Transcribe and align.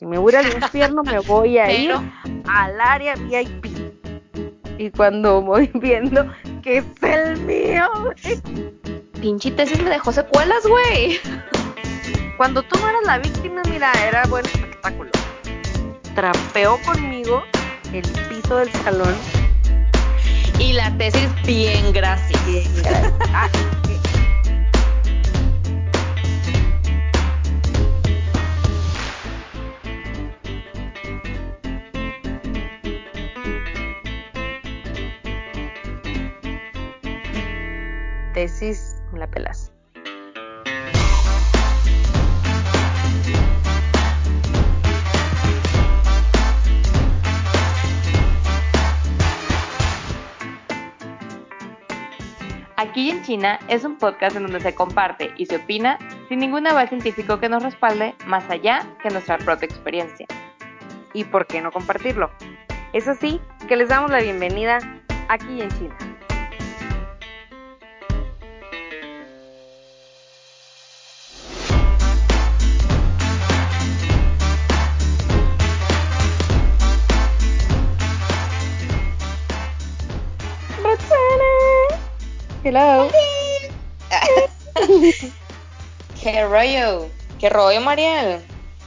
Si 0.00 0.06
me 0.06 0.16
voy 0.16 0.34
al 0.34 0.50
infierno, 0.50 1.02
me 1.02 1.18
voy 1.18 1.58
a 1.58 1.70
ir 1.70 1.92
al 2.48 2.80
área 2.80 3.16
VIP. 3.16 3.66
Y 4.78 4.90
cuando 4.92 5.42
voy 5.42 5.70
viendo 5.74 6.24
que 6.62 6.78
es 6.78 6.84
el 7.02 7.38
mío, 7.40 7.86
güey. 8.00 8.40
Pinche 9.20 9.50
tesis 9.50 9.78
me 9.82 9.90
dejó 9.90 10.10
secuelas, 10.10 10.66
güey. 10.66 11.20
Cuando 12.38 12.62
tú 12.62 12.80
no 12.80 12.88
eras 12.88 13.02
la 13.04 13.18
víctima, 13.18 13.60
mira, 13.68 13.92
era 14.08 14.24
buen 14.28 14.46
espectáculo. 14.46 15.10
Trapeó 16.14 16.78
conmigo 16.86 17.42
el 17.92 18.00
piso 18.30 18.56
del 18.56 18.72
salón. 18.72 19.14
Y 20.58 20.72
la 20.72 20.96
tesis 20.96 21.28
bien 21.44 21.92
gracias. 21.92 22.46
Bien, 22.46 22.64
gracias. 22.76 23.12
Ah, 23.34 23.50
la 39.12 39.26
pelas. 39.26 39.72
Aquí 52.76 53.10
en 53.10 53.22
China 53.22 53.60
es 53.68 53.84
un 53.84 53.98
podcast 53.98 54.36
en 54.36 54.44
donde 54.44 54.60
se 54.60 54.74
comparte 54.74 55.34
y 55.36 55.44
se 55.44 55.56
opina 55.56 55.98
sin 56.30 56.38
ningún 56.38 56.66
aval 56.66 56.88
científico 56.88 57.38
que 57.38 57.50
nos 57.50 57.62
respalde 57.62 58.14
más 58.24 58.48
allá 58.48 58.86
que 59.02 59.10
nuestra 59.10 59.36
propia 59.36 59.66
experiencia. 59.66 60.26
¿Y 61.12 61.24
por 61.24 61.46
qué 61.46 61.60
no 61.60 61.72
compartirlo? 61.72 62.30
Es 62.94 63.06
así 63.06 63.38
que 63.68 63.76
les 63.76 63.90
damos 63.90 64.10
la 64.10 64.20
bienvenida 64.20 64.78
aquí 65.28 65.60
en 65.60 65.68
China. 65.72 66.09
Hello. 82.72 83.10
¿Qué 86.22 86.44
rollo? 86.46 87.08
¿Qué 87.40 87.48
rollo, 87.50 87.80
Mariel? 87.80 88.40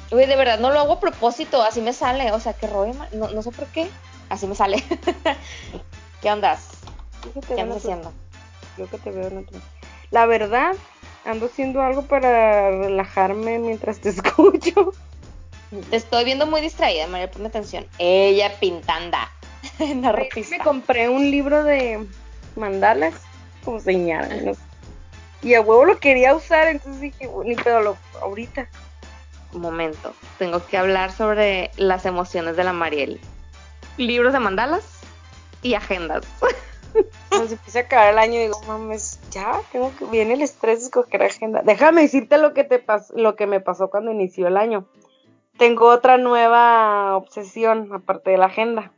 Uy, 0.10 0.26
de 0.26 0.38
verdad 0.38 0.58
no 0.58 0.72
lo 0.72 0.80
hago 0.80 0.94
a 0.94 1.00
propósito, 1.02 1.62
así 1.62 1.82
me 1.82 1.92
sale. 1.92 2.32
O 2.32 2.40
sea, 2.40 2.54
¿qué 2.54 2.68
rollo? 2.68 2.94
Ma- 2.94 3.10
No, 3.12 3.30
no 3.32 3.42
sé 3.42 3.52
por 3.52 3.66
qué. 3.68 3.90
Así 4.30 4.48
me 4.48 4.56
sale. 4.56 4.78
¿Qué? 6.22 6.30
Yo 7.36 7.42
te 7.42 7.56
¿Qué 7.56 7.62
andas 7.62 7.84
en 7.84 7.92
haciendo? 7.92 8.14
Yo 8.78 8.90
que 8.90 8.98
te 9.00 9.12
veo 9.12 9.28
en 9.28 9.40
otro- 9.40 9.60
La 10.12 10.28
verdad, 10.28 10.76
ando 11.26 11.48
haciendo 11.48 11.82
algo 11.82 12.04
para 12.04 12.70
relajarme 12.70 13.60
mientras 13.60 14.00
te 14.00 14.10
escucho. 14.12 14.94
Te 15.90 15.98
estoy 15.98 16.24
viendo 16.24 16.48
muy 16.48 16.62
distraída, 16.62 17.06
Mariel, 17.08 17.32
ponme 17.32 17.50
atención. 17.50 17.86
Ella 18.00 18.50
pintanda. 18.62 19.30
Me 19.78 19.94
Narratista. 19.96 20.64
compré 20.64 21.10
un 21.10 21.30
libro 21.30 21.66
de 21.66 22.08
mandalas, 22.56 23.16
como 23.64 23.80
señala. 23.80 24.36
no 24.38 24.54
sé. 24.54 24.62
Y 25.42 25.56
a 25.56 25.62
huevo 25.62 25.84
lo 25.86 26.00
quería 26.00 26.34
usar, 26.36 26.68
entonces 26.68 27.02
dije, 27.02 27.28
"Bueno, 27.28 27.50
ni 27.50 27.56
pedo, 27.56 27.82
lo, 27.82 27.98
ahorita. 28.22 28.68
Momento. 29.52 30.14
Tengo 30.40 30.66
que 30.66 30.78
hablar 30.78 31.12
sobre 31.12 31.70
las 31.78 32.06
emociones 32.06 32.56
de 32.56 32.64
la 32.64 32.74
Mariel. 32.74 33.20
Libros 33.98 34.34
de 34.34 34.40
mandalas 34.40 34.84
y 35.62 35.76
agendas. 35.76 36.24
Cuando 37.30 37.48
se 37.48 37.54
empieza 37.56 37.80
a 37.80 37.82
acabar 37.84 38.14
el 38.14 38.20
año, 38.20 38.40
digo, 38.40 38.62
mames, 38.68 39.20
ya, 39.32 39.60
tengo 39.72 39.92
que, 39.98 40.06
viene 40.06 40.34
el 40.36 40.42
estrés 40.42 40.80
de 40.80 40.86
escoger 40.86 41.24
agenda. 41.24 41.62
Déjame 41.64 42.02
decirte 42.04 42.38
lo 42.38 42.54
que 42.54 42.64
te 42.64 42.84
pas- 42.84 43.12
lo 43.16 43.36
que 43.36 43.48
me 43.48 43.60
pasó 43.60 43.90
cuando 43.90 44.12
inició 44.12 44.48
el 44.48 44.58
año. 44.58 44.86
Tengo 45.58 45.88
otra 45.88 46.18
nueva 46.18 47.16
obsesión, 47.18 47.92
aparte 47.94 48.32
de 48.32 48.38
la 48.38 48.46
agenda. 48.48 48.92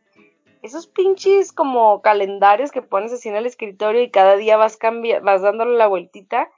Esos 0.65 0.87
pinches 0.87 1.53
como 1.53 2.01
calendarios 2.01 2.71
que 2.71 2.81
pones 2.81 3.13
así 3.13 3.29
en 3.29 3.35
el 3.35 3.45
escritorio 3.45 4.01
y 4.01 4.09
cada 4.09 4.35
día 4.35 4.57
vas 4.57 4.77
cambia 4.77 5.19
vas 5.19 5.43
dándole 5.43 5.77
la 5.77 5.85
vueltita 5.85 6.49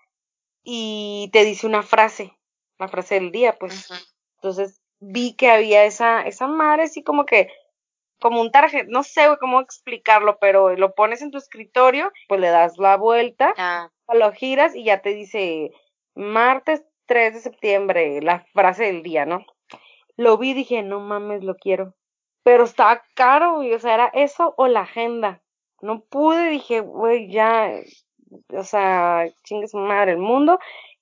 y 0.63 1.29
te 1.33 1.43
dice 1.43 1.67
una 1.67 1.83
frase, 1.83 2.31
la 2.79 2.87
frase 2.87 3.15
del 3.15 3.33
día, 3.33 3.57
pues. 3.59 3.89
Entonces 4.35 4.81
vi 5.01 5.35
que 5.35 5.51
había 5.51 5.83
esa, 5.83 6.21
esa 6.21 6.47
madre 6.47 6.83
así 6.83 7.03
como 7.03 7.25
que, 7.25 7.49
como 8.21 8.39
un 8.39 8.49
tarjet, 8.49 8.87
no 8.87 9.03
sé 9.03 9.27
cómo 9.41 9.59
explicarlo, 9.59 10.39
pero 10.39 10.73
lo 10.77 10.95
pones 10.95 11.21
en 11.21 11.31
tu 11.31 11.37
escritorio, 11.37 12.13
pues 12.29 12.39
le 12.39 12.47
das 12.47 12.77
la 12.77 12.95
vuelta, 12.95 13.53
Ah, 13.57 13.89
lo 14.13 14.31
giras 14.31 14.73
y 14.73 14.85
ya 14.85 15.01
te 15.01 15.09
dice 15.09 15.71
martes 16.15 16.81
3 17.07 17.33
de 17.33 17.39
septiembre, 17.41 18.21
la 18.21 18.45
frase 18.53 18.85
del 18.85 19.03
día, 19.03 19.25
¿no? 19.25 19.45
Lo 20.15 20.37
vi 20.37 20.51
y 20.51 20.53
dije, 20.53 20.81
no 20.81 21.01
mames, 21.01 21.43
lo 21.43 21.55
quiero. 21.55 21.93
Pero 22.47 22.63
estaba 22.63 23.03
caro, 23.13 23.55
güey, 23.55 23.73
o 23.73 23.79
sea, 23.79 23.93
era 23.93 24.05
eso 24.13 24.53
o 24.55 24.67
la 24.69 24.79
agenda. 24.83 25.41
No 25.81 25.99
pude, 25.99 26.47
dije, 26.47 26.79
güey, 26.79 27.29
ya, 27.29 27.73
o 28.53 28.63
sea, 28.63 29.25
chingue 29.43 29.67
su 29.67 29.77
madre 29.77 30.13
el 30.13 30.19
mundo. 30.19 30.57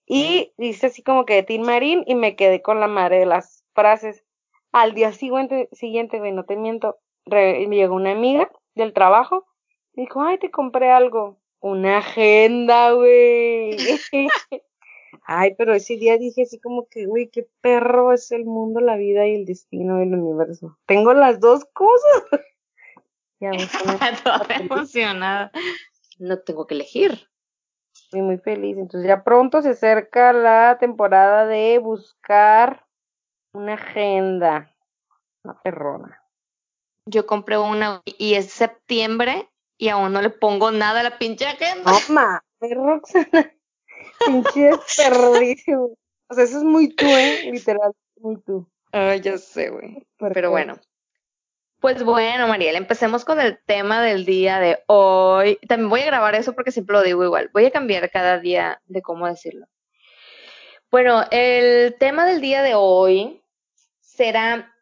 Y 0.08 0.54
dice 0.58 0.88
así 0.88 1.04
como 1.04 1.24
que 1.24 1.36
de 1.36 1.44
Tin 1.44 1.62
Marín 1.62 2.04
y 2.08 2.16
me 2.16 2.36
quedé 2.36 2.64
con 2.64 2.80
la 2.80 2.88
madre 2.88 3.20
de 3.20 3.28
las 3.28 3.64
frases. 3.76 4.24
Al 4.72 4.96
día 4.96 5.12
siguiente, 5.12 5.70
siguiente, 5.72 6.18
güey, 6.18 6.32
no 6.32 6.46
te 6.46 6.56
miento, 6.56 6.98
re- 7.28 7.68
me 7.68 7.76
llegó 7.76 7.94
una 7.94 8.14
amiga 8.14 8.50
del 8.74 8.94
trabajo 8.94 9.46
y 9.94 10.02
dijo, 10.02 10.24
ay, 10.24 10.40
te 10.40 10.50
compré 10.50 10.90
algo. 10.90 11.38
Una 11.60 12.00
agenda, 12.00 12.92
güey. 12.94 13.78
Ay, 15.28 15.56
pero 15.58 15.74
ese 15.74 15.98
día 15.98 16.18
dije 16.18 16.44
así 16.44 16.60
como 16.60 16.88
que, 16.88 17.08
güey, 17.08 17.30
qué 17.30 17.48
perro 17.62 18.14
es 18.14 18.32
el 18.32 18.46
mundo, 18.46 18.80
la 18.80 18.96
vida 18.96 19.26
y 19.26 19.36
el 19.36 19.46
destino 19.46 19.98
del 19.98 20.14
universo. 20.14 20.78
Tengo 20.86 21.14
las 21.14 21.40
dos 21.40 21.66
cosas. 21.74 22.24
Ya 23.42 23.52
toda 24.24 24.56
emocionada. 24.56 25.52
No 26.20 26.40
tengo 26.40 26.66
que 26.66 26.76
elegir. 26.76 27.28
estoy 27.94 28.22
muy 28.22 28.38
feliz. 28.38 28.78
Entonces 28.78 29.06
ya 29.06 29.26
pronto 29.26 29.62
se 29.62 29.72
acerca 29.72 30.32
la 30.32 30.78
temporada 30.80 31.46
de 31.46 31.78
buscar 31.80 32.88
una 33.52 33.74
agenda. 33.74 34.74
Una 35.44 35.62
perrona. 35.62 36.24
Yo 37.08 37.28
compré 37.28 37.58
una 37.58 38.02
y 38.06 38.36
es 38.36 38.52
septiembre 38.52 39.50
y 39.78 39.90
aún 39.90 40.14
no 40.14 40.22
le 40.22 40.30
pongo 40.30 40.72
nada 40.72 41.02
a 41.02 41.04
la 41.04 41.18
pinche 41.18 41.46
agenda. 41.46 41.92
No, 41.92 42.14
ma, 42.14 42.42
Roxana. 42.62 43.52
Pinche 44.26 44.72
desperdício. 44.72 45.98
O 46.28 46.34
sea, 46.34 46.44
eso 46.44 46.58
es 46.58 46.64
muy 46.64 46.90
tú, 46.90 47.06
¿eh? 47.06 47.52
Literal, 47.52 47.92
muy 48.18 48.42
tú. 48.42 48.68
Ay, 48.92 49.22
ya 49.22 49.38
sé, 49.38 49.70
güey. 49.70 50.08
Pero 50.34 50.52
bueno. 50.52 50.80
Pues 51.80 52.04
bueno, 52.04 52.48
Mariel, 52.48 52.78
empecemos 52.78 53.26
con 53.26 53.40
el 53.40 53.60
tema 53.66 54.02
del 54.02 54.26
día 54.26 54.60
de 54.60 54.80
hoy. 54.88 55.60
También 55.68 55.90
voy 55.90 56.02
a 56.02 56.06
grabar 56.08 56.34
eso 56.34 56.54
porque 56.54 56.72
siempre 56.72 56.96
lo 56.96 57.04
digo 57.04 57.24
igual. 57.24 57.52
Voy 57.54 57.66
a 57.66 57.72
cambiar 57.72 58.10
cada 58.10 58.40
día 58.40 58.82
de 58.86 59.02
cómo 59.02 59.28
decirlo. 59.28 59.68
Bueno, 60.90 61.24
el 61.30 61.96
tema 62.00 62.26
del 62.26 62.42
día 62.42 62.64
de 62.64 62.74
hoy 62.74 63.44
será, 64.00 64.74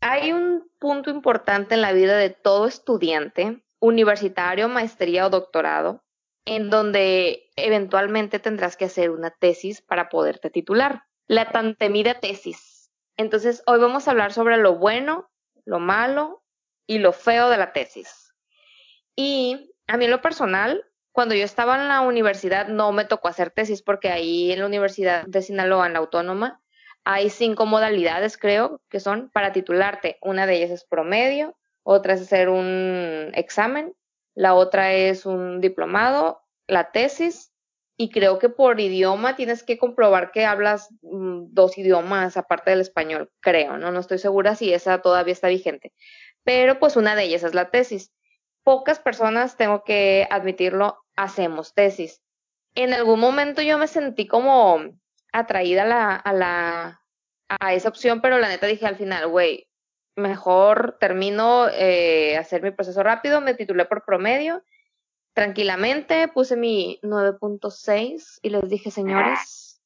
hay 0.00 0.32
un 0.32 0.70
punto 0.78 1.10
importante 1.10 1.74
en 1.74 1.82
la 1.82 1.92
vida 1.92 2.16
de 2.16 2.30
todo 2.30 2.66
estudiante, 2.66 3.62
universitario, 3.80 4.68
maestría 4.68 5.26
o 5.26 5.30
doctorado, 5.30 6.04
en 6.50 6.68
donde 6.68 7.48
eventualmente 7.54 8.40
tendrás 8.40 8.76
que 8.76 8.86
hacer 8.86 9.12
una 9.12 9.30
tesis 9.30 9.82
para 9.82 10.08
poderte 10.08 10.50
titular. 10.50 11.04
La 11.28 11.52
tan 11.52 11.76
temida 11.76 12.14
tesis. 12.18 12.90
Entonces, 13.16 13.62
hoy 13.66 13.78
vamos 13.78 14.08
a 14.08 14.10
hablar 14.10 14.32
sobre 14.32 14.56
lo 14.56 14.74
bueno, 14.74 15.30
lo 15.64 15.78
malo 15.78 16.42
y 16.88 16.98
lo 16.98 17.12
feo 17.12 17.50
de 17.50 17.56
la 17.56 17.72
tesis. 17.72 18.34
Y 19.14 19.76
a 19.86 19.96
mí 19.96 20.06
en 20.06 20.10
lo 20.10 20.22
personal, 20.22 20.84
cuando 21.12 21.36
yo 21.36 21.44
estaba 21.44 21.80
en 21.80 21.86
la 21.86 22.00
universidad 22.00 22.66
no 22.66 22.90
me 22.90 23.04
tocó 23.04 23.28
hacer 23.28 23.52
tesis 23.52 23.80
porque 23.80 24.10
ahí 24.10 24.50
en 24.50 24.58
la 24.58 24.66
Universidad 24.66 25.24
de 25.26 25.42
Sinaloa, 25.42 25.86
en 25.86 25.92
la 25.92 26.00
Autónoma, 26.00 26.60
hay 27.04 27.30
cinco 27.30 27.64
modalidades, 27.64 28.36
creo, 28.36 28.80
que 28.88 28.98
son 28.98 29.30
para 29.30 29.52
titularte. 29.52 30.18
Una 30.20 30.46
de 30.46 30.56
ellas 30.56 30.72
es 30.72 30.84
promedio, 30.84 31.56
otra 31.84 32.14
es 32.14 32.22
hacer 32.22 32.48
un 32.48 33.30
examen, 33.34 33.94
la 34.34 34.54
otra 34.54 34.92
es 34.92 35.26
un 35.26 35.60
diplomado, 35.60 36.39
la 36.70 36.90
tesis, 36.92 37.52
y 37.96 38.08
creo 38.08 38.38
que 38.38 38.48
por 38.48 38.80
idioma 38.80 39.36
tienes 39.36 39.62
que 39.62 39.76
comprobar 39.76 40.32
que 40.32 40.46
hablas 40.46 40.88
mm, 41.02 41.48
dos 41.50 41.76
idiomas 41.76 42.38
aparte 42.38 42.70
del 42.70 42.80
español, 42.80 43.30
creo, 43.40 43.76
¿no? 43.76 43.92
No 43.92 44.00
estoy 44.00 44.18
segura 44.18 44.54
si 44.54 44.72
esa 44.72 45.02
todavía 45.02 45.34
está 45.34 45.48
vigente. 45.48 45.92
Pero 46.42 46.78
pues 46.78 46.96
una 46.96 47.14
de 47.14 47.24
ellas 47.24 47.42
es 47.42 47.54
la 47.54 47.70
tesis. 47.70 48.10
Pocas 48.62 49.00
personas, 49.00 49.58
tengo 49.58 49.84
que 49.84 50.26
admitirlo, 50.30 51.04
hacemos 51.14 51.74
tesis. 51.74 52.22
En 52.74 52.94
algún 52.94 53.20
momento 53.20 53.60
yo 53.60 53.76
me 53.76 53.86
sentí 53.86 54.26
como 54.26 54.80
atraída 55.30 55.82
a 55.82 55.86
la, 55.86 56.16
a 56.16 56.32
la, 56.32 57.02
a 57.48 57.74
esa 57.74 57.90
opción, 57.90 58.22
pero 58.22 58.38
la 58.38 58.48
neta 58.48 58.66
dije 58.66 58.86
al 58.86 58.96
final, 58.96 59.28
güey, 59.28 59.68
mejor 60.16 60.96
termino 60.98 61.68
eh, 61.68 62.38
hacer 62.38 62.62
mi 62.62 62.70
proceso 62.70 63.02
rápido, 63.02 63.42
me 63.42 63.52
titulé 63.52 63.84
por 63.84 64.06
promedio, 64.06 64.62
tranquilamente, 65.32 66.28
puse 66.28 66.56
mi 66.56 66.98
9.6 67.02 68.38
y 68.42 68.50
les 68.50 68.68
dije, 68.68 68.90
señores, 68.90 69.80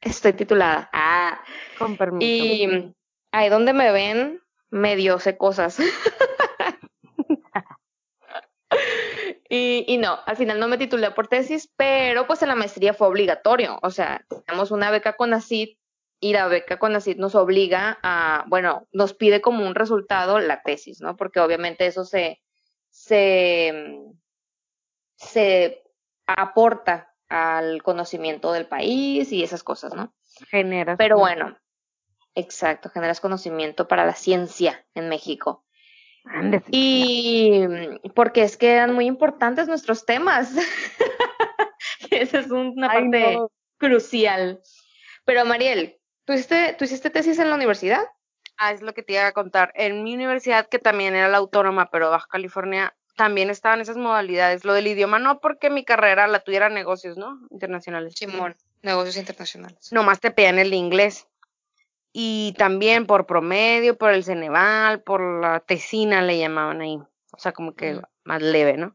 estoy 0.00 0.32
titulada. 0.32 0.88
Ah, 0.92 1.40
con 1.78 1.96
permiso. 1.96 2.26
Y 2.26 2.94
ahí 3.32 3.48
donde 3.48 3.72
me 3.72 3.92
ven, 3.92 4.40
medio 4.70 5.18
sé 5.18 5.36
cosas. 5.36 5.78
y, 9.48 9.84
y 9.86 9.98
no, 9.98 10.18
al 10.26 10.36
final 10.36 10.58
no 10.60 10.68
me 10.68 10.78
titulé 10.78 11.10
por 11.10 11.28
tesis, 11.28 11.70
pero 11.76 12.26
pues 12.26 12.42
en 12.42 12.48
la 12.48 12.54
maestría 12.54 12.94
fue 12.94 13.08
obligatorio. 13.08 13.78
O 13.82 13.90
sea, 13.90 14.24
tenemos 14.46 14.70
una 14.70 14.90
beca 14.90 15.14
con 15.14 15.34
ACID 15.34 15.76
y 16.20 16.32
la 16.32 16.48
beca 16.48 16.78
con 16.78 16.96
ACID 16.96 17.18
nos 17.18 17.34
obliga 17.34 17.98
a, 18.02 18.44
bueno, 18.48 18.88
nos 18.92 19.14
pide 19.14 19.40
como 19.40 19.66
un 19.66 19.74
resultado 19.74 20.38
la 20.40 20.62
tesis, 20.62 21.00
¿no? 21.00 21.16
Porque 21.16 21.40
obviamente 21.40 21.86
eso 21.86 22.04
se, 22.04 22.40
se, 22.90 23.72
se 25.18 25.82
aporta 26.26 27.14
al 27.28 27.82
conocimiento 27.82 28.52
del 28.52 28.66
país 28.66 29.30
y 29.32 29.42
esas 29.42 29.62
cosas, 29.62 29.94
¿no? 29.94 30.14
Generas. 30.48 30.96
Pero 30.96 31.18
bueno, 31.18 31.58
exacto, 32.34 32.88
generas 32.88 33.20
conocimiento 33.20 33.88
para 33.88 34.06
la 34.06 34.14
ciencia 34.14 34.86
en 34.94 35.08
México. 35.08 35.64
Y 36.70 37.66
porque 38.14 38.42
es 38.42 38.56
que 38.56 38.72
eran 38.72 38.94
muy 38.94 39.06
importantes 39.06 39.66
nuestros 39.66 40.04
temas. 40.04 40.52
Esa 42.10 42.40
es 42.40 42.50
una 42.50 42.88
parte 42.88 43.38
crucial. 43.78 44.60
Pero 45.24 45.44
Mariel, 45.44 45.98
¿tú 46.24 46.34
hiciste, 46.34 46.74
¿tú 46.78 46.84
hiciste 46.84 47.10
tesis 47.10 47.38
en 47.38 47.48
la 47.48 47.56
universidad? 47.56 48.04
Ah, 48.58 48.72
es 48.72 48.82
lo 48.82 48.92
que 48.92 49.02
te 49.02 49.14
iba 49.14 49.26
a 49.26 49.32
contar. 49.32 49.72
En 49.74 50.02
mi 50.02 50.14
universidad, 50.14 50.68
que 50.68 50.78
también 50.78 51.14
era 51.14 51.28
la 51.28 51.38
autónoma, 51.38 51.90
pero 51.90 52.10
Baja 52.10 52.26
California, 52.28 52.94
también 53.18 53.50
estaban 53.50 53.80
esas 53.80 53.96
modalidades. 53.96 54.64
Lo 54.64 54.72
del 54.72 54.86
idioma 54.86 55.18
no, 55.18 55.40
porque 55.40 55.70
mi 55.70 55.84
carrera 55.84 56.28
la 56.28 56.38
tuviera 56.38 56.70
negocios, 56.70 57.18
¿no? 57.18 57.40
Internacionales. 57.50 58.14
Simón, 58.16 58.56
negocios 58.80 59.16
internacionales. 59.16 59.92
Nomás 59.92 60.20
te 60.20 60.30
pedían 60.30 60.60
el 60.60 60.72
inglés 60.72 61.26
y 62.12 62.54
también 62.56 63.06
por 63.06 63.26
promedio, 63.26 63.98
por 63.98 64.12
el 64.12 64.22
Ceneval, 64.22 65.02
por 65.02 65.42
la 65.42 65.60
tesina 65.60 66.22
le 66.22 66.38
llamaban 66.38 66.80
ahí, 66.80 66.96
o 66.96 67.38
sea, 67.38 67.52
como 67.52 67.74
que 67.74 68.00
más 68.22 68.40
leve, 68.40 68.76
¿no? 68.76 68.94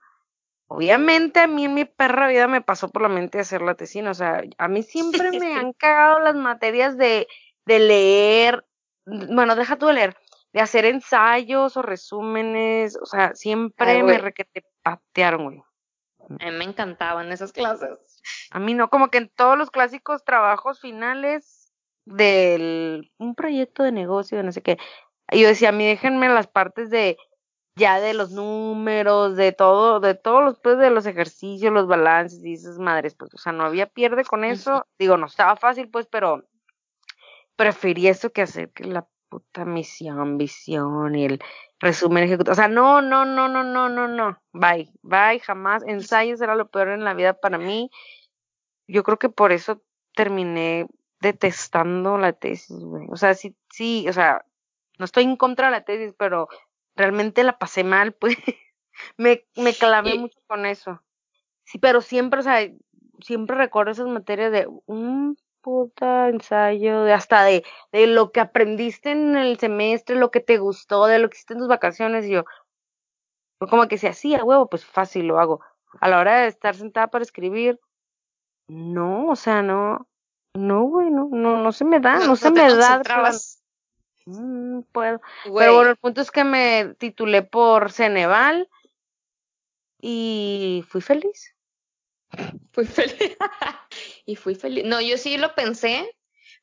Obviamente 0.67 1.41
a 1.41 1.47
mí 1.47 1.65
en 1.65 1.73
mi 1.73 1.85
perra 1.85 2.29
vida 2.29 2.47
me 2.47 2.61
pasó 2.61 2.89
por 2.89 3.01
la 3.01 3.09
mente 3.09 3.39
hacer 3.39 3.61
la 3.61 3.75
tesina, 3.75 4.09
o 4.09 4.15
sea, 4.15 4.41
a 4.57 4.67
mí 4.69 4.83
siempre 4.83 5.31
me 5.39 5.53
han 5.53 5.73
cagado 5.73 6.19
las 6.19 6.35
materias 6.35 6.97
de, 6.97 7.27
de 7.65 7.79
leer, 7.79 8.65
bueno, 9.05 9.55
deja 9.57 9.77
tú 9.77 9.87
de 9.87 9.93
leer, 9.93 10.17
de 10.53 10.61
hacer 10.61 10.85
ensayos 10.85 11.75
o 11.75 11.81
resúmenes, 11.81 12.95
o 13.01 13.05
sea, 13.05 13.33
siempre 13.33 14.03
me 14.03 14.19
requete 14.19 14.63
patearon, 14.83 15.45
güey. 15.45 15.63
A 16.39 16.51
mí 16.51 16.57
me 16.57 16.63
encantaban 16.63 17.31
esas 17.31 17.51
clases. 17.51 18.21
A 18.51 18.59
mí 18.59 18.73
no, 18.73 18.89
como 18.89 19.09
que 19.09 19.17
en 19.17 19.29
todos 19.29 19.57
los 19.57 19.71
clásicos 19.71 20.23
trabajos 20.23 20.79
finales 20.79 21.73
del 22.05 23.11
un 23.17 23.35
proyecto 23.35 23.83
de 23.83 23.91
negocio, 23.91 24.37
de 24.37 24.43
no 24.43 24.51
sé 24.51 24.61
qué. 24.61 24.77
Y 25.31 25.41
yo 25.41 25.47
decía, 25.47 25.69
a 25.69 25.73
mí 25.73 25.85
déjenme 25.85 26.29
las 26.29 26.47
partes 26.47 26.89
de 26.89 27.17
ya 27.75 27.99
de 27.99 28.13
los 28.13 28.31
números, 28.31 29.35
de 29.35 29.51
todo, 29.51 29.99
de 29.99 30.13
todos 30.13 30.43
los 30.43 30.59
pues, 30.59 30.77
de 30.77 30.91
los 30.91 31.07
ejercicios, 31.07 31.73
los 31.73 31.87
balances 31.87 32.43
y 32.45 32.53
esas 32.53 32.77
madres, 32.77 33.15
pues, 33.15 33.33
o 33.33 33.37
sea, 33.37 33.51
no 33.51 33.65
había 33.65 33.87
pierde 33.87 34.23
con 34.23 34.43
eso. 34.43 34.85
Digo, 34.99 35.17
no 35.17 35.25
estaba 35.25 35.55
fácil, 35.55 35.89
pues, 35.89 36.05
pero 36.05 36.43
preferí 37.55 38.07
eso 38.07 38.31
que 38.31 38.43
hacer 38.43 38.71
que 38.71 38.83
la 38.85 39.07
puta 39.33 39.65
misión, 39.65 40.37
visión 40.37 41.15
y 41.15 41.25
el 41.25 41.39
resumen 41.79 42.23
ejecutivo. 42.23 42.51
O 42.51 42.55
sea, 42.55 42.67
no, 42.67 43.01
no, 43.01 43.25
no, 43.25 43.47
no, 43.47 43.63
no, 43.63 43.89
no, 43.89 44.07
no. 44.07 44.39
Bye, 44.51 44.91
bye, 45.01 45.39
jamás. 45.39 45.83
Ensayos 45.87 46.39
era 46.41 46.55
lo 46.55 46.69
peor 46.69 46.89
en 46.89 47.03
la 47.03 47.15
vida 47.15 47.33
para 47.33 47.57
mí. 47.57 47.89
Yo 48.87 49.01
creo 49.03 49.17
que 49.17 49.29
por 49.29 49.51
eso 49.51 49.81
terminé 50.13 50.87
detestando 51.19 52.19
la 52.19 52.33
tesis, 52.33 52.77
güey. 52.77 53.07
O 53.09 53.17
sea, 53.17 53.33
sí, 53.33 53.55
sí, 53.71 54.05
o 54.07 54.13
sea, 54.13 54.45
no 54.99 55.05
estoy 55.05 55.23
en 55.23 55.35
contra 55.35 55.67
de 55.67 55.71
la 55.71 55.83
tesis, 55.83 56.13
pero 56.15 56.47
realmente 56.95 57.43
la 57.43 57.57
pasé 57.57 57.83
mal, 57.83 58.13
pues. 58.19 58.37
me, 59.17 59.47
me 59.55 59.73
clavé 59.73 60.19
mucho 60.19 60.39
con 60.45 60.67
eso. 60.67 61.01
Sí, 61.63 61.79
pero 61.79 62.01
siempre, 62.01 62.41
o 62.41 62.43
sea, 62.43 62.59
siempre 63.19 63.55
recuerdo 63.55 63.93
esas 63.93 64.07
materias 64.07 64.51
de 64.51 64.67
un 64.85 65.37
puta 65.63 66.29
ensayo, 66.29 67.03
de 67.03 67.13
hasta 67.13 67.43
de, 67.43 67.63
de 67.91 68.05
lo 68.05 68.31
que 68.31 68.39
aprendiste 68.39 69.11
en 69.11 69.35
el 69.35 69.57
semestre, 69.57 70.15
lo 70.15 70.29
que 70.29 70.41
te 70.41 70.57
gustó, 70.57 71.07
de 71.07 71.17
lo 71.17 71.29
que 71.29 71.37
hiciste 71.37 71.53
en 71.53 71.59
tus 71.59 71.67
vacaciones, 71.67 72.25
y 72.27 72.31
yo, 72.31 72.45
como 73.57 73.87
que 73.87 73.97
si 73.97 74.07
hacía 74.07 74.43
huevo, 74.43 74.69
pues 74.69 74.85
fácil 74.85 75.25
lo 75.25 75.39
hago. 75.39 75.61
A 75.99 76.09
la 76.09 76.19
hora 76.19 76.41
de 76.41 76.47
estar 76.47 76.75
sentada 76.75 77.07
para 77.07 77.23
escribir, 77.23 77.79
no, 78.67 79.27
o 79.29 79.35
sea, 79.35 79.61
no, 79.61 80.07
no, 80.53 80.83
güey, 80.83 81.09
no, 81.09 81.29
no, 81.31 81.57
no 81.57 81.71
se 81.71 81.85
me 81.85 81.99
da, 81.99 82.19
no, 82.19 82.35
se 82.35 82.51
me 82.51 82.73
da. 82.75 83.01
Mm, 84.25 84.81
puedo. 84.91 85.21
Pero 85.43 85.73
bueno, 85.73 85.89
el 85.89 85.97
punto 85.97 86.21
es 86.21 86.31
que 86.31 86.43
me 86.43 86.95
titulé 86.97 87.41
por 87.41 87.91
Ceneval 87.91 88.69
y 89.99 90.83
fui 90.87 91.01
feliz. 91.01 91.55
Fui 92.71 92.85
feliz. 92.85 93.37
y 94.25 94.35
fui 94.35 94.55
feliz. 94.55 94.83
No, 94.85 95.01
yo 95.01 95.17
sí 95.17 95.37
lo 95.37 95.55
pensé, 95.55 96.15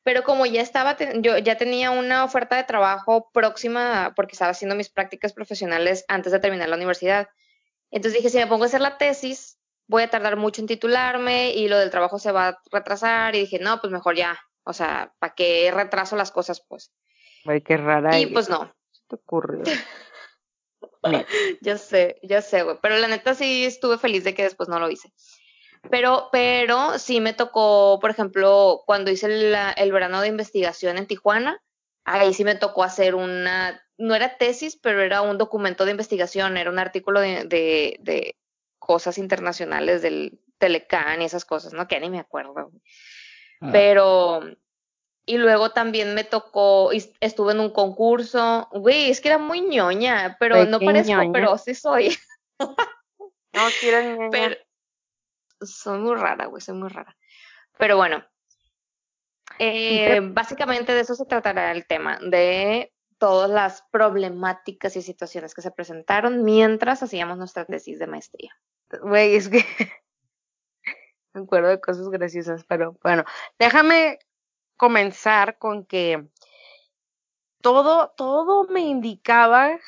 pero 0.03 0.23
como 0.23 0.45
ya 0.45 0.61
estaba, 0.61 0.97
yo 1.15 1.37
ya 1.37 1.57
tenía 1.57 1.91
una 1.91 2.23
oferta 2.23 2.55
de 2.55 2.63
trabajo 2.63 3.29
próxima 3.33 4.13
porque 4.15 4.33
estaba 4.33 4.51
haciendo 4.51 4.75
mis 4.75 4.89
prácticas 4.89 5.33
profesionales 5.33 6.05
antes 6.07 6.31
de 6.31 6.39
terminar 6.39 6.69
la 6.69 6.75
universidad. 6.75 7.29
Entonces 7.91 8.19
dije, 8.19 8.29
si 8.29 8.37
me 8.37 8.47
pongo 8.47 8.63
a 8.63 8.67
hacer 8.67 8.81
la 8.81 8.97
tesis, 8.97 9.57
voy 9.87 10.03
a 10.03 10.09
tardar 10.09 10.37
mucho 10.37 10.61
en 10.61 10.67
titularme 10.67 11.51
y 11.51 11.67
lo 11.67 11.77
del 11.77 11.91
trabajo 11.91 12.19
se 12.19 12.31
va 12.31 12.47
a 12.47 12.61
retrasar 12.71 13.35
y 13.35 13.41
dije, 13.41 13.59
no, 13.59 13.79
pues 13.81 13.91
mejor 13.91 14.15
ya, 14.15 14.39
o 14.63 14.73
sea, 14.73 15.13
¿para 15.19 15.33
qué 15.35 15.71
retraso 15.73 16.15
las 16.15 16.31
cosas, 16.31 16.63
pues? 16.67 16.91
Ay, 17.45 17.61
qué 17.61 17.77
rara. 17.77 18.17
Y 18.19 18.27
pues 18.27 18.49
no. 18.49 18.73
¿Qué 18.93 18.99
te 19.09 19.15
ocurrió? 19.15 19.63
ya 21.61 21.77
sé, 21.77 22.19
ya 22.23 22.41
sé, 22.41 22.63
güey, 22.63 22.77
pero 22.81 22.97
la 22.97 23.07
neta 23.07 23.33
sí 23.33 23.65
estuve 23.65 23.97
feliz 23.97 24.23
de 24.23 24.33
que 24.33 24.43
después 24.43 24.69
no 24.69 24.79
lo 24.79 24.89
hice. 24.89 25.11
Pero, 25.89 26.29
pero 26.31 26.99
sí 26.99 27.19
me 27.21 27.33
tocó, 27.33 27.99
por 27.99 28.11
ejemplo, 28.11 28.83
cuando 28.85 29.11
hice 29.11 29.27
el 29.75 29.91
verano 29.91 30.21
de 30.21 30.27
investigación 30.27 30.97
en 30.97 31.07
Tijuana, 31.07 31.61
ahí 32.05 32.33
sí 32.33 32.43
me 32.43 32.55
tocó 32.55 32.83
hacer 32.83 33.15
una, 33.15 33.81
no 33.97 34.15
era 34.15 34.37
tesis, 34.37 34.77
pero 34.77 35.01
era 35.01 35.21
un 35.21 35.37
documento 35.37 35.85
de 35.85 35.91
investigación, 35.91 36.57
era 36.57 36.69
un 36.69 36.79
artículo 36.79 37.19
de, 37.19 37.45
de 37.45 38.35
cosas 38.79 39.17
internacionales 39.17 40.01
del 40.01 40.39
Telecán 40.57 41.21
y 41.21 41.25
esas 41.25 41.45
cosas, 41.45 41.73
¿no? 41.73 41.87
Que 41.87 41.99
ni 41.99 42.09
me 42.09 42.19
acuerdo. 42.19 42.71
Ah. 43.61 43.69
Pero, 43.71 44.41
y 45.25 45.37
luego 45.37 45.71
también 45.71 46.13
me 46.13 46.23
tocó, 46.23 46.91
estuve 46.91 47.53
en 47.53 47.59
un 47.59 47.71
concurso, 47.71 48.67
güey, 48.71 49.09
es 49.09 49.21
que 49.21 49.29
era 49.29 49.37
muy 49.37 49.61
ñoña, 49.61 50.37
pero 50.39 50.65
no 50.65 50.79
parezco, 50.79 51.31
pero 51.31 51.57
sí 51.57 51.75
soy. 51.75 52.17
no, 52.59 52.75
quiero 53.79 54.01
ñoña. 54.01 54.29
Pero, 54.31 54.55
soy 55.61 55.99
muy 55.99 56.15
rara, 56.15 56.45
güey, 56.45 56.61
soy 56.61 56.75
muy 56.75 56.89
rara. 56.89 57.15
Pero 57.77 57.97
bueno, 57.97 58.23
eh, 59.59 60.19
básicamente 60.21 60.93
de 60.93 61.01
eso 61.01 61.15
se 61.15 61.25
tratará 61.25 61.71
el 61.71 61.85
tema, 61.85 62.19
de 62.21 62.93
todas 63.17 63.49
las 63.49 63.83
problemáticas 63.91 64.95
y 64.95 65.01
situaciones 65.01 65.53
que 65.53 65.61
se 65.61 65.71
presentaron 65.71 66.43
mientras 66.43 67.03
hacíamos 67.03 67.37
nuestra 67.37 67.65
tesis 67.65 67.99
de 67.99 68.07
maestría. 68.07 68.51
Güey, 69.01 69.35
es 69.35 69.47
que 69.49 69.63
me 71.33 71.41
acuerdo 71.41 71.69
de 71.69 71.79
cosas 71.79 72.09
graciosas, 72.09 72.63
pero 72.65 72.97
bueno, 73.03 73.23
déjame 73.59 74.19
comenzar 74.75 75.59
con 75.59 75.85
que 75.85 76.27
todo, 77.61 78.11
todo 78.17 78.67
me 78.67 78.81
indicaba 78.81 79.79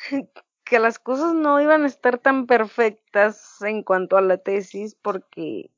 que 0.64 0.78
las 0.78 0.98
cosas 0.98 1.34
no 1.34 1.60
iban 1.60 1.84
a 1.84 1.86
estar 1.86 2.18
tan 2.18 2.46
perfectas 2.46 3.60
en 3.62 3.82
cuanto 3.82 4.16
a 4.16 4.22
la 4.22 4.38
tesis 4.38 4.94
porque, 4.94 5.70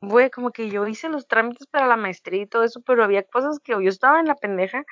güey, 0.00 0.30
como 0.30 0.50
que 0.50 0.70
yo 0.70 0.86
hice 0.86 1.08
los 1.08 1.28
trámites 1.28 1.66
para 1.66 1.86
la 1.86 1.96
maestría 1.96 2.42
y 2.42 2.46
todo 2.46 2.64
eso, 2.64 2.80
pero 2.80 3.04
había 3.04 3.22
cosas 3.22 3.60
que 3.60 3.72
yo 3.72 3.88
estaba 3.88 4.20
en 4.20 4.26
la 4.26 4.36
pendeja 4.36 4.84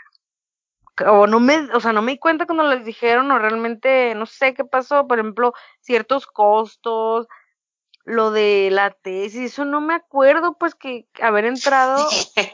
o 1.07 1.27
no 1.27 1.41
me, 1.41 1.59
o 1.73 1.81
sea, 1.81 1.93
no 1.93 2.03
me 2.03 2.13
di 2.13 2.19
cuenta 2.19 2.47
cuando 2.47 2.65
les 2.65 2.85
dijeron 2.85 3.31
o 3.31 3.39
realmente 3.39 4.15
no 4.15 4.27
sé 4.27 4.55
qué 4.55 4.65
pasó, 4.65 5.07
por 5.07 5.19
ejemplo, 5.19 5.55
ciertos 5.81 6.27
costos, 6.27 7.27
lo 8.05 8.31
de 8.31 8.69
la 8.71 8.91
tesis, 8.91 9.53
eso 9.53 9.65
no 9.65 9.81
me 9.81 9.95
acuerdo, 9.95 10.57
pues 10.59 10.75
que 10.75 11.07
haber 11.23 11.45
entrado 11.45 12.07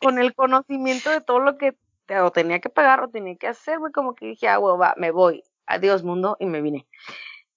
con 0.02 0.18
el 0.18 0.34
conocimiento 0.34 1.10
de 1.10 1.20
todo 1.20 1.40
lo 1.40 1.56
que 1.58 1.76
o 2.22 2.30
tenía 2.30 2.60
que 2.60 2.68
pagar 2.68 3.02
o 3.02 3.08
tenía 3.08 3.36
que 3.36 3.48
hacer, 3.48 3.80
güey, 3.80 3.92
como 3.92 4.14
que 4.14 4.26
dije, 4.26 4.48
ah, 4.48 4.58
güey, 4.58 4.76
va, 4.78 4.94
me 4.96 5.10
voy, 5.10 5.42
adiós 5.66 6.02
mundo, 6.02 6.36
y 6.40 6.46
me 6.46 6.60
vine. 6.62 6.86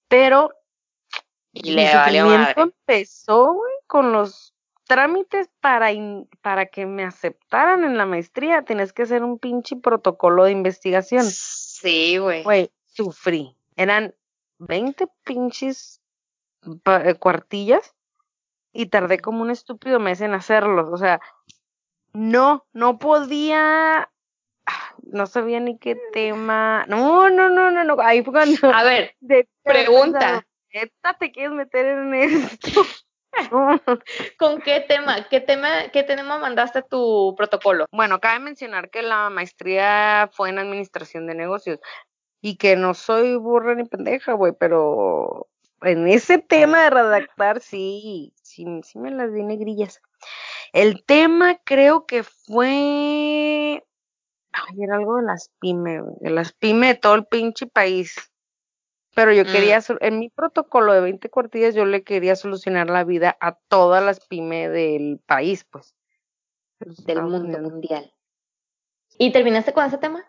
Pero 0.08 0.52
y 1.52 1.72
le 1.72 1.94
valió 1.94 2.26
empezó, 2.62 3.54
güey, 3.54 3.72
con 3.86 4.12
los 4.12 4.54
trámites 4.86 5.48
para, 5.60 5.92
in- 5.92 6.28
para 6.42 6.66
que 6.66 6.86
me 6.86 7.04
aceptaran 7.04 7.84
en 7.84 7.96
la 7.96 8.06
maestría, 8.06 8.62
tienes 8.62 8.92
que 8.92 9.02
hacer 9.02 9.22
un 9.22 9.38
pinche 9.38 9.76
protocolo 9.76 10.44
de 10.44 10.52
investigación. 10.52 11.24
Sí, 11.24 12.18
güey. 12.18 12.42
Güey, 12.42 12.72
sufrí. 12.86 13.56
Eran 13.76 14.14
20 14.58 15.06
pinches 15.24 16.00
eh, 16.86 17.14
cuartillas 17.14 17.94
y 18.72 18.86
tardé 18.86 19.20
como 19.20 19.42
un 19.42 19.50
estúpido 19.50 20.00
mes 20.00 20.20
en 20.20 20.34
hacerlos. 20.34 20.88
O 20.92 20.96
sea, 20.96 21.20
no, 22.12 22.66
no 22.72 22.98
podía, 22.98 24.09
no 25.12 25.26
sabía 25.26 25.60
ni 25.60 25.78
qué 25.78 25.96
tema. 26.12 26.84
No, 26.88 27.28
no, 27.30 27.48
no, 27.48 27.70
no, 27.70 27.84
no. 27.84 27.96
Ahí 28.00 28.22
fue 28.22 28.32
cuando 28.32 28.74
A 28.74 28.82
ver, 28.84 29.14
de- 29.20 29.48
pregunta. 29.62 30.46
¿Neta 30.72 31.14
te 31.18 31.32
quieres 31.32 31.52
meter 31.52 31.84
en 31.86 32.14
esto? 32.14 32.82
¿con 34.38 34.60
qué 34.60 34.80
tema? 34.80 35.28
¿Qué 35.28 35.40
tema, 35.40 35.88
qué 35.92 36.02
tema 36.02 36.38
mandaste 36.38 36.82
tu 36.82 37.34
protocolo? 37.36 37.86
Bueno, 37.92 38.20
cabe 38.20 38.38
mencionar 38.40 38.90
que 38.90 39.02
la 39.02 39.30
maestría 39.30 40.30
fue 40.32 40.50
en 40.50 40.58
administración 40.58 41.26
de 41.26 41.34
negocios 41.34 41.80
y 42.40 42.56
que 42.56 42.76
no 42.76 42.94
soy 42.94 43.36
burra 43.36 43.74
ni 43.74 43.84
pendeja, 43.84 44.32
güey, 44.32 44.52
pero 44.58 45.48
en 45.82 46.08
ese 46.08 46.38
tema 46.38 46.82
de 46.84 46.90
redactar 46.90 47.60
sí, 47.60 48.32
sí, 48.42 48.64
sí 48.82 48.98
me 48.98 49.10
las 49.10 49.32
di 49.32 49.42
negrillas. 49.42 50.00
El 50.72 51.04
tema 51.04 51.58
creo 51.64 52.06
que 52.06 52.22
fue, 52.22 53.84
ay, 54.52 54.82
era 54.82 54.96
algo 54.96 55.16
de 55.16 55.22
las 55.22 55.50
pyme, 55.60 56.00
güey, 56.00 56.14
de 56.20 56.30
las 56.30 56.52
pyme 56.52 56.88
de 56.88 56.94
todo 56.94 57.14
el 57.14 57.26
pinche 57.26 57.66
país. 57.66 58.14
Pero 59.14 59.32
yo 59.32 59.44
Mm. 59.44 59.50
quería, 59.50 59.80
sol- 59.80 59.98
en 60.00 60.18
mi 60.20 60.28
protocolo 60.28 60.92
de 60.92 61.00
20 61.00 61.28
cuartillas, 61.30 61.74
yo 61.74 61.84
le 61.84 62.04
quería 62.04 62.36
solucionar 62.36 62.88
la 62.88 63.04
vida 63.04 63.36
a 63.40 63.54
todas 63.68 64.02
las 64.04 64.24
pyme 64.26 64.68
del 64.68 65.20
país, 65.26 65.64
pues. 65.64 65.94
Del 66.78 67.22
mundo 67.22 67.58
mundial. 67.58 68.12
¿Y 69.18 69.32
terminaste 69.32 69.72
con 69.72 69.84
ese 69.84 69.98
tema? 69.98 70.24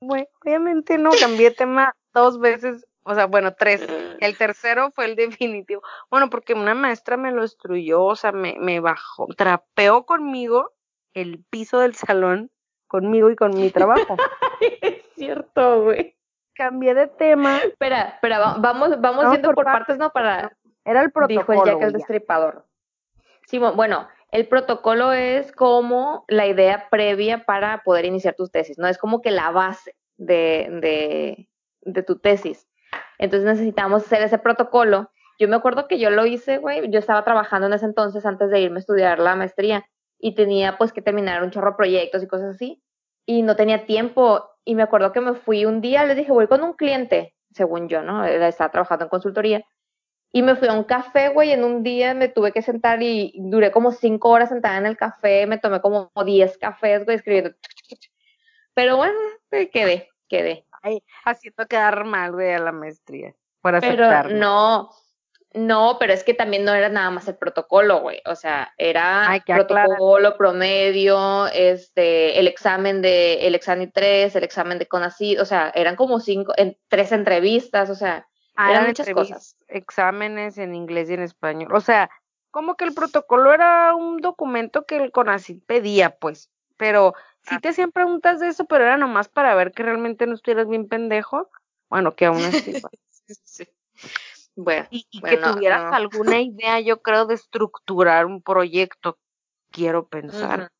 Bueno, 0.00 0.26
obviamente 0.44 0.98
no, 0.98 1.10
cambié 1.12 1.50
tema 1.50 1.94
dos 2.12 2.40
veces, 2.40 2.86
o 3.04 3.14
sea, 3.14 3.26
bueno, 3.26 3.54
tres. 3.54 3.80
El 4.20 4.36
tercero 4.38 4.90
fue 4.92 5.06
el 5.06 5.16
definitivo. 5.16 5.82
Bueno, 6.10 6.30
porque 6.30 6.54
una 6.54 6.74
maestra 6.74 7.16
me 7.16 7.32
lo 7.32 7.42
destruyó, 7.42 8.04
o 8.04 8.14
sea, 8.16 8.30
me, 8.30 8.56
me 8.60 8.78
bajó, 8.78 9.26
trapeó 9.36 10.06
conmigo 10.06 10.72
el 11.14 11.44
piso 11.50 11.80
del 11.80 11.94
salón, 11.94 12.50
conmigo 12.86 13.30
y 13.30 13.36
con 13.36 13.50
mi 13.54 13.70
trabajo. 13.70 14.16
es 14.82 15.02
cierto, 15.14 15.84
güey. 15.84 16.16
Cambié 16.54 16.94
de 16.94 17.06
tema, 17.06 17.58
Espera, 17.58 18.02
espera, 18.02 18.38
va- 18.38 18.56
vamos, 18.58 19.00
vamos 19.00 19.30
yendo 19.32 19.48
por 19.48 19.54
por 19.56 19.64
partes. 19.64 19.80
partes, 19.86 19.98
¿no? 19.98 20.10
Para, 20.10 20.56
era 20.84 21.00
el 21.02 21.06
dijo 21.08 21.20
el 21.20 21.28
protocolo. 21.34 21.64
Jack 21.64 21.82
el 21.82 21.92
ya. 21.92 21.96
destripador. 21.98 22.66
Sí, 23.46 23.58
bu- 23.58 23.74
bueno, 23.74 24.06
el 24.30 24.46
protocolo 24.48 25.12
es 25.12 25.50
como 25.52 26.24
la 26.28 26.46
idea 26.46 26.88
previa 26.90 27.44
para 27.44 27.82
poder 27.82 28.04
iniciar 28.04 28.34
tus 28.34 28.50
tesis, 28.50 28.78
¿no? 28.78 28.86
Es 28.86 28.98
como 28.98 29.22
que 29.22 29.30
la 29.30 29.50
base 29.50 29.96
de, 30.18 30.68
de, 30.82 31.48
de 31.80 32.02
tu 32.02 32.18
tesis. 32.18 32.68
Entonces 33.18 33.46
necesitamos 33.46 34.04
hacer 34.04 34.22
ese 34.22 34.38
protocolo. 34.38 35.10
Yo 35.38 35.48
me 35.48 35.56
acuerdo 35.56 35.88
que 35.88 35.98
yo 35.98 36.10
lo 36.10 36.26
hice, 36.26 36.58
güey, 36.58 36.90
yo 36.90 36.98
estaba 36.98 37.24
trabajando 37.24 37.66
en 37.66 37.72
ese 37.72 37.86
entonces 37.86 38.26
antes 38.26 38.50
de 38.50 38.60
irme 38.60 38.76
a 38.76 38.80
estudiar 38.80 39.18
la 39.18 39.34
maestría 39.36 39.86
y 40.22 40.36
tenía 40.36 40.78
pues 40.78 40.92
que 40.92 41.02
terminar 41.02 41.42
un 41.42 41.50
chorro 41.50 41.72
de 41.72 41.76
proyectos 41.76 42.22
y 42.22 42.28
cosas 42.28 42.54
así 42.54 42.80
y 43.26 43.42
no 43.42 43.56
tenía 43.56 43.84
tiempo 43.86 44.48
y 44.64 44.76
me 44.76 44.84
acuerdo 44.84 45.12
que 45.12 45.20
me 45.20 45.34
fui 45.34 45.66
un 45.66 45.80
día, 45.80 46.04
les 46.04 46.16
dije, 46.16 46.30
voy 46.30 46.46
con 46.46 46.62
un 46.62 46.74
cliente, 46.74 47.34
según 47.50 47.88
yo, 47.88 48.02
¿no? 48.02 48.24
Él 48.24 48.40
estaba 48.42 48.70
trabajando 48.70 49.06
en 49.06 49.08
consultoría 49.08 49.64
y 50.30 50.42
me 50.42 50.54
fui 50.54 50.68
a 50.68 50.74
un 50.74 50.84
café, 50.84 51.30
güey, 51.30 51.50
en 51.50 51.64
un 51.64 51.82
día 51.82 52.14
me 52.14 52.28
tuve 52.28 52.52
que 52.52 52.62
sentar 52.62 53.02
y 53.02 53.34
duré 53.36 53.72
como 53.72 53.90
cinco 53.90 54.30
horas 54.30 54.48
sentada 54.48 54.78
en 54.78 54.86
el 54.86 54.96
café, 54.96 55.46
me 55.48 55.58
tomé 55.58 55.80
como 55.80 56.12
diez 56.24 56.56
cafés, 56.56 57.04
güey, 57.04 57.16
escribiendo. 57.16 57.50
Pero 58.74 58.96
bueno, 58.96 59.18
quedé, 59.50 60.08
quedé. 60.28 60.66
Ay, 60.82 61.02
haciendo 61.24 61.66
quedar 61.66 62.04
mal, 62.04 62.32
güey, 62.32 62.52
a 62.52 62.60
la 62.60 62.72
maestría. 62.72 63.34
Por 63.60 63.78
Pero 63.80 64.04
aceptarlo. 64.06 64.36
no, 64.38 64.90
no, 65.54 65.96
pero 65.98 66.12
es 66.12 66.24
que 66.24 66.34
también 66.34 66.64
no 66.64 66.74
era 66.74 66.88
nada 66.88 67.10
más 67.10 67.28
el 67.28 67.36
protocolo, 67.36 68.00
güey. 68.00 68.20
O 68.26 68.34
sea, 68.34 68.72
era 68.78 69.42
protocolo, 69.46 70.36
promedio, 70.36 71.46
este, 71.48 72.38
el 72.38 72.48
examen 72.48 73.02
de, 73.02 73.46
el 73.46 73.54
examen 73.54 73.90
3, 73.92 74.34
el 74.36 74.44
examen 74.44 74.78
de 74.78 74.86
CONACYT, 74.86 75.40
o 75.40 75.44
sea, 75.44 75.70
eran 75.74 75.96
como 75.96 76.20
cinco, 76.20 76.52
en, 76.56 76.76
tres 76.88 77.12
entrevistas, 77.12 77.90
o 77.90 77.94
sea, 77.94 78.26
Ah, 78.54 78.70
eran 78.70 78.86
muchas 78.86 79.08
cosas. 79.10 79.56
Exámenes 79.68 80.58
en 80.58 80.74
inglés 80.74 81.08
y 81.08 81.14
en 81.14 81.22
español. 81.22 81.74
O 81.74 81.80
sea, 81.80 82.10
como 82.50 82.76
que 82.76 82.84
el 82.84 82.92
protocolo 82.92 83.52
era 83.54 83.94
un 83.94 84.18
documento 84.18 84.84
que 84.84 84.96
el 84.96 85.10
CONACYT 85.10 85.64
pedía, 85.64 86.16
pues. 86.16 86.50
Pero 86.76 87.14
sí 87.42 87.54
Ah. 87.56 87.60
te 87.60 87.70
hacían 87.70 87.92
preguntas 87.92 88.40
de 88.40 88.48
eso, 88.48 88.66
pero 88.66 88.84
era 88.84 88.96
nomás 88.98 89.28
para 89.28 89.54
ver 89.54 89.72
que 89.72 89.82
realmente 89.82 90.26
no 90.26 90.34
estuvieras 90.34 90.68
bien 90.68 90.86
pendejo. 90.88 91.50
Bueno, 91.88 92.14
que 92.14 92.26
aún 92.26 92.44
así. 92.44 92.74
Sí. 93.44 93.66
Bueno, 94.54 94.86
Y, 94.90 95.06
y 95.10 95.20
Bueno, 95.20 95.36
que 95.36 95.52
tuvieras 95.52 95.90
no. 95.90 95.96
alguna 95.96 96.40
idea, 96.40 96.80
yo 96.80 97.00
creo, 97.00 97.26
de 97.26 97.34
estructurar 97.34 98.26
un 98.26 98.42
proyecto. 98.42 99.18
Quiero 99.70 100.06
pensar. 100.06 100.70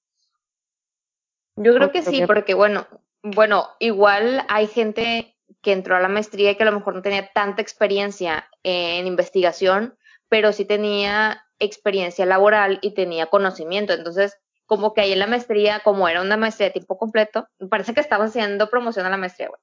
Yo 1.56 1.74
creo 1.74 1.92
que 1.92 2.02
sí, 2.02 2.22
porque 2.26 2.54
bueno, 2.54 2.86
bueno, 3.22 3.68
igual 3.78 4.44
hay 4.48 4.66
gente 4.66 5.36
que 5.62 5.72
entró 5.72 5.96
a 5.96 6.00
la 6.00 6.08
maestría 6.08 6.50
y 6.50 6.56
que 6.56 6.62
a 6.62 6.66
lo 6.66 6.78
mejor 6.78 6.94
no 6.94 7.02
tenía 7.02 7.30
tanta 7.32 7.62
experiencia 7.62 8.48
en 8.62 9.06
investigación, 9.06 9.96
pero 10.28 10.52
sí 10.52 10.64
tenía 10.64 11.44
experiencia 11.58 12.26
laboral 12.26 12.78
y 12.82 12.94
tenía 12.94 13.26
conocimiento. 13.26 13.92
Entonces, 13.92 14.38
como 14.66 14.94
que 14.94 15.02
ahí 15.02 15.12
en 15.12 15.18
la 15.18 15.26
maestría, 15.26 15.80
como 15.80 16.08
era 16.08 16.22
una 16.22 16.36
maestría 16.36 16.68
de 16.68 16.72
tiempo 16.72 16.98
completo, 16.98 17.46
parece 17.70 17.94
que 17.94 18.00
estamos 18.00 18.28
haciendo 18.28 18.70
promoción 18.70 19.06
a 19.06 19.10
la 19.10 19.16
maestría, 19.16 19.48
güey. 19.48 19.60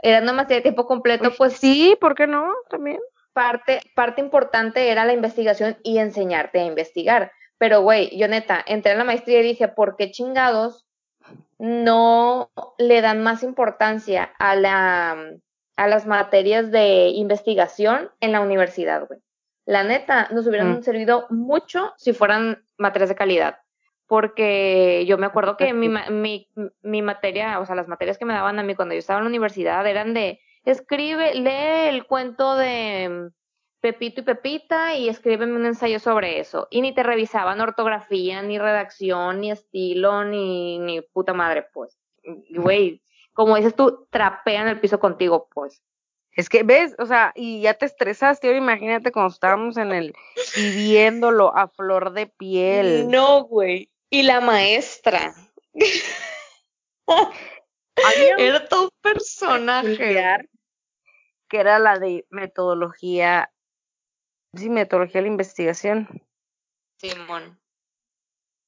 Era 0.00 0.20
una 0.20 0.32
maestría 0.32 0.58
de 0.58 0.62
tiempo 0.62 0.86
completo, 0.86 1.24
Pues 1.24 1.36
pues 1.36 1.52
sí, 1.54 1.96
¿por 2.00 2.14
qué 2.14 2.26
no? 2.26 2.52
También. 2.68 3.00
Parte, 3.34 3.80
parte 3.94 4.22
importante 4.22 4.88
era 4.90 5.04
la 5.04 5.12
investigación 5.12 5.76
y 5.82 5.98
enseñarte 5.98 6.60
a 6.60 6.64
investigar. 6.64 7.32
Pero, 7.58 7.82
güey, 7.82 8.16
yo 8.16 8.26
neta, 8.28 8.64
entré 8.66 8.92
en 8.92 8.98
la 8.98 9.04
maestría 9.04 9.40
y 9.40 9.44
dije, 9.44 9.68
¿por 9.68 9.96
qué 9.96 10.10
chingados 10.10 10.86
no 11.58 12.50
le 12.78 13.00
dan 13.00 13.22
más 13.22 13.42
importancia 13.42 14.32
a, 14.38 14.56
la, 14.56 15.16
a 15.76 15.88
las 15.88 16.06
materias 16.06 16.70
de 16.70 17.08
investigación 17.08 18.10
en 18.20 18.32
la 18.32 18.40
universidad, 18.40 19.06
güey? 19.06 19.20
La 19.66 19.82
neta, 19.84 20.28
nos 20.30 20.46
hubieran 20.46 20.78
Mm. 20.78 20.82
servido 20.82 21.26
mucho 21.30 21.94
si 21.96 22.12
fueran 22.12 22.64
materias 22.76 23.08
de 23.08 23.14
calidad. 23.14 23.58
Porque 24.06 25.04
yo 25.06 25.16
me 25.16 25.24
acuerdo 25.24 25.56
que 25.56 25.72
mi, 25.72 25.88
mi, 25.88 26.48
mi 26.82 27.00
materia, 27.00 27.58
o 27.58 27.64
sea, 27.64 27.74
las 27.74 27.88
materias 27.88 28.18
que 28.18 28.26
me 28.26 28.34
daban 28.34 28.58
a 28.58 28.62
mí 28.62 28.74
cuando 28.74 28.94
yo 28.94 28.98
estaba 28.98 29.18
en 29.18 29.24
la 29.24 29.30
universidad 29.30 29.86
eran 29.86 30.12
de 30.12 30.40
escribe, 30.64 31.34
lee 31.34 31.88
el 31.88 32.06
cuento 32.06 32.56
de 32.56 33.08
mm, 33.08 33.34
Pepito 33.80 34.20
y 34.20 34.24
Pepita 34.24 34.94
y 34.96 35.08
escríbeme 35.08 35.56
un 35.56 35.66
ensayo 35.66 35.98
sobre 36.00 36.40
eso. 36.40 36.68
Y 36.70 36.80
ni 36.80 36.94
te 36.94 37.02
revisaban 37.02 37.60
ortografía, 37.60 38.42
ni 38.42 38.58
redacción, 38.58 39.40
ni 39.40 39.50
estilo, 39.50 40.24
ni, 40.24 40.78
ni 40.78 41.00
puta 41.02 41.34
madre, 41.34 41.66
pues. 41.72 41.98
Y, 42.22 42.56
Güey, 42.56 43.02
como 43.34 43.56
dices 43.56 43.74
tú, 43.74 44.06
trapean 44.10 44.68
el 44.68 44.80
piso 44.80 44.98
contigo, 44.98 45.48
pues. 45.52 45.82
Es 46.32 46.48
que, 46.48 46.62
¿ves? 46.62 46.94
O 46.98 47.06
sea, 47.06 47.32
y 47.36 47.60
ya 47.60 47.74
te 47.74 47.86
estresaste. 47.86 48.46
Ahora 48.48 48.58
imagínate 48.58 49.12
cuando 49.12 49.32
estábamos 49.32 49.76
en 49.76 49.92
el 49.92 50.14
viviéndolo 50.56 51.56
a 51.56 51.68
flor 51.68 52.12
de 52.12 52.26
piel. 52.26 53.08
No, 53.08 53.44
güey. 53.44 53.90
Y 54.10 54.22
la 54.22 54.40
maestra. 54.40 55.34
Era 58.38 58.66
todo 58.66 58.84
un 58.84 58.90
personaje. 59.00 60.48
Que 61.54 61.60
era 61.60 61.78
la 61.78 62.00
de 62.00 62.26
metodología, 62.30 63.52
sí, 64.54 64.68
metodología 64.68 65.20
de 65.20 65.28
la 65.28 65.32
investigación. 65.32 66.20
Simón. 66.98 67.60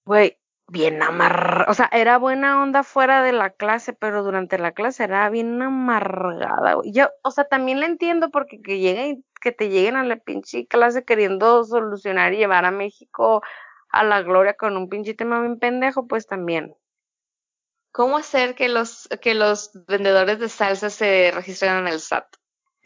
Güey, 0.05 0.39
bien 0.69 1.03
amarrada. 1.03 1.69
O 1.69 1.75
sea, 1.75 1.91
era 1.91 2.17
buena 2.19 2.63
onda 2.63 2.85
fuera 2.85 3.25
de 3.25 3.33
la 3.33 3.51
clase, 3.51 3.93
pero 3.93 4.23
durante 4.23 4.57
la 4.57 4.71
clase 4.71 5.03
era 5.03 5.29
bien 5.31 5.61
amargada, 5.61 6.75
güey. 6.75 6.93
Yo, 6.93 7.09
o 7.25 7.33
sea, 7.33 7.43
también 7.43 7.81
la 7.81 7.87
entiendo 7.87 8.31
porque 8.31 8.63
que 8.63 8.79
lleguen, 8.79 9.25
que 9.41 9.51
te 9.51 9.69
lleguen 9.69 9.97
a 9.97 10.05
la 10.05 10.19
pinche 10.19 10.69
clase 10.69 11.05
queriendo 11.05 11.65
solucionar 11.65 12.35
y 12.35 12.37
llevar 12.37 12.67
a 12.67 12.71
México 12.71 13.43
a 13.89 14.05
la 14.05 14.23
gloria 14.23 14.55
con 14.55 14.77
un 14.77 14.89
pinche 14.89 15.15
tema 15.15 15.41
bien 15.41 15.59
pendejo, 15.59 16.07
pues 16.07 16.29
también. 16.29 16.77
¿Cómo 17.91 18.17
hacer 18.17 18.55
que 18.55 18.69
los, 18.69 19.09
que 19.21 19.35
los 19.35 19.73
vendedores 19.89 20.39
de 20.39 20.49
salsa 20.49 20.89
se 20.89 21.33
registren 21.35 21.79
en 21.79 21.89
el 21.89 21.99
SAT? 21.99 22.37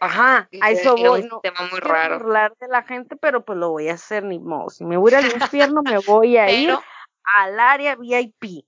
Ajá, 0.01 0.49
a 0.63 0.71
eso 0.71 0.97
Era 0.97 1.11
voy. 1.11 1.21
un 1.23 1.29
No 1.29 1.41
tema 1.41 1.69
muy 1.71 1.79
raro. 1.81 2.19
burlar 2.19 2.55
de 2.59 2.69
la 2.69 2.83
gente, 2.83 3.17
pero 3.17 3.45
pues 3.45 3.59
lo 3.59 3.71
voy 3.71 3.89
a 3.89 3.95
hacer 3.95 4.25
ni 4.25 4.39
modo. 4.39 4.71
Si 4.71 4.85
me 4.85 4.97
voy 4.97 5.13
al 5.15 5.27
infierno, 5.27 5.83
me 5.83 5.99
voy 5.99 6.37
a 6.39 6.51
ir 6.51 6.69
Pero, 6.69 6.83
al 7.23 7.61
área 7.61 7.97
VIP. 7.97 8.65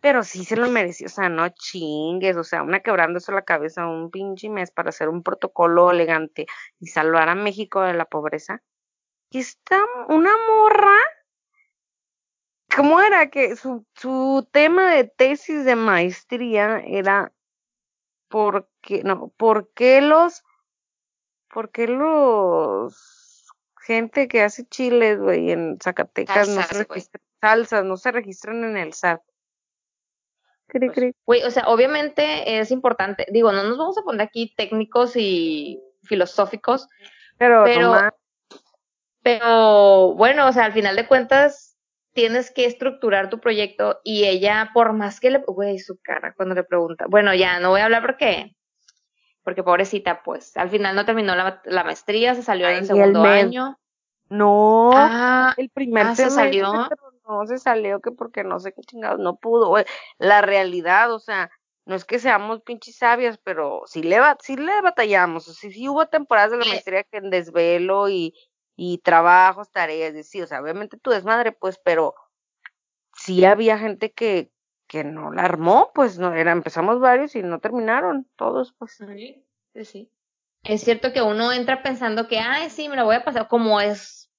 pero 0.00 0.22
sí 0.22 0.44
se 0.44 0.56
lo 0.56 0.68
mereció, 0.68 1.06
o 1.06 1.10
sea, 1.10 1.30
no 1.30 1.48
chingues, 1.48 2.36
o 2.36 2.44
sea, 2.44 2.62
una 2.62 2.80
quebrándose 2.80 3.32
la 3.32 3.42
cabeza 3.42 3.86
un 3.86 4.10
pinche 4.10 4.50
mes 4.50 4.70
para 4.70 4.90
hacer 4.90 5.08
un 5.08 5.22
protocolo 5.22 5.90
elegante 5.90 6.46
y 6.78 6.88
salvar 6.88 7.30
a 7.30 7.34
México 7.34 7.80
de 7.80 7.94
la 7.94 8.04
pobreza. 8.04 8.62
Y 9.30 9.38
está 9.38 9.82
una 10.08 10.30
morra, 10.48 10.98
¿cómo 12.76 13.00
era? 13.00 13.30
Que 13.30 13.56
su, 13.56 13.86
su 13.94 14.46
tema 14.52 14.90
de 14.92 15.04
tesis 15.04 15.64
de 15.64 15.74
maestría 15.74 16.80
era 16.84 17.32
¿por 18.34 18.68
qué, 18.80 19.04
no, 19.04 19.28
por 19.36 19.72
qué 19.74 20.00
los, 20.00 20.42
por 21.52 21.70
qué 21.70 21.86
los, 21.86 23.46
gente 23.80 24.26
que 24.26 24.42
hace 24.42 24.66
chiles, 24.66 25.20
güey, 25.20 25.52
en 25.52 25.78
Zacatecas 25.80 26.48
no 26.48 26.60
se 26.62 26.82
registran, 26.82 27.22
salsas, 27.40 27.84
no 27.84 27.96
se 27.96 28.10
registran 28.10 28.64
en 28.64 28.76
el 28.76 28.92
SAT? 28.92 29.22
Pues, 30.66 31.14
güey, 31.24 31.44
o 31.44 31.50
sea, 31.52 31.68
obviamente 31.68 32.58
es 32.58 32.72
importante, 32.72 33.24
digo, 33.30 33.52
no 33.52 33.62
nos 33.62 33.78
vamos 33.78 33.96
a 33.98 34.02
poner 34.02 34.22
aquí 34.22 34.52
técnicos 34.56 35.12
y 35.14 35.80
filosóficos, 36.02 36.88
pero, 37.38 37.62
pero, 37.62 38.16
pero 39.22 40.14
bueno, 40.14 40.48
o 40.48 40.52
sea, 40.52 40.64
al 40.64 40.72
final 40.72 40.96
de 40.96 41.06
cuentas 41.06 41.73
tienes 42.14 42.50
que 42.50 42.64
estructurar 42.64 43.28
tu 43.28 43.40
proyecto 43.40 44.00
y 44.04 44.24
ella, 44.24 44.70
por 44.72 44.92
más 44.92 45.20
que 45.20 45.30
le, 45.30 45.38
güey, 45.38 45.78
su 45.78 45.98
cara 46.00 46.32
cuando 46.34 46.54
le 46.54 46.64
pregunta, 46.64 47.06
bueno, 47.08 47.34
ya 47.34 47.60
no 47.60 47.70
voy 47.70 47.80
a 47.80 47.84
hablar 47.84 48.02
porque, 48.02 48.56
porque 49.42 49.62
pobrecita, 49.62 50.22
pues, 50.22 50.56
al 50.56 50.70
final 50.70 50.96
no 50.96 51.04
terminó 51.04 51.34
la, 51.34 51.60
la 51.64 51.84
maestría, 51.84 52.34
se 52.34 52.42
salió 52.42 52.68
en 52.68 52.78
el 52.78 52.86
segundo 52.86 53.22
año. 53.22 53.78
No, 54.30 54.92
ah, 54.94 55.52
el 55.58 55.68
primer 55.68 56.06
ah, 56.06 56.16
se 56.16 56.30
salió 56.30 56.88
no 57.28 57.46
se 57.46 57.58
salió 57.58 58.00
que 58.00 58.10
porque 58.10 58.44
no 58.44 58.60
sé 58.60 58.72
qué 58.72 58.82
chingados 58.82 59.18
no 59.18 59.36
pudo. 59.36 59.74
La 60.18 60.40
realidad, 60.42 61.12
o 61.12 61.18
sea, 61.18 61.50
no 61.86 61.94
es 61.94 62.04
que 62.04 62.18
seamos 62.18 62.62
pinches 62.62 62.96
sabias, 62.96 63.38
pero 63.42 63.82
sí 63.86 64.02
le, 64.02 64.18
sí 64.40 64.56
le 64.56 64.80
batallamos. 64.80 65.48
O 65.48 65.52
sea, 65.52 65.70
sí 65.70 65.88
hubo 65.88 66.06
temporadas 66.06 66.52
de 66.52 66.58
la 66.58 66.66
maestría 66.66 67.04
que 67.04 67.18
en 67.18 67.30
desvelo 67.30 68.08
y, 68.08 68.34
y 68.76 68.98
trabajos, 68.98 69.70
tareas, 69.70 70.14
y 70.14 70.22
sí, 70.22 70.42
o 70.42 70.46
sea, 70.46 70.60
obviamente 70.60 70.98
tu 70.98 71.10
desmadre, 71.10 71.52
pues, 71.52 71.78
pero 71.84 72.14
sí 73.16 73.44
había 73.44 73.78
gente 73.78 74.12
que, 74.12 74.50
que 74.86 75.04
no 75.04 75.32
la 75.32 75.42
armó, 75.42 75.92
pues 75.94 76.18
no, 76.18 76.34
era, 76.34 76.52
empezamos 76.52 77.00
varios 77.00 77.36
y 77.36 77.42
no 77.42 77.60
terminaron, 77.60 78.28
todos, 78.36 78.74
pues. 78.78 78.96
Sí, 78.96 79.44
sí. 79.84 80.10
Es 80.64 80.82
cierto 80.82 81.12
que 81.12 81.22
uno 81.22 81.52
entra 81.52 81.82
pensando 81.82 82.26
que, 82.26 82.38
ay, 82.38 82.70
sí, 82.70 82.88
me 82.88 82.96
lo 82.96 83.04
voy 83.04 83.16
a 83.16 83.24
pasar, 83.24 83.48
como 83.48 83.80
es 83.80 84.30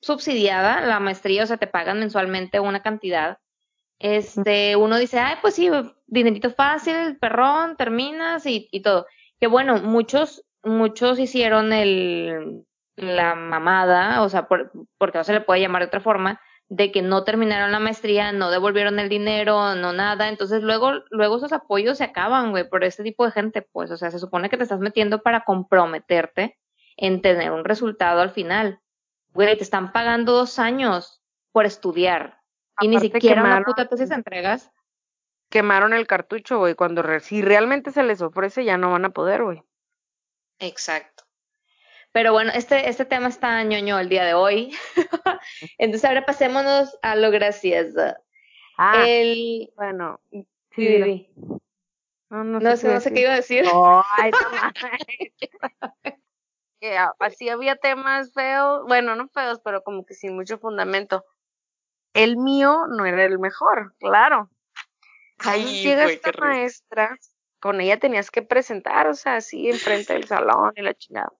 subsidiada 0.00 0.80
la 0.80 0.98
maestría, 0.98 1.44
o 1.44 1.46
sea, 1.46 1.56
te 1.56 1.66
pagan 1.66 2.00
mensualmente 2.00 2.60
una 2.60 2.82
cantidad. 2.82 3.38
Este, 3.98 4.76
uno 4.76 4.98
dice, 4.98 5.18
ay, 5.18 5.36
pues 5.40 5.54
sí, 5.54 5.70
dinerito 6.06 6.50
fácil, 6.50 7.16
perrón, 7.18 7.76
terminas 7.76 8.44
y, 8.46 8.68
y 8.70 8.82
todo. 8.82 9.06
Que 9.38 9.46
bueno, 9.46 9.76
muchos, 9.78 10.44
muchos 10.62 11.18
hicieron 11.18 11.72
el, 11.72 12.66
la 12.96 13.34
mamada, 13.34 14.22
o 14.22 14.28
sea, 14.28 14.46
por, 14.46 14.72
porque 14.98 15.18
no 15.18 15.24
se 15.24 15.32
le 15.32 15.40
puede 15.40 15.60
llamar 15.60 15.82
de 15.82 15.88
otra 15.88 16.00
forma, 16.00 16.40
de 16.68 16.92
que 16.92 17.02
no 17.02 17.24
terminaron 17.24 17.72
la 17.72 17.80
maestría, 17.80 18.32
no 18.32 18.50
devolvieron 18.50 18.98
el 18.98 19.08
dinero, 19.08 19.74
no 19.74 19.92
nada. 19.92 20.28
Entonces 20.28 20.62
luego, 20.62 20.92
luego 21.10 21.36
esos 21.36 21.52
apoyos 21.52 21.98
se 21.98 22.04
acaban, 22.04 22.50
güey, 22.50 22.68
por 22.68 22.84
este 22.84 23.02
tipo 23.02 23.24
de 23.24 23.32
gente, 23.32 23.62
pues, 23.62 23.90
o 23.90 23.96
sea, 23.96 24.10
se 24.10 24.18
supone 24.18 24.48
que 24.48 24.56
te 24.56 24.62
estás 24.62 24.80
metiendo 24.80 25.22
para 25.22 25.44
comprometerte 25.44 26.58
en 26.96 27.22
tener 27.22 27.50
un 27.50 27.64
resultado 27.64 28.20
al 28.20 28.30
final 28.30 28.80
güey, 29.34 29.56
te 29.56 29.64
están 29.64 29.92
pagando 29.92 30.32
dos 30.32 30.58
años 30.58 31.20
por 31.52 31.66
estudiar 31.66 32.40
y 32.80 32.88
ni 32.88 32.98
siquiera 33.00 33.42
una 33.42 33.62
puta 33.62 33.86
tesis 33.86 34.10
entregas. 34.10 34.70
Quemaron 35.50 35.92
el 35.92 36.06
cartucho, 36.06 36.58
güey, 36.58 36.74
cuando 36.74 37.02
si 37.20 37.42
realmente 37.42 37.90
se 37.90 38.02
les 38.02 38.22
ofrece 38.22 38.64
ya 38.64 38.78
no 38.78 38.92
van 38.92 39.04
a 39.04 39.10
poder, 39.10 39.42
güey. 39.42 39.62
Exacto. 40.58 41.23
Pero 42.14 42.32
bueno, 42.32 42.52
este, 42.54 42.88
este 42.88 43.04
tema 43.04 43.26
está 43.26 43.60
ñoño 43.64 43.98
el 43.98 44.08
día 44.08 44.24
de 44.24 44.34
hoy. 44.34 44.72
Entonces 45.78 46.08
ahora 46.08 46.24
pasémonos 46.24 46.96
a 47.02 47.16
lo 47.16 47.32
gracioso. 47.32 48.14
Ah, 48.78 49.02
el... 49.04 49.72
bueno, 49.74 50.20
sí, 50.76 51.28
No, 52.30 52.44
no, 52.44 52.76
sé, 52.76 52.94
no 52.94 53.00
sé 53.00 53.12
qué 53.12 53.22
iba 53.22 53.32
a 53.32 53.36
decir. 53.36 53.64
ay, 54.16 54.30
así 57.18 57.48
había 57.48 57.74
temas 57.74 58.32
feos, 58.32 58.84
bueno, 58.86 59.16
no 59.16 59.26
feos, 59.30 59.58
pero 59.64 59.82
como 59.82 60.06
que 60.06 60.14
sin 60.14 60.36
mucho 60.36 60.58
fundamento. 60.58 61.24
El 62.12 62.36
mío 62.36 62.86
no 62.86 63.06
era 63.06 63.24
el 63.24 63.40
mejor, 63.40 63.92
claro. 63.98 64.48
Ahí 65.38 65.82
llega 65.82 66.04
esta 66.04 66.30
maestra, 66.38 67.18
con 67.58 67.80
ella 67.80 67.98
tenías 67.98 68.30
que 68.30 68.42
presentar, 68.42 69.08
o 69.08 69.14
sea, 69.14 69.34
así 69.34 69.68
enfrente 69.68 70.12
del 70.12 70.28
salón 70.28 70.72
y 70.76 70.82
la 70.82 70.94
chingada. 70.94 71.32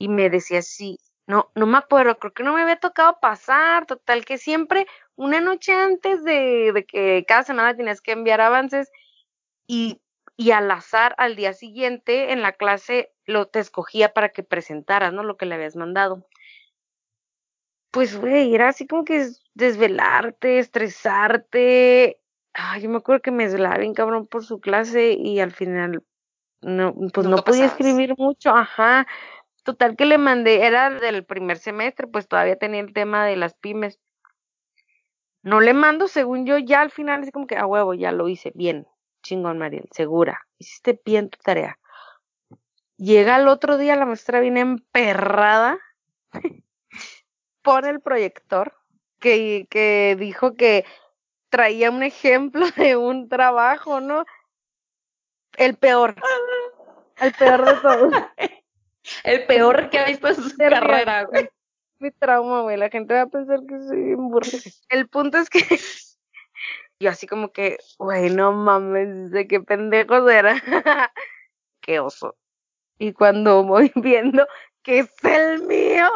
Y 0.00 0.08
me 0.08 0.30
decía 0.30 0.60
así, 0.60 0.98
no, 1.26 1.50
no 1.54 1.66
me 1.66 1.76
acuerdo, 1.76 2.18
creo 2.18 2.32
que 2.32 2.42
no 2.42 2.54
me 2.54 2.62
había 2.62 2.80
tocado 2.80 3.18
pasar, 3.20 3.84
total 3.84 4.24
que 4.24 4.38
siempre, 4.38 4.86
una 5.14 5.40
noche 5.40 5.72
antes 5.72 6.24
de, 6.24 6.72
de 6.72 6.86
que 6.86 7.22
cada 7.28 7.42
semana 7.42 7.76
tenías 7.76 8.00
que 8.00 8.12
enviar 8.12 8.40
avances 8.40 8.90
y, 9.66 10.00
y 10.38 10.52
al 10.52 10.70
azar 10.70 11.14
al 11.18 11.36
día 11.36 11.52
siguiente 11.52 12.32
en 12.32 12.40
la 12.40 12.52
clase 12.52 13.12
lo 13.26 13.46
te 13.46 13.58
escogía 13.58 14.14
para 14.14 14.30
que 14.30 14.42
presentaras, 14.42 15.12
¿no? 15.12 15.22
Lo 15.22 15.36
que 15.36 15.44
le 15.44 15.56
habías 15.56 15.76
mandado. 15.76 16.26
Pues, 17.90 18.16
güey, 18.18 18.54
era 18.54 18.68
así 18.68 18.86
como 18.86 19.04
que 19.04 19.28
desvelarte, 19.52 20.60
estresarte. 20.60 22.18
Ay, 22.54 22.80
yo 22.80 22.88
me 22.88 22.96
acuerdo 22.96 23.20
que 23.20 23.32
me 23.32 23.44
desvelaba 23.44 23.76
bien 23.76 23.92
cabrón 23.92 24.26
por 24.26 24.44
su 24.44 24.60
clase 24.60 25.12
y 25.12 25.40
al 25.40 25.52
final 25.52 26.02
no, 26.62 26.94
pues 27.12 27.26
no 27.26 27.36
podía 27.36 27.66
escribir 27.66 28.14
mucho, 28.18 28.50
ajá. 28.50 29.06
Total 29.62 29.96
que 29.96 30.06
le 30.06 30.18
mandé, 30.18 30.66
era 30.66 30.90
del 30.90 31.24
primer 31.24 31.58
semestre, 31.58 32.06
pues 32.06 32.26
todavía 32.26 32.56
tenía 32.56 32.80
el 32.80 32.92
tema 32.92 33.26
de 33.26 33.36
las 33.36 33.54
pymes. 33.54 34.00
No 35.42 35.60
le 35.60 35.74
mando, 35.74 36.08
según 36.08 36.46
yo, 36.46 36.58
ya 36.58 36.80
al 36.80 36.90
final 36.90 37.22
es 37.22 37.30
como 37.30 37.46
que, 37.46 37.56
a 37.56 37.66
huevo, 37.66 37.94
ya 37.94 38.12
lo 38.12 38.28
hice, 38.28 38.52
bien, 38.54 38.86
chingón, 39.22 39.58
Mariel, 39.58 39.88
segura, 39.92 40.46
hiciste 40.58 41.00
bien 41.04 41.30
tu 41.30 41.38
tarea. 41.38 41.78
Llega 42.96 43.36
el 43.36 43.48
otro 43.48 43.78
día, 43.78 43.96
la 43.96 44.04
maestra 44.04 44.40
viene 44.40 44.60
emperrada, 44.60 45.78
pone 47.62 47.88
el 47.88 48.00
proyector, 48.00 48.74
que, 49.18 49.66
que 49.70 50.16
dijo 50.18 50.54
que 50.54 50.84
traía 51.48 51.90
un 51.90 52.02
ejemplo 52.02 52.66
de 52.76 52.96
un 52.96 53.28
trabajo, 53.28 54.00
¿no? 54.00 54.24
El 55.56 55.76
peor. 55.76 56.16
El 57.20 57.32
peor 57.34 57.64
de 57.64 57.74
todos. 57.80 58.12
el 59.24 59.46
peor 59.46 59.90
que 59.90 59.98
ha 59.98 60.06
visto 60.06 60.28
en 60.28 60.34
su 60.36 60.56
carrera, 60.56 61.24
güey. 61.24 61.48
Mi 61.98 62.10
trauma, 62.10 62.62
güey. 62.62 62.76
La 62.76 62.88
gente 62.88 63.14
va 63.14 63.22
a 63.22 63.26
pensar 63.26 63.60
que 63.66 63.78
soy 63.80 64.14
un 64.14 64.30
burro. 64.30 64.48
El 64.88 65.08
punto 65.08 65.38
es 65.38 65.50
que 65.50 65.60
yo 67.00 67.10
así 67.10 67.26
como 67.26 67.52
que, 67.52 67.78
güey, 67.98 68.30
no 68.30 68.52
mames, 68.52 69.30
de 69.30 69.46
qué 69.46 69.60
pendejos 69.60 70.30
era. 70.30 70.54
qué 71.82 72.00
oso. 72.00 72.36
Y 72.98 73.12
cuando 73.12 73.64
voy 73.64 73.92
viendo 73.96 74.46
que 74.82 75.00
es 75.00 75.24
el 75.24 75.62
mío, 75.62 76.08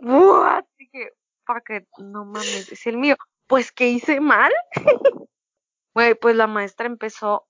güey. 0.00 0.46
Así 0.46 0.88
que, 0.90 1.10
fuck 1.46 1.70
it, 1.70 1.88
no 1.98 2.24
mames, 2.24 2.70
es 2.70 2.86
el 2.86 2.98
mío. 2.98 3.16
Pues, 3.46 3.72
¿qué 3.72 3.88
hice 3.88 4.20
mal? 4.20 4.52
Güey, 5.94 6.14
pues 6.14 6.36
la 6.36 6.46
maestra 6.46 6.86
empezó 6.86 7.48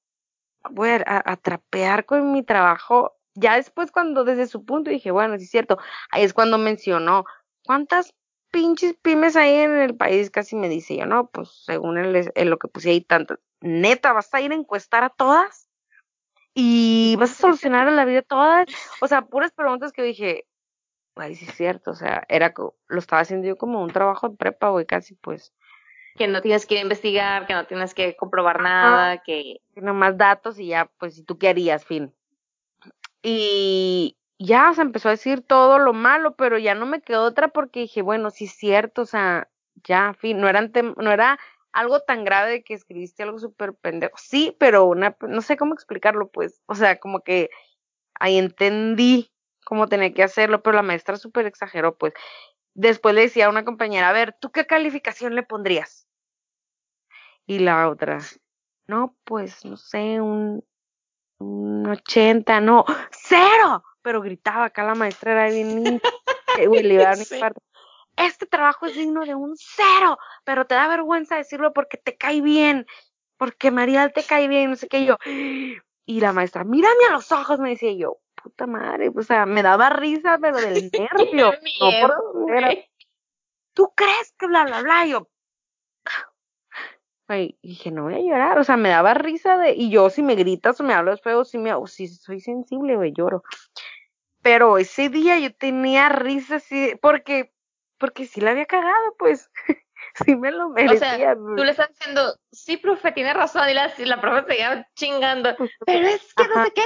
a, 0.63 1.33
a, 1.33 1.37
trapear 1.37 2.07
con 2.07 2.33
mi 2.33 2.43
trabajo. 2.43 3.18
Ya 3.39 3.57
después, 3.57 3.91
cuando 3.91 4.25
desde 4.25 4.47
su 4.47 4.65
punto 4.65 4.91
dije, 4.91 5.11
bueno, 5.11 5.37
sí 5.39 5.45
es 5.45 5.51
cierto, 5.51 5.79
ahí 6.11 6.23
es 6.23 6.33
cuando 6.35 6.59
mencionó 6.59 7.25
cuántas 7.65 8.15
pinches 8.51 8.95
pymes 9.03 9.37
hay 9.37 9.55
en 9.55 9.79
el 9.79 9.97
país, 9.97 10.31
casi 10.31 10.57
me 10.57 10.69
dice 10.69 10.97
yo, 10.97 11.07
no, 11.07 11.29
pues 11.31 11.65
según 11.65 11.99
él, 11.99 12.33
lo 12.35 12.59
que 12.59 12.69
puse 12.69 12.91
ahí 12.91 13.01
tanto. 13.01 13.39
Neta, 13.61 14.13
¿vas 14.13 14.33
a 14.33 14.41
ir 14.41 14.53
a 14.53 14.55
encuestar 14.55 15.05
a 15.05 15.11
todas? 15.11 15.69
y 16.61 17.15
vas 17.21 17.31
a 17.31 17.35
solucionar 17.35 17.91
la 17.93 18.05
vida 18.05 18.23
todas, 18.23 18.67
o 19.01 19.07
sea, 19.07 19.23
puras 19.23 19.53
preguntas 19.53 19.93
que 19.93 20.03
dije, 20.03 20.45
ay, 21.15 21.37
sí 21.37 21.47
es 21.49 21.55
cierto, 21.55 21.93
o 21.93 21.95
sea, 21.95 22.25
era, 22.29 22.53
lo 22.57 22.99
estaba 22.99 23.23
haciendo 23.23 23.47
yo 23.47 23.57
como 23.57 23.81
un 23.81 23.93
trabajo 23.93 24.29
de 24.29 24.37
prepa, 24.37 24.71
güey, 24.71 24.85
casi, 24.85 25.15
pues. 25.15 25.55
Que 26.17 26.27
no 26.27 26.41
tienes 26.41 26.67
que 26.67 26.81
investigar, 26.81 27.47
que 27.47 27.55
no 27.55 27.65
tienes 27.67 27.95
que 27.95 28.17
comprobar 28.17 28.61
nada, 28.61 29.19
que... 29.19 29.61
que 29.73 29.81
nomás 29.81 30.17
datos 30.17 30.59
y 30.59 30.67
ya, 30.67 30.91
pues, 30.99 31.15
si 31.15 31.23
tú 31.23 31.39
querías, 31.39 31.85
fin. 31.85 32.13
Y 33.23 34.17
ya, 34.39 34.71
o 34.71 34.75
sea, 34.75 34.85
empezó 34.85 35.09
a 35.09 35.13
decir 35.13 35.43
todo 35.43 35.79
lo 35.79 35.93
malo, 35.93 36.37
pero 36.37 36.59
ya 36.59 36.75
no 36.75 36.87
me 36.87 37.03
quedó 37.03 37.25
otra 37.25 37.49
porque 37.49 37.81
dije, 37.81 38.03
bueno, 38.03 38.31
sí 38.31 38.45
es 38.45 38.53
cierto, 38.53 39.03
o 39.03 39.07
sea, 39.07 39.51
ya, 39.85 40.15
fin, 40.15 40.41
no 40.41 40.49
no 40.53 41.13
era 41.13 41.39
algo 41.73 42.01
tan 42.01 42.25
grave 42.25 42.51
de 42.51 42.65
que 42.65 42.75
escribiste 42.75 43.23
algo 43.23 43.39
súper 43.39 43.75
pendejo. 43.75 44.17
Sí, 44.19 44.57
pero 44.59 44.85
una, 44.87 45.17
no 45.21 45.43
sé 45.43 45.57
cómo 45.57 45.75
explicarlo, 45.75 46.29
pues. 46.29 46.61
O 46.67 46.75
sea, 46.75 46.99
como 46.99 47.21
que 47.21 47.51
ahí 48.15 48.39
entendí 48.39 49.33
cómo 49.65 49.89
tenía 49.89 50.13
que 50.15 50.23
hacerlo, 50.23 50.63
pero 50.63 50.77
la 50.77 50.83
maestra 50.83 51.17
súper 51.17 51.47
exageró, 51.47 51.97
pues. 51.97 52.15
Después 52.75 53.15
le 53.15 53.23
decía 53.23 53.47
a 53.47 53.51
una 53.51 53.65
compañera, 53.65 54.09
a 54.09 54.13
ver, 54.13 54.37
¿tú 54.41 54.51
qué 54.51 54.67
calificación 54.67 55.35
le 55.35 55.43
pondrías? 55.43 56.09
Y 57.47 57.61
la 57.61 57.89
otra, 57.89 58.19
no, 58.87 59.17
pues, 59.25 59.65
no 59.65 59.77
sé, 59.77 60.21
un, 60.21 60.65
un 61.39 61.87
80, 61.87 62.61
no, 62.61 62.85
cero. 63.11 63.85
Pero 64.03 64.23
gritaba 64.23 64.67
acá 64.67 64.85
la 64.85 64.95
maestra, 64.95 65.33
era 65.33 65.53
bien, 65.53 66.01
eh, 66.59 66.67
güey, 66.67 66.83
le 66.83 66.95
iba 66.95 67.05
a 67.05 67.07
dar 67.09 67.19
mi 67.19 67.25
Sí. 67.25 67.39
parte. 67.39 67.61
Este 68.17 68.47
trabajo 68.47 68.87
es 68.87 68.95
digno 68.97 69.25
de 69.25 69.35
un 69.35 69.55
cero, 69.57 70.19
pero 70.45 70.67
te 70.67 70.75
da 70.75 70.89
vergüenza 70.89 71.37
decirlo 71.37 71.73
porque 71.73 71.99
te 71.99 72.17
cae 72.17 72.41
bien, 72.41 72.87
porque 73.37 73.71
María 73.71 74.09
te 74.09 74.25
cae 74.25 74.49
bien, 74.49 74.71
no 74.71 74.77
sé 74.77 74.89
qué, 74.89 75.01
y 75.01 75.07
yo. 75.07 75.17
Y 76.05 76.21
la 76.21 76.33
maestra, 76.33 76.65
mírame 76.65 77.05
a 77.09 77.13
los 77.13 77.31
ojos, 77.31 77.61
me 77.61 77.71
decía 77.71 77.93
yo, 77.93 78.19
puta 78.35 78.67
madre, 78.67 79.13
o 79.15 79.23
sea, 79.23 79.47
me 79.47 79.63
daba 79.63 79.91
risa, 79.91 80.39
pero 80.41 80.57
del 80.57 80.91
nervio, 80.99 81.53
no 81.81 81.91
por. 82.01 82.17
¿tú 83.75 83.93
crees 83.95 84.35
que 84.37 84.49
bla, 84.49 84.65
bla, 84.65 84.83
bla? 84.83 85.07
Y 85.07 85.11
yo, 85.11 85.29
güey, 87.29 87.59
y 87.61 87.69
dije, 87.69 87.91
no 87.91 88.05
voy 88.05 88.15
a 88.15 88.21
llorar, 88.21 88.59
o 88.59 88.65
sea, 88.65 88.77
me 88.77 88.89
daba 88.89 89.13
risa 89.15 89.59
de, 89.59 89.73
y 89.73 89.91
yo 89.91 90.09
si 90.09 90.23
me 90.23 90.35
gritas 90.35 90.81
o 90.81 90.85
me 90.85 90.95
hablas 90.95 91.21
feo, 91.21 91.45
si 91.45 91.59
me, 91.59 91.73
o 91.75 91.87
si 91.87 92.09
soy 92.09 92.41
sensible, 92.41 92.97
güey, 92.97 93.13
lloro. 93.13 93.45
Pero 94.41 94.79
ese 94.79 95.11
día 95.11 95.39
yo 95.39 95.55
tenía 95.55 96.09
risa 96.09 96.57
así, 96.57 96.95
porque, 97.03 97.53
porque 97.99 98.25
sí 98.25 98.41
la 98.41 98.53
había 98.53 98.65
cagado, 98.65 99.15
pues, 99.19 99.51
sí 100.25 100.37
me 100.37 100.51
lo 100.51 100.69
O 100.69 100.71
merecía. 100.71 101.17
sea, 101.17 101.37
pues. 101.37 101.57
tú 101.57 101.65
le 101.65 101.71
estás 101.71 101.89
diciendo, 101.91 102.35
sí, 102.51 102.79
profe, 102.79 103.13
tiene 103.13 103.35
razón, 103.35 103.69
y 103.69 103.75
la, 103.75 103.93
y 103.99 104.05
la 104.07 104.21
profe 104.21 104.47
seguía 104.49 104.89
chingando, 104.95 105.55
pero 105.85 106.07
es 106.09 106.33
que 106.35 106.49
no 106.49 106.65
sé 106.65 106.73
qué. 106.73 106.83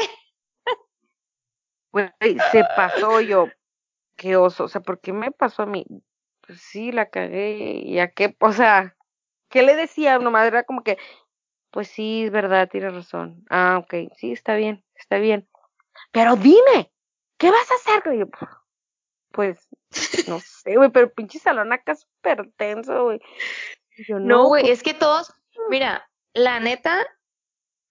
Güey, 1.92 2.10
se 2.50 2.64
pasó 2.74 3.20
yo, 3.20 3.48
qué 4.16 4.36
oso, 4.36 4.64
o 4.64 4.68
sea, 4.68 4.80
¿por 4.80 5.00
qué 5.00 5.12
me 5.12 5.30
pasó 5.30 5.62
a 5.62 5.66
mí? 5.66 5.84
Pues 6.44 6.60
sí, 6.60 6.90
la 6.90 7.10
cagué, 7.10 7.82
y 7.84 8.00
a 8.00 8.10
qué, 8.10 8.34
o 8.40 8.52
sea, 8.52 8.96
¿qué 9.52 9.62
le 9.62 9.76
decía? 9.76 10.18
Nomás 10.18 10.48
era 10.48 10.64
como 10.64 10.82
que, 10.82 10.98
pues 11.70 11.86
sí, 11.88 12.24
es 12.24 12.32
verdad, 12.32 12.68
tienes 12.68 12.94
razón. 12.94 13.44
Ah, 13.50 13.78
ok, 13.78 14.12
sí, 14.16 14.32
está 14.32 14.56
bien, 14.56 14.84
está 14.96 15.18
bien. 15.18 15.48
Pero 16.10 16.34
dime, 16.34 16.90
¿qué 17.38 17.50
vas 17.50 17.70
a 17.70 17.74
hacer? 17.74 18.14
Y 18.14 18.18
yo, 18.20 18.26
pues, 19.30 19.68
no 20.26 20.40
sé, 20.40 20.76
güey, 20.76 20.90
pero 20.90 21.12
pinche 21.12 21.38
salón 21.38 21.72
acá 21.72 21.94
súper 21.94 22.50
tenso, 22.56 23.04
güey. 23.04 23.20
No, 24.08 24.46
güey, 24.46 24.64
pues, 24.64 24.78
es 24.78 24.82
que 24.82 24.94
todos, 24.94 25.32
mira, 25.68 26.08
la 26.32 26.58
neta, 26.58 27.06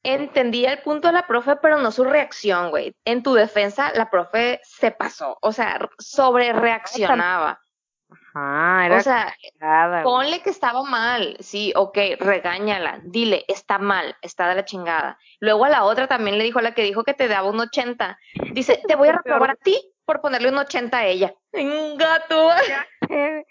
entendía 0.04 0.74
el 0.74 0.82
punto 0.82 1.10
de 1.10 1.14
la 1.14 1.28
profe, 1.28 1.58
pero 1.58 1.78
no 1.78 1.92
su 1.92 2.04
reacción, 2.04 2.72
güey. 2.72 2.96
En 3.06 3.22
tu 3.22 3.36
defensa, 3.36 3.94
la 3.94 4.10
profe 4.10 4.60
se 4.64 4.90
pasó, 4.92 5.38
o 5.42 5.52
sea, 5.52 5.90
sobre 6.00 6.54
reaccionaba. 6.54 7.62
Ajá, 8.12 8.86
era 8.86 8.98
O 8.98 9.02
sea, 9.02 9.36
güey. 9.60 10.04
ponle 10.04 10.42
que 10.42 10.50
estaba 10.50 10.84
mal, 10.84 11.38
sí, 11.40 11.74
ok, 11.76 11.98
regáñala, 12.20 13.00
dile, 13.04 13.46
está 13.48 13.78
mal, 13.78 14.16
está 14.22 14.48
de 14.50 14.56
la 14.56 14.66
chingada. 14.66 15.18
Luego 15.40 15.66
a 15.66 15.70
la 15.70 15.84
otra 15.84 16.08
también 16.08 16.38
le 16.38 16.44
dijo 16.44 16.60
a 16.60 16.62
la 16.62 16.74
que 16.74 16.84
dijo 16.84 17.04
que 17.04 17.14
te 17.14 17.28
daba 17.28 17.50
un 17.50 17.60
80, 17.60 18.18
dice, 18.54 18.82
te 18.88 18.96
voy 18.96 19.10
a 19.10 19.14
reprobar 19.24 19.52
a 19.52 19.56
ti 19.56 19.80
por 20.06 20.22
ponerle 20.22 20.50
un 20.50 20.58
80 20.58 20.98
a 20.98 21.06
ella. 21.06 21.34
Un 21.54 21.98
gato. 21.98 22.50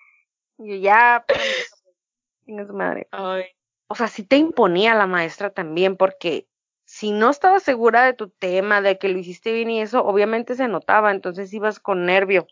Y 0.62 0.68
yo, 0.68 0.76
ya, 0.76 1.24
chinga 2.44 2.66
su 2.66 2.74
madre. 2.74 3.08
Ay. 3.12 3.44
o 3.88 3.94
sea, 3.94 4.08
sí 4.08 4.24
te 4.24 4.36
imponía 4.36 4.94
la 4.94 5.06
maestra 5.06 5.48
también, 5.48 5.96
porque 5.96 6.46
si 6.84 7.12
no 7.12 7.30
estabas 7.30 7.62
segura 7.62 8.04
de 8.04 8.12
tu 8.12 8.28
tema, 8.28 8.82
de 8.82 8.98
que 8.98 9.08
lo 9.08 9.18
hiciste 9.18 9.54
bien 9.54 9.70
y 9.70 9.80
eso, 9.80 10.04
obviamente 10.04 10.56
se 10.56 10.68
notaba, 10.68 11.12
entonces 11.12 11.50
ibas 11.54 11.80
con 11.80 12.04
nervio. 12.04 12.46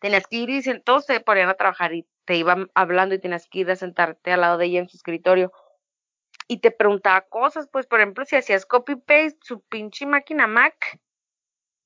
Tenías 0.00 0.26
que 0.26 0.36
ir 0.36 0.50
y 0.50 0.80
todos 0.80 1.06
se 1.06 1.20
ponían 1.20 1.48
a 1.48 1.54
trabajar 1.54 1.94
y 1.94 2.06
te 2.24 2.36
iban 2.36 2.70
hablando 2.74 3.14
y 3.14 3.18
tenías 3.18 3.46
que 3.48 3.60
ir 3.60 3.70
a 3.70 3.76
sentarte 3.76 4.32
al 4.32 4.40
lado 4.40 4.58
de 4.58 4.66
ella 4.66 4.80
en 4.80 4.88
su 4.88 4.96
escritorio. 4.96 5.52
Y 6.48 6.58
te 6.58 6.70
preguntaba 6.70 7.20
cosas, 7.22 7.68
pues, 7.70 7.86
por 7.86 8.00
ejemplo, 8.00 8.24
si 8.24 8.34
hacías 8.34 8.66
copy-paste, 8.66 9.38
su 9.42 9.60
pinche 9.60 10.06
máquina 10.06 10.46
Mac, 10.46 10.98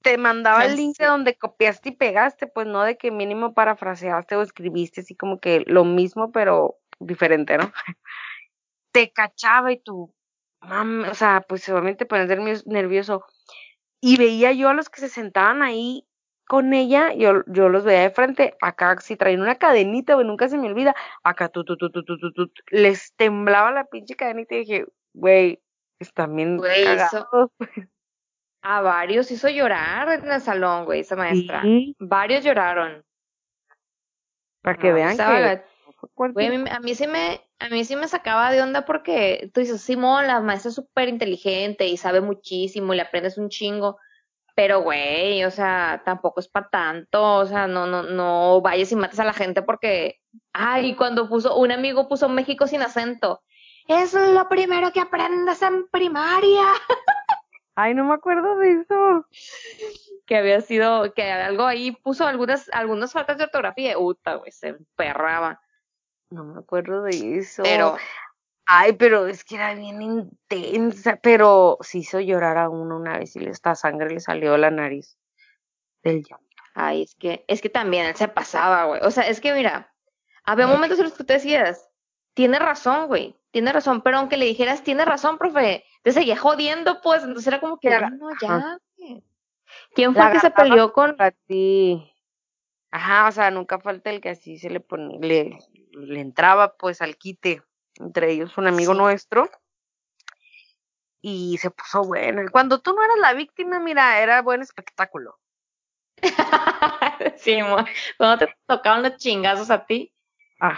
te 0.03 0.19
mandaba 0.19 0.65
el 0.65 0.77
link 0.77 0.99
de 0.99 1.07
donde 1.07 1.37
copiaste 1.37 1.89
y 1.89 1.93
pegaste, 1.93 2.47
pues 2.47 2.67
no 2.67 2.83
de 2.83 2.97
que 2.97 3.11
mínimo 3.11 3.55
parafraseaste 3.55 4.37
o 4.37 4.43
escribiste 4.43 5.01
así 5.01 5.15
como 5.17 5.41
que 5.41 5.65
lo 5.67 5.85
mismo, 5.85 6.31
pero 6.31 6.79
diferente, 6.99 7.57
¿no? 7.57 7.73
te 8.93 9.13
cachaba 9.13 9.73
y 9.73 9.79
tú, 9.79 10.15
mam, 10.61 11.05
o 11.11 11.15
sea, 11.15 11.41
pues 11.49 11.69
obviamente 11.69 12.07
pones 12.07 12.67
nervioso. 12.67 13.25
Y 14.01 14.19
veía 14.19 14.53
yo 14.53 14.69
a 14.69 14.75
los 14.75 14.91
que 14.91 15.01
se 15.01 15.09
sentaban 15.09 15.63
ahí 15.63 16.07
con 16.47 16.75
ella, 16.75 17.13
yo, 17.15 17.43
yo 17.47 17.69
los 17.69 17.85
veía 17.85 18.03
de 18.03 18.11
frente, 18.11 18.55
acá 18.61 19.01
si 19.01 19.17
traían 19.17 19.41
una 19.41 19.57
cadenita, 19.57 20.15
güey, 20.15 20.27
nunca 20.27 20.49
se 20.49 20.59
me 20.59 20.67
olvida, 20.69 20.95
acá 21.23 21.49
tú, 21.49 21.65
tú, 21.65 21.77
tú, 21.77 21.91
tú, 21.91 22.05
tú, 22.05 22.19
tú, 22.33 22.51
les 22.71 23.15
temblaba 23.15 23.71
la 23.73 23.85
pinche 23.87 24.15
cadenita 24.15 24.55
y 24.55 24.59
dije, 24.61 24.87
güey, 25.15 25.63
están 25.99 26.37
bien 26.37 26.57
Güey, 26.59 26.83
eso- 26.83 27.29
cagados. 27.31 27.51
A 28.67 28.81
varios 28.81 29.31
hizo 29.31 29.49
llorar 29.51 30.09
en 30.25 30.31
el 30.31 30.41
salón, 30.41 30.87
güey, 30.87 31.01
esa 31.01 31.17
maestra. 31.17 31.61
Sí, 31.61 31.95
Varios 31.99 32.45
lloraron. 32.45 33.05
para 34.63 34.79
que 34.79 34.89
No, 34.89 34.95
vean 34.95 35.17
que... 35.19 35.63
Güey, 36.17 36.47
a 36.47 36.51
mí, 36.51 36.71
a 36.71 36.81
mí 36.81 36.95
sí 36.95 37.07
me, 37.07 37.41
a 37.59 37.69
mí 37.71 37.85
sí 37.85 37.97
me 37.97 38.09
sacaba 38.09 38.51
de 38.53 38.61
onda 38.63 38.85
porque 38.85 39.51
tú 39.55 39.61
dices, 39.61 39.81
Simón, 39.83 40.27
la 40.27 40.41
maestra 40.41 40.69
es 40.71 40.75
súper 40.75 41.09
inteligente 41.09 41.87
y 41.87 41.97
sabe 41.97 42.21
muchísimo 42.21 42.93
y 42.93 42.97
le 42.97 43.03
aprendes 43.03 43.39
un 43.39 43.49
chingo. 43.49 43.99
Pero, 44.55 44.83
güey, 44.83 45.45
o 45.45 45.51
sea, 45.51 46.03
tampoco 46.05 46.41
es 46.41 46.49
para 46.49 46.69
tanto. 46.69 47.39
O 47.39 47.47
sea, 47.47 47.67
no, 47.67 47.87
no, 47.87 48.03
no 48.05 48.61
vayas 48.61 48.93
y 48.93 48.97
mates 48.97 49.19
a 49.19 49.25
la 49.25 49.33
gente 49.33 49.63
porque, 49.63 50.21
ay, 50.53 50.95
cuando 50.95 51.29
puso, 51.29 51.57
un 51.57 51.73
amigo 51.73 52.09
puso 52.09 52.29
México 52.29 52.67
sin 52.67 52.83
acento. 52.83 53.43
Es 53.89 54.15
lo 54.15 54.49
primero 54.49 54.93
que 54.93 55.01
aprendes 55.01 55.61
en 55.63 55.89
primaria. 55.89 56.65
Ay, 57.77 57.93
no 57.93 58.05
me 58.05 58.15
acuerdo 58.15 58.57
de 58.59 58.81
eso. 58.81 59.27
Que 60.27 60.37
había 60.37 60.61
sido, 60.61 61.13
que 61.13 61.31
algo 61.31 61.67
ahí 61.67 61.91
puso 61.91 62.25
algunas, 62.25 62.71
algunas 62.73 63.13
faltas 63.13 63.37
de 63.37 63.45
ortografía. 63.45 63.99
Uta, 63.99 64.37
güey, 64.37 64.53
se 64.53 64.69
emperraba. 64.69 65.61
No 66.31 66.45
me 66.45 66.61
acuerdo 66.61 67.03
de 67.03 67.39
eso. 67.39 67.65
Pero, 67.65 67.97
Ay, 68.67 68.95
pero 68.95 69.27
es 69.27 69.45
que 69.45 69.57
era 69.57 69.75
bien 69.75 70.01
intensa, 70.01 71.17
pero 71.23 71.77
se 71.81 71.99
hizo 71.99 72.21
llorar 72.21 72.57
a 72.57 72.71
uno 72.71 72.97
una 72.97 73.19
vez 73.19 73.37
y 73.37 73.41
le 73.41 73.51
esta 73.51 73.75
sangre 73.75 74.11
le 74.11 74.21
salió 74.21 74.53
de 74.53 74.59
la 74.59 74.71
nariz 74.71 75.19
del 76.03 76.23
llanto. 76.23 76.45
Ay, 76.75 77.03
es 77.03 77.15
que, 77.15 77.45
es 77.47 77.61
que 77.61 77.69
también 77.69 78.07
él 78.07 78.17
se 78.17 78.27
pasaba, 78.29 78.85
güey. 78.87 79.01
O 79.05 79.11
sea, 79.11 79.25
es 79.29 79.41
que 79.41 79.53
mira, 79.53 79.93
había 80.45 80.67
momentos 80.67 80.99
en 80.99 81.05
los 81.05 81.13
que 81.13 81.25
tú 81.25 81.33
decías, 81.33 81.89
tiene 82.35 82.59
razón, 82.59 83.07
güey, 83.07 83.37
tiene 83.51 83.73
razón, 83.73 84.03
pero 84.03 84.19
aunque 84.19 84.37
le 84.37 84.47
dijeras, 84.47 84.83
tiene 84.83 85.05
razón, 85.05 85.39
profe, 85.39 85.85
te 86.03 86.13
seguía 86.13 86.37
jodiendo, 86.37 87.01
pues, 87.03 87.23
entonces 87.23 87.47
era 87.47 87.61
como 87.61 87.79
que, 87.79 87.91
La- 87.91 87.99
ajá. 87.99 88.19
ya, 88.41 88.79
güey. 88.97 89.25
¿Quién 89.95 90.15
fue 90.15 90.25
el 90.27 90.33
que 90.33 90.41
se 90.41 90.51
peleó 90.51 90.93
con? 90.93 91.17
Para 91.17 91.31
ti. 91.47 92.11
Ajá, 92.91 93.29
o 93.29 93.33
sea, 93.33 93.51
nunca 93.51 93.79
falta 93.79 94.11
el 94.11 94.21
que 94.21 94.31
así 94.31 94.59
se 94.59 94.71
le 94.71 94.81
ponía, 94.81 95.19
le, 95.21 95.59
le 95.93 96.21
entraba 96.21 96.77
pues 96.77 97.03
al 97.03 97.17
quite, 97.17 97.63
entre 98.01 98.33
ellos 98.33 98.57
un 98.59 98.67
amigo 98.67 98.93
Sí. 98.93 98.99
nuestro, 98.99 99.51
y 101.21 101.57
se 101.59 101.71
puso 101.71 102.03
bueno. 102.03 102.43
Y 102.43 102.49
Cuando 102.49 102.81
tú 102.81 102.93
no 102.93 103.03
eras 103.03 103.17
la 103.19 103.33
víctima, 103.33 103.81
mira, 103.81 104.21
era 104.21 104.43
buen 104.43 104.61
espectáculo. 104.61 105.39
sí, 107.37 107.59
cuando 108.19 108.47
te 108.47 108.55
tocaban 108.67 109.03
los 109.03 109.17
chingazos 109.17 109.71
a 109.71 109.87
ti. 109.87 110.13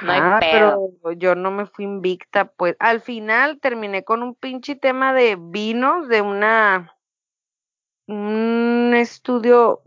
No 0.02 0.12
hay 0.12 0.20
Ajá, 0.20 0.38
pedo. 0.40 0.90
pero 1.02 1.12
yo 1.14 1.34
no 1.34 1.50
me 1.50 1.66
fui 1.66 1.84
invicta, 1.84 2.46
pues 2.46 2.76
al 2.78 3.00
final 3.00 3.60
terminé 3.60 4.04
con 4.04 4.22
un 4.22 4.34
pinche 4.34 4.74
tema 4.74 5.12
de 5.12 5.36
vinos, 5.38 6.08
de 6.08 6.22
una 6.22 6.96
un 8.08 8.94
estudio 8.94 9.82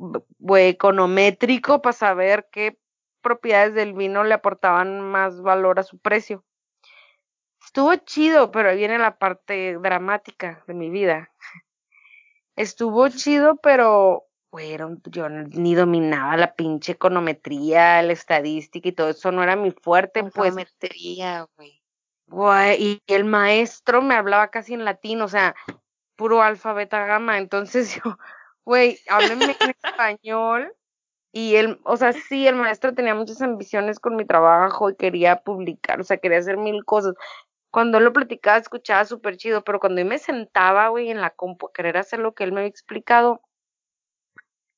econométrico 0.58 1.82
para 1.82 1.94
saber 1.94 2.48
qué 2.52 2.78
propiedades 3.22 3.74
del 3.74 3.94
vino 3.94 4.24
le 4.24 4.34
aportaban 4.34 5.02
más 5.02 5.42
valor 5.42 5.80
a 5.80 5.84
su 5.84 6.00
precio. 6.00 6.44
Estuvo 7.69 7.95
chido, 7.97 8.49
pero 8.49 8.69
ahí 8.69 8.77
viene 8.77 8.97
la 8.97 9.19
parte 9.19 9.77
dramática 9.77 10.63
de 10.65 10.73
mi 10.73 10.89
vida. 10.89 11.29
Estuvo 12.55 13.08
chido, 13.10 13.58
pero 13.58 14.25
un- 14.51 14.99
yo 15.05 15.29
ni 15.29 15.75
dominaba 15.75 16.36
la 16.36 16.55
pinche 16.55 16.93
econometría, 16.93 18.01
la 18.01 18.12
estadística 18.12 18.89
y 18.89 18.93
todo 18.93 19.10
eso 19.10 19.32
no 19.32 19.43
era 19.43 19.55
mi 19.55 19.69
fuerte, 19.69 20.23
pues 20.23 20.34
Econometría, 20.47 21.47
güey. 21.55 21.84
Y 22.79 23.03
el 23.05 23.25
maestro 23.25 24.01
me 24.01 24.15
hablaba 24.15 24.47
casi 24.47 24.73
en 24.73 24.84
latín, 24.84 25.21
o 25.21 25.27
sea, 25.27 25.53
puro 26.15 26.41
alfa, 26.41 26.73
beta, 26.73 27.05
gamma. 27.05 27.38
Entonces 27.38 27.93
yo, 28.03 28.17
güey, 28.65 28.97
háblenme 29.10 29.55
en 29.60 29.75
español. 29.84 30.73
Y 31.32 31.58
él, 31.58 31.79
o 31.84 31.95
sea, 31.95 32.13
sí, 32.13 32.47
el 32.47 32.55
maestro 32.55 32.95
tenía 32.95 33.13
muchas 33.13 33.39
ambiciones 33.43 33.99
con 33.99 34.15
mi 34.15 34.25
trabajo 34.25 34.89
y 34.89 34.95
quería 34.95 35.43
publicar, 35.43 36.01
o 36.01 36.03
sea, 36.03 36.17
quería 36.17 36.39
hacer 36.39 36.58
mil 36.58 36.84
cosas. 36.84 37.13
Cuando 37.71 37.97
él 37.99 38.05
lo 38.05 38.13
platicaba, 38.13 38.58
escuchaba 38.58 39.05
súper 39.05 39.38
chido, 39.38 39.63
pero 39.63 39.79
cuando 39.79 40.01
yo 40.01 40.08
me 40.08 40.17
sentaba, 40.17 40.89
güey, 40.89 41.12
en 41.12 41.21
la 41.21 41.29
compu 41.32 41.67
a 41.67 41.73
querer 41.73 41.97
hacer 41.97 42.19
lo 42.19 42.34
que 42.34 42.43
él 42.43 42.51
me 42.51 42.62
había 42.62 42.69
explicado, 42.69 43.41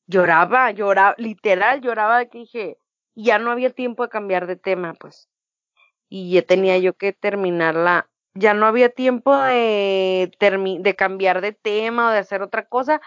lloraba, 0.07 0.71
lloraba, 0.71 1.15
literal, 1.17 1.81
lloraba 1.81 2.19
de 2.19 2.29
que 2.29 2.37
dije, 2.39 2.77
ya 3.15 3.39
no 3.39 3.51
había 3.51 3.69
tiempo 3.69 4.03
de 4.03 4.09
cambiar 4.09 4.47
de 4.47 4.57
tema, 4.57 4.93
pues 4.93 5.31
y 6.11 6.33
ya 6.33 6.41
tenía 6.41 6.77
yo 6.77 6.93
que 6.93 7.13
terminar 7.13 7.73
la, 7.73 8.09
ya 8.33 8.53
no 8.53 8.65
había 8.65 8.89
tiempo 8.89 9.33
de, 9.33 10.29
de 10.39 10.95
cambiar 10.97 11.39
de 11.39 11.53
tema 11.53 12.09
o 12.09 12.11
de 12.11 12.17
hacer 12.19 12.41
otra 12.41 12.67
cosa. 12.67 13.01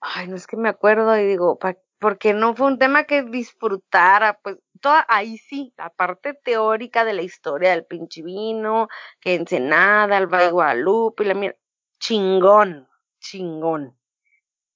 Ay, 0.00 0.28
no 0.28 0.36
es 0.36 0.46
que 0.46 0.56
me 0.56 0.68
acuerdo 0.68 1.18
y 1.18 1.26
digo, 1.26 1.58
porque 1.98 2.34
no 2.34 2.54
fue 2.54 2.68
un 2.68 2.78
tema 2.78 3.04
que 3.04 3.22
disfrutara, 3.22 4.38
pues 4.42 4.58
toda, 4.80 5.04
ahí 5.08 5.38
sí, 5.38 5.74
la 5.76 5.90
parte 5.90 6.34
teórica 6.34 7.04
de 7.04 7.14
la 7.14 7.22
historia 7.22 7.70
del 7.70 7.84
pinche 7.84 8.22
vino, 8.22 8.88
que 9.20 9.34
Ensenada, 9.34 10.18
el 10.18 10.26
Valle 10.26 10.50
Guadalupe 10.50 11.24
y 11.24 11.26
la 11.26 11.34
mierda, 11.34 11.58
chingón, 12.00 12.88
chingón. 13.20 13.98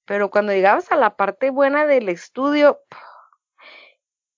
Pero 0.05 0.29
cuando 0.29 0.51
llegabas 0.51 0.91
a 0.91 0.97
la 0.97 1.15
parte 1.15 1.49
buena 1.49 1.85
del 1.85 2.09
estudio, 2.09 2.81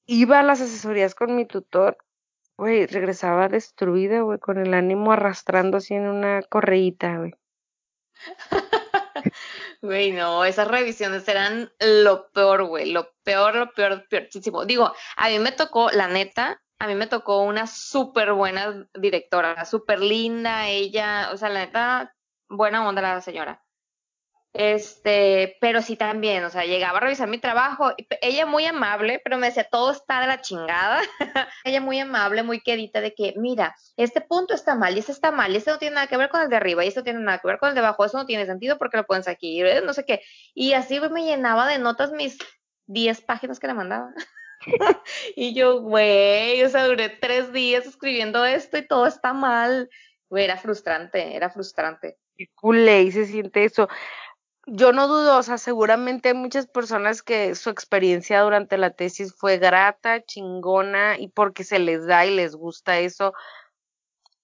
iba 0.06 0.39
a 0.39 0.43
las 0.43 0.62
asesorías 0.62 1.15
con 1.15 1.36
mi 1.36 1.45
tutor 1.45 1.98
Güey, 2.58 2.86
regresaba 2.88 3.50
destruida, 3.50 4.21
güey, 4.21 4.39
con 4.39 4.58
el 4.60 4.74
ánimo 4.74 5.12
arrastrando 5.12 5.78
así 5.78 5.93
en 5.93 6.08
una 6.08 6.41
correíta, 6.43 7.17
güey. 7.17 7.34
Güey, 9.86 10.12
no, 10.13 10.43
esas 10.45 10.67
revisiones 10.67 11.28
eran 11.28 11.71
lo 11.80 12.32
peor, 12.32 12.63
güey, 12.65 12.91
lo 12.91 13.13
peor, 13.24 13.56
lo 13.56 13.71
peor, 13.71 14.08
peorísimo. 14.10 14.65
Digo, 14.65 14.91
a 15.15 15.30
mí 15.30 15.38
me 15.38 15.52
tocó, 15.52 15.91
la 15.91 16.08
neta, 16.08 16.60
a 16.80 16.88
mí 16.88 16.95
me 16.95 17.06
tocó 17.06 17.43
una 17.43 17.67
súper 17.67 18.34
buena 18.34 18.88
directora, 18.95 19.63
súper 19.65 20.00
linda 20.00 20.67
ella, 20.69 21.30
o 21.32 21.38
sea, 21.38 21.50
la 21.50 21.60
neta, 21.65 22.15
buena 22.50 22.88
onda 22.88 23.04
la 23.04 23.21
señora. 23.21 23.63
Este, 24.58 25.58
pero 25.60 25.82
sí 25.82 25.98
también, 25.98 26.46
o 26.46 26.50
sea, 26.50 26.63
llegaba 26.63 27.00
a 27.00 27.02
revisar 27.02 27.28
mi 27.28 27.39
trabajo. 27.39 27.94
Ella 28.22 28.46
muy 28.46 28.65
amable, 28.65 29.20
pero 29.22 29.38
me 29.38 29.48
decía, 29.48 29.65
todo 29.65 29.91
está 29.91 30.22
de 30.22 30.28
la 30.28 30.39
chingada. 30.39 31.02
ella 31.65 31.82
muy 31.82 32.00
amable, 32.00 32.41
muy 32.41 32.62
quedita 32.62 33.02
de 33.02 33.13
que, 33.13 33.34
mira, 33.36 33.76
este 33.98 34.22
punto 34.22 34.54
está 34.54 34.74
mal 34.74 34.96
y 34.96 35.00
este 35.00 35.12
está 35.12 35.32
mal 35.32 35.52
y 35.52 35.58
este 35.58 35.72
no 35.72 35.78
tiene 35.78 35.96
nada 35.96 36.08
que 36.08 36.15
ver 36.15 36.30
con 36.30 36.41
el 36.41 36.50
de 36.50 36.56
arriba 36.56 36.86
y 36.86 36.88
este 36.88 37.02
no 37.02 37.04
tiene 37.04 37.20
nada 37.20 37.39
que 37.39 37.48
ver 37.48 37.60
con 37.60 37.68
el 37.68 37.76
de 37.76 37.82
abajo. 37.82 38.06
Eso 38.06 38.18
no 38.18 38.26
tiene 38.26 38.46
sentido 38.46 38.78
porque 38.78 38.96
lo 38.96 39.06
pones 39.06 39.28
aquí, 39.28 39.62
eh, 39.62 39.82
no 39.84 39.94
sé 39.94 40.06
qué. 40.06 40.22
Y 40.54 40.72
así 40.72 41.02
me 41.02 41.26
llenaba 41.26 41.68
de 41.68 41.78
notas 41.78 42.13
mis 42.13 42.38
10 42.88 43.22
páginas 43.22 43.60
que 43.60 43.68
le 43.68 43.74
mandaba. 43.74 44.13
y 45.36 45.54
yo, 45.54 45.82
güey, 45.82 46.63
o 46.63 46.70
sea, 46.70 46.86
duré 46.86 47.10
tres 47.10 47.52
días 47.52 47.86
escribiendo 47.86 48.46
esto 48.46 48.78
y 48.78 48.88
todo 48.88 49.06
está 49.06 49.34
mal. 49.34 49.89
Güey, 50.30 50.46
era 50.46 50.56
frustrante, 50.56 51.36
era 51.36 51.50
frustrante. 51.50 52.18
Qué 52.38 52.48
culé 52.56 53.04
y 53.04 53.12
se 53.12 53.26
siente 53.26 53.65
eso 53.65 53.89
yo 54.67 54.91
no 54.91 55.08
dudo, 55.08 55.38
o 55.38 55.43
sea, 55.43 55.58
seguramente 55.58 56.30
hay 56.30 56.36
muchas 56.36 56.67
personas 56.67 57.21
que 57.21 57.56
su 57.56 57.69
experiencia 57.69 58.41
durante 58.41 58.78
la 58.78 58.91
tesis 58.91 59.34
fue 59.36 59.58
grata, 59.58 60.23
chingona, 60.23 61.17
y 61.19 61.28
porque 61.28 61.63
se 61.63 61.80
les 61.80 62.06
da 62.06 62.25
y 62.25 62.36
les 62.36 62.56
gusta 62.56 62.99
eso, 62.99 63.34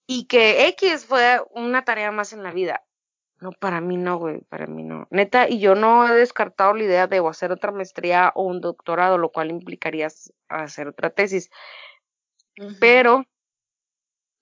y 0.08 0.26
que 0.26 0.68
X 0.68 1.06
fue 1.06 1.42
una 1.52 1.84
tarea 1.86 2.12
más 2.12 2.34
en 2.34 2.44
la 2.44 2.52
vida. 2.52 2.84
No, 3.40 3.52
para 3.54 3.82
mí 3.82 3.98
no, 3.98 4.18
güey, 4.18 4.42
para 4.42 4.68
mí 4.68 4.84
no. 4.84 5.08
Neta, 5.10 5.50
y 5.50 5.60
yo 5.60 5.74
no 5.74 6.08
he 6.08 6.14
descartado 6.14 6.76
la 6.76 6.84
idea 6.84 7.08
de 7.08 7.26
hacer 7.28 7.52
otra 7.52 7.72
maestría 7.72 8.32
o 8.36 8.44
un 8.44 8.62
doctorado, 8.62 9.18
lo 9.18 9.32
cual 9.32 9.50
implicaría 9.50 10.10
hacer 10.48 10.88
otra 10.88 11.10
tesis. 11.10 11.50
Pero, 12.80 13.26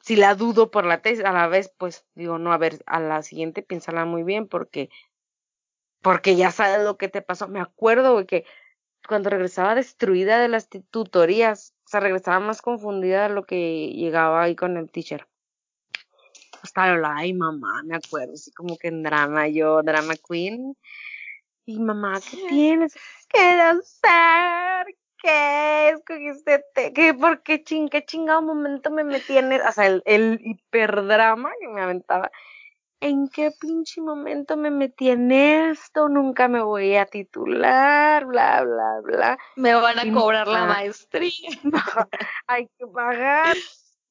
si 0.02 0.18
la 0.18 0.36
dudo 0.36 0.70
por 0.70 0.86
la 0.86 1.02
tesis, 1.02 1.24
a 1.24 1.32
la 1.32 1.48
vez, 1.48 1.74
pues 1.78 2.06
digo, 2.14 2.40
no, 2.40 2.52
a 2.52 2.58
ver, 2.58 2.84
a 2.86 3.00
la 3.00 3.22
siguiente 3.22 3.62
piénsala 3.62 4.04
muy 4.04 4.24
bien, 4.24 4.50
porque 4.50 4.90
porque 6.02 6.36
ya 6.36 6.52
sabes 6.52 6.84
lo 6.84 6.98
que 6.98 7.10
te 7.10 7.22
pasó. 7.22 7.48
Me 7.48 7.60
acuerdo, 7.60 8.14
güey, 8.14 8.26
que 8.26 8.46
cuando 9.08 9.30
regresaba 9.30 9.76
destruida 9.76 10.40
de 10.40 10.48
las 10.48 10.70
tutorías, 10.70 11.74
o 11.86 11.90
sea, 11.90 12.00
regresaba 12.00 12.40
más 12.40 12.62
confundida 12.62 13.28
de 13.28 13.34
lo 13.34 13.44
que 13.44 13.90
llegaba 13.90 14.44
ahí 14.44 14.56
con 14.56 14.78
el 14.78 14.92
teacher. 14.92 15.28
Estaba 16.64 16.96
la, 16.98 17.16
ay, 17.16 17.34
mamá, 17.34 17.84
me 17.86 17.96
acuerdo, 17.96 18.34
así 18.34 18.52
como 18.52 18.78
que 18.78 18.90
en 18.90 19.02
drama, 19.02 19.48
yo, 19.48 19.82
drama 19.82 20.14
queen. 20.16 20.76
Y 21.66 21.80
mamá, 21.80 22.20
¿qué 22.20 22.38
tienes? 22.50 22.96
¿Qué 23.30 23.40
hacer? 23.40 24.96
¿Qué 25.22 25.90
escogiste? 25.90 26.64
¿Qué? 26.94 27.14
¿Por 27.14 27.44
qué 27.44 27.64
ching, 27.64 27.90
qué 27.90 28.06
chingado 28.06 28.42
momento 28.42 28.90
me 28.90 29.04
metí 29.04 29.38
en 29.38 29.52
el, 29.52 29.62
o 29.62 29.72
sea, 29.72 29.86
el, 29.86 30.02
el 30.06 30.40
hiperdrama 30.44 31.52
que 31.60 31.68
me 31.68 31.82
aventaba? 31.82 32.32
¿En 33.02 33.28
qué 33.30 33.52
pinche 33.52 34.02
momento 34.02 34.58
me 34.58 34.72
metí 34.72 35.10
en 35.10 35.32
esto? 35.32 36.10
Nunca 36.10 36.48
me 36.48 36.62
voy 36.62 36.96
a 36.96 37.06
titular, 37.06 38.26
bla, 38.26 38.64
bla, 38.64 39.00
bla. 39.04 39.38
Me 39.56 39.74
van 39.74 40.00
a 40.00 40.14
cobrar 40.14 40.48
la 40.48 40.66
maestría. 40.66 41.32
hay 42.48 42.68
que 42.78 42.88
pagar. 42.88 43.56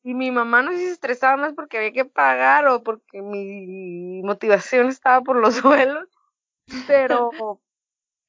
Y 0.02 0.14
mi 0.14 0.30
mamá 0.30 0.62
no 0.62 0.70
se 0.72 0.90
estresaba 0.90 1.36
más 1.36 1.52
porque 1.52 1.76
había 1.78 1.92
que 1.92 2.04
pagar 2.04 2.66
o 2.68 2.82
porque 2.82 3.20
mi 3.20 4.22
motivación 4.22 4.88
estaba 4.88 5.20
por 5.22 5.36
los 5.36 5.54
suelos, 5.56 6.08
pero 6.86 7.30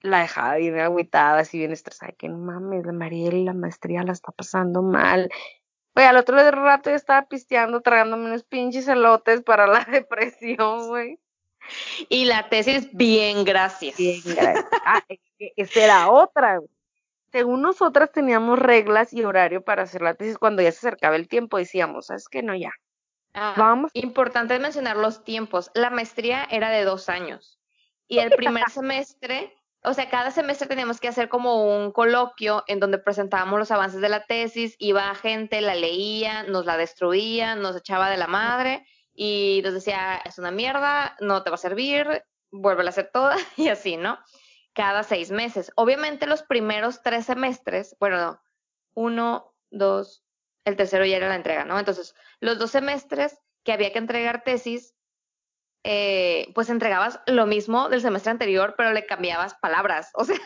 la 0.02 0.22
dejaba 0.22 0.56
bien 0.56 0.80
agüitada, 0.80 1.40
así 1.40 1.58
bien 1.58 1.72
estresada, 1.72 2.12
que 2.14 2.30
no 2.30 2.38
mames, 2.38 2.86
la 2.86 2.94
Mariela, 2.94 3.38
la 3.40 3.54
maestría 3.54 4.04
la 4.04 4.14
está 4.14 4.32
pasando 4.32 4.82
mal, 4.82 5.30
Güey, 5.96 6.08
al 6.08 6.18
otro 6.18 6.38
rato 6.52 6.90
ya 6.90 6.96
estaba 6.96 7.28
pisteando, 7.28 7.82
tragándome 7.82 8.26
unos 8.26 8.44
pinches 8.44 8.88
elotes 8.88 9.42
para 9.42 9.68
la 9.68 9.86
depresión, 9.92 10.88
güey. 10.88 11.20
Y 12.08 12.26
la 12.26 12.50
tesis, 12.50 12.90
bien, 12.94 13.44
gracias. 13.44 13.98
Bien, 13.98 14.22
gracias. 14.26 14.66
Ah, 14.86 15.04
es 15.08 15.20
que 15.38 15.54
esa 15.56 15.84
era 15.84 16.10
otra, 16.10 16.60
Según 17.32 17.62
nosotras 17.62 18.12
teníamos 18.12 18.58
reglas 18.58 19.14
y 19.14 19.24
horario 19.24 19.64
para 19.64 19.84
hacer 19.84 20.02
la 20.02 20.16
tesis, 20.16 20.38
cuando 20.38 20.62
ya 20.62 20.72
se 20.72 20.80
acercaba 20.80 21.16
el 21.16 21.28
tiempo 21.28 21.58
decíamos, 21.58 22.08
¿sabes 22.08 22.28
qué? 22.30 22.42
No, 22.42 22.56
ya. 22.56 22.72
Ah, 23.34 23.54
Vamos. 23.58 23.92
Importante 23.94 24.58
mencionar 24.58 24.98
los 24.98 25.24
tiempos. 25.24 25.70
La 25.76 25.90
maestría 25.90 26.48
era 26.50 26.70
de 26.70 26.84
dos 26.84 27.10
años. 27.10 27.60
Y 28.08 28.20
el 28.20 28.32
primer 28.32 28.64
semestre 28.72 29.56
o 29.84 29.94
sea, 29.94 30.10
cada 30.10 30.32
semestre 30.32 30.68
teníamos 30.68 31.00
que 31.00 31.08
hacer 31.08 31.30
como 31.30 31.64
un 31.64 31.92
coloquio 31.92 32.64
en 32.68 32.80
donde 32.80 32.98
presentábamos 32.98 33.60
los 33.60 33.72
avances 33.72 34.02
de 34.02 34.10
la 34.10 34.26
tesis, 34.26 34.76
iba 34.78 35.16
gente, 35.16 35.62
la 35.62 35.76
leía, 35.76 36.44
nos 36.44 36.66
la 36.66 36.76
destruía, 36.78 37.56
nos 37.56 37.78
echaba 37.78 38.10
de 38.10 38.18
la 38.18 38.28
madre 38.28 38.86
y 39.14 39.62
nos 39.64 39.74
decía, 39.74 40.18
es 40.26 40.38
una 40.38 40.52
mierda, 40.52 41.16
no 41.22 41.44
te 41.44 41.50
va 41.50 41.56
a 41.56 41.58
servir, 41.60 42.24
vuelve 42.52 42.86
a 42.86 42.90
hacer 42.90 43.10
toda 43.14 43.38
y 43.58 43.70
así, 43.70 43.96
¿no? 43.96 44.20
Cada 44.74 45.04
seis 45.04 45.32
meses. 45.32 45.72
Obviamente 45.76 46.28
los 46.28 46.44
primeros 46.44 47.02
tres 47.02 47.26
semestres, 47.26 47.96
bueno, 48.00 48.18
no, 48.18 48.42
uno, 48.96 49.56
dos, 49.72 50.26
el 50.66 50.76
tercero 50.76 51.06
ya 51.06 51.18
era 51.18 51.30
la 51.30 51.36
entrega, 51.36 51.64
¿no? 51.64 51.80
Entonces, 51.80 52.16
los 52.40 52.60
dos 52.60 52.72
semestres 52.72 53.40
que 53.64 53.72
había 53.72 53.92
que 53.94 54.00
entregar 54.00 54.44
tesis, 54.44 54.94
eh, 55.84 56.52
pues 56.54 56.70
entregabas 56.70 57.22
lo 57.26 57.46
mismo 57.46 57.90
del 57.90 58.02
semestre 58.02 58.32
anterior, 58.32 58.76
pero 58.78 58.92
le 58.92 59.06
cambiabas 59.06 59.56
palabras. 59.56 60.12
O 60.14 60.26
sea, 60.26 60.38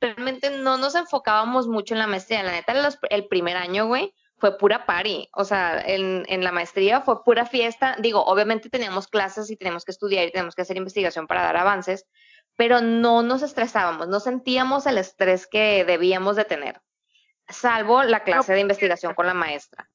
realmente 0.00 0.50
no 0.50 0.78
nos 0.78 0.94
enfocábamos 0.94 1.68
mucho 1.68 1.94
en 1.94 2.00
la 2.00 2.06
maestría. 2.06 2.42
La 2.42 2.52
neta, 2.52 2.72
el 3.10 3.26
primer 3.26 3.56
año, 3.56 3.86
güey, 3.86 4.14
fue 4.38 4.56
pura 4.58 4.86
party. 4.86 5.28
O 5.34 5.44
sea, 5.44 5.80
en, 5.80 6.24
en, 6.28 6.42
la 6.44 6.52
maestría 6.52 7.02
fue 7.02 7.22
pura 7.24 7.46
fiesta. 7.46 7.96
Digo, 7.98 8.24
obviamente 8.24 8.70
teníamos 8.70 9.08
clases 9.08 9.50
y 9.50 9.56
teníamos 9.56 9.84
que 9.84 9.92
estudiar 9.92 10.26
y 10.26 10.32
teníamos 10.32 10.54
que 10.54 10.62
hacer 10.62 10.76
investigación 10.76 11.26
para 11.26 11.42
dar 11.42 11.56
avances, 11.56 12.06
pero 12.56 12.80
no 12.80 13.22
nos 13.22 13.42
estresábamos, 13.42 14.08
no 14.08 14.20
sentíamos 14.20 14.86
el 14.86 14.98
estrés 14.98 15.46
que 15.46 15.84
debíamos 15.84 16.36
de 16.36 16.44
tener, 16.44 16.80
salvo 17.48 18.02
la 18.04 18.22
clase 18.22 18.52
de 18.52 18.60
investigación 18.60 19.14
con 19.14 19.26
la 19.26 19.34
maestra. 19.34 19.90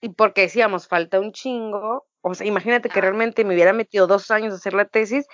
Y 0.00 0.10
porque 0.10 0.42
decíamos, 0.42 0.86
falta 0.86 1.20
un 1.20 1.32
chingo, 1.32 2.07
o 2.20 2.34
sea, 2.34 2.46
imagínate 2.46 2.88
que 2.88 3.00
realmente 3.00 3.44
me 3.44 3.54
hubiera 3.54 3.72
metido 3.72 4.06
dos 4.06 4.30
años 4.30 4.52
a 4.52 4.56
hacer 4.56 4.74
la 4.74 4.84
tesis, 4.84 5.26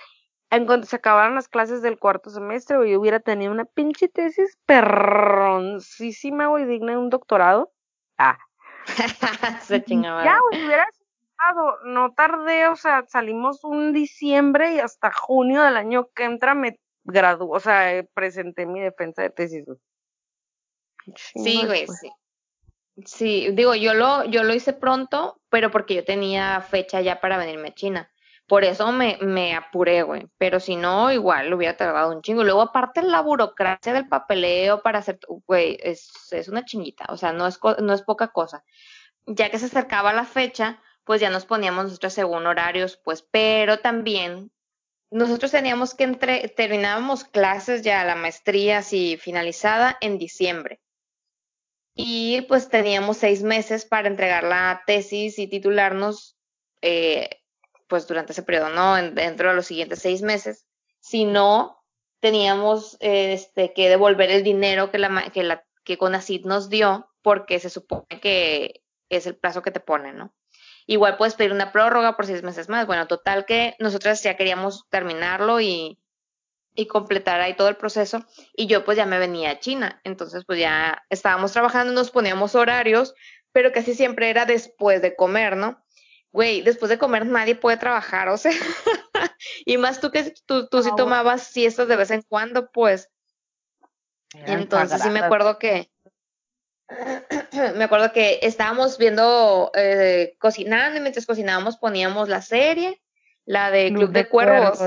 en 0.51 0.65
cuanto 0.65 0.87
se 0.87 0.95
acabaran 0.95 1.35
las 1.35 1.47
clases 1.47 1.81
del 1.81 1.97
cuarto 1.97 2.29
semestre, 2.29 2.77
yo 2.89 2.99
hubiera 2.99 3.19
tenido 3.19 3.51
una 3.51 3.65
pinche 3.65 4.07
tesis 4.07 4.57
perroncísima, 4.65 6.47
güey, 6.47 6.65
digna 6.65 6.93
de 6.93 6.97
un 6.99 7.09
doctorado. 7.09 7.71
Ah. 8.17 8.37
se 9.63 9.83
chingaba. 9.83 10.23
Ya, 10.23 10.37
güey, 10.49 10.65
hubiera 10.65 10.87
no 11.85 12.13
tardé, 12.13 12.67
o 12.67 12.75
sea, 12.75 13.05
salimos 13.07 13.63
un 13.63 13.93
diciembre 13.93 14.75
y 14.75 14.79
hasta 14.79 15.11
junio 15.11 15.61
del 15.61 15.77
año 15.77 16.09
que 16.15 16.23
entra 16.23 16.55
me 16.55 16.79
graduó, 17.03 17.51
o 17.51 17.59
sea, 17.59 18.03
presenté 18.13 18.65
mi 18.65 18.81
defensa 18.81 19.21
de 19.21 19.29
tesis. 19.29 19.65
Sí, 21.15 21.65
güey, 21.65 21.85
sí. 21.87 22.11
Sí, 23.03 23.49
digo, 23.51 23.75
yo 23.75 23.93
lo, 23.93 24.23
yo 24.25 24.43
lo 24.43 24.53
hice 24.53 24.71
pronto, 24.73 25.41
pero 25.49 25.69
porque 25.69 25.95
yo 25.95 26.05
tenía 26.05 26.61
fecha 26.61 27.01
ya 27.01 27.19
para 27.19 27.37
venirme 27.37 27.69
a 27.69 27.73
China. 27.73 28.11
Por 28.47 28.63
eso 28.63 28.91
me, 28.91 29.17
me 29.21 29.55
apuré, 29.55 30.03
güey. 30.03 30.27
Pero 30.37 30.59
si 30.59 30.75
no, 30.75 31.11
igual 31.11 31.53
hubiera 31.53 31.75
tardado 31.75 32.11
un 32.15 32.21
chingo. 32.21 32.43
Luego, 32.43 32.61
aparte, 32.61 33.01
la 33.01 33.21
burocracia 33.21 33.91
del 33.93 34.07
papeleo 34.07 34.81
para 34.81 34.99
hacer, 34.99 35.19
güey, 35.47 35.77
es, 35.81 36.11
es 36.31 36.47
una 36.47 36.63
chinguita. 36.63 37.05
O 37.09 37.17
sea, 37.17 37.33
no 37.33 37.47
es, 37.47 37.59
no 37.79 37.93
es 37.93 38.01
poca 38.03 38.29
cosa. 38.29 38.63
Ya 39.25 39.49
que 39.49 39.59
se 39.59 39.65
acercaba 39.65 40.13
la 40.13 40.25
fecha, 40.25 40.79
pues 41.03 41.21
ya 41.21 41.29
nos 41.29 41.45
poníamos 41.45 41.85
nosotros 41.85 42.13
según 42.13 42.45
horarios, 42.47 42.97
pues, 43.03 43.23
pero 43.23 43.79
también 43.79 44.51
nosotros 45.11 45.51
teníamos 45.51 45.95
que 45.95 46.03
entre, 46.03 46.49
terminábamos 46.49 47.23
clases 47.23 47.81
ya, 47.83 48.03
la 48.05 48.15
maestría 48.15 48.79
así 48.79 49.17
finalizada 49.17 49.97
en 50.01 50.17
diciembre. 50.17 50.81
Y 51.95 52.41
pues 52.41 52.67
teníamos 52.69 53.17
seis 53.17 53.41
meses 53.41 53.85
para 53.85 54.09
entregar 54.09 54.43
la 54.43 54.83
tesis 54.85 55.39
y 55.39 55.47
titularnos, 55.47 56.35
eh, 56.81 57.41
pues 57.87 58.05
durante 58.07 58.33
ese 58.33 58.43
periodo, 58.43 58.69
¿no? 58.69 58.95
dentro 59.11 59.49
de 59.49 59.55
los 59.55 59.65
siguientes 59.65 59.99
seis 59.99 60.21
meses. 60.21 60.65
Si 60.99 61.23
no, 61.23 61.81
teníamos 62.19 62.97
este, 62.99 63.73
que 63.73 63.89
devolver 63.89 64.29
el 64.29 64.43
dinero 64.43 64.91
que 64.91 64.97
la, 64.97 65.31
que 65.31 65.43
la 65.43 65.65
que 65.85 65.97
nos 66.43 66.69
dio, 66.69 67.07
porque 67.21 67.59
se 67.59 67.69
supone 67.69 68.19
que 68.21 68.81
es 69.09 69.27
el 69.27 69.37
plazo 69.37 69.61
que 69.61 69.71
te 69.71 69.79
pone, 69.79 70.11
¿no? 70.13 70.33
Igual 70.87 71.17
puedes 71.17 71.35
pedir 71.35 71.51
una 71.51 71.71
prórroga 71.71 72.15
por 72.15 72.25
seis 72.25 72.43
meses 72.43 72.69
más. 72.69 72.87
Bueno, 72.87 73.07
total 73.07 73.45
que 73.45 73.75
nosotras 73.79 74.21
ya 74.21 74.35
queríamos 74.35 74.85
terminarlo 74.89 75.61
y, 75.61 75.99
y 76.75 76.87
completar 76.87 77.41
ahí 77.41 77.55
todo 77.55 77.69
el 77.69 77.77
proceso. 77.77 78.25
Y 78.53 78.67
yo 78.67 78.85
pues 78.85 78.97
ya 78.97 79.05
me 79.05 79.17
venía 79.17 79.51
a 79.51 79.59
China. 79.59 80.01
Entonces 80.03 80.43
pues 80.45 80.59
ya 80.59 81.03
estábamos 81.09 81.51
trabajando, 81.53 81.93
nos 81.93 82.11
poníamos 82.11 82.55
horarios, 82.55 83.15
pero 83.51 83.71
casi 83.71 83.95
siempre 83.95 84.29
era 84.29 84.45
después 84.45 85.01
de 85.01 85.15
comer, 85.15 85.55
¿no? 85.55 85.83
Güey, 86.31 86.61
después 86.61 86.89
de 86.89 86.97
comer 86.97 87.25
nadie 87.25 87.55
puede 87.55 87.77
trabajar, 87.77 88.27
o 88.27 88.37
sea, 88.37 88.51
y 89.65 89.77
más 89.77 90.01
tú 90.01 90.11
que 90.11 90.33
tú, 90.45 90.67
tú 90.67 90.83
sí 90.83 90.89
tomabas 90.97 91.43
siestas 91.43 91.87
de 91.87 91.95
vez 91.95 92.11
en 92.11 92.23
cuando, 92.23 92.69
pues. 92.71 93.09
Entonces 94.33 95.01
sí 95.01 95.09
me 95.09 95.21
acuerdo 95.21 95.57
que, 95.57 95.89
me 97.75 97.85
acuerdo 97.85 98.11
que 98.11 98.39
estábamos 98.41 98.97
viendo, 98.97 99.71
eh, 99.75 100.35
cocinando 100.37 100.97
y 100.97 101.01
mientras 101.01 101.25
cocinábamos 101.25 101.77
poníamos 101.77 102.27
la 102.27 102.41
serie, 102.41 103.01
la 103.45 103.71
de 103.71 103.93
Club, 103.93 104.11
de, 104.11 104.27
Cuervos. 104.27 104.79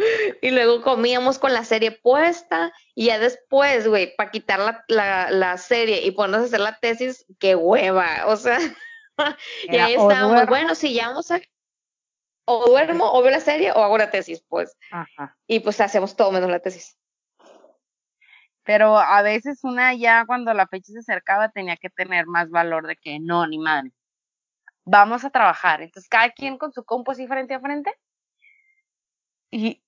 Y 0.42 0.50
luego 0.50 0.82
comíamos 0.82 1.38
con 1.38 1.52
la 1.52 1.64
serie 1.64 1.92
puesta 1.92 2.72
y 2.94 3.06
ya 3.06 3.18
después, 3.18 3.86
güey, 3.86 4.14
para 4.16 4.30
quitar 4.30 4.58
la, 4.58 4.84
la, 4.88 5.30
la, 5.30 5.58
serie 5.58 6.02
y 6.04 6.10
ponernos 6.12 6.42
a 6.42 6.46
hacer 6.46 6.60
la 6.60 6.78
tesis, 6.78 7.26
qué 7.38 7.54
hueva, 7.54 8.26
o 8.26 8.36
sea, 8.36 8.58
y 9.64 9.76
ahí 9.76 9.94
estábamos, 9.94 10.46
bueno, 10.46 10.74
si 10.74 10.94
ya 10.94 11.08
vamos 11.08 11.30
a, 11.30 11.40
o 12.44 12.66
duermo, 12.66 13.12
o 13.12 13.22
veo 13.22 13.30
la 13.30 13.40
serie, 13.40 13.72
o 13.72 13.82
hago 13.82 13.98
la 13.98 14.10
tesis, 14.10 14.42
pues. 14.48 14.76
Ajá. 14.90 15.36
Y 15.46 15.60
pues 15.60 15.80
hacemos 15.80 16.16
todo 16.16 16.32
menos 16.32 16.50
la 16.50 16.60
tesis. 16.60 16.96
Pero 18.64 18.98
a 18.98 19.22
veces 19.22 19.64
una 19.64 19.94
ya 19.94 20.24
cuando 20.26 20.52
la 20.52 20.66
fecha 20.66 20.92
se 20.92 20.98
acercaba 20.98 21.50
tenía 21.50 21.76
que 21.76 21.90
tener 21.90 22.26
más 22.26 22.50
valor 22.50 22.86
de 22.86 22.96
que 22.96 23.18
no, 23.18 23.46
ni 23.46 23.58
madre. 23.58 23.92
Vamos 24.84 25.24
a 25.24 25.30
trabajar. 25.30 25.82
Entonces 25.82 26.08
cada 26.08 26.30
quien 26.30 26.58
con 26.58 26.72
su 26.72 26.84
compo 26.84 27.12
así 27.12 27.26
frente 27.26 27.54
a 27.54 27.60
frente. 27.60 27.94
Y 29.50 29.82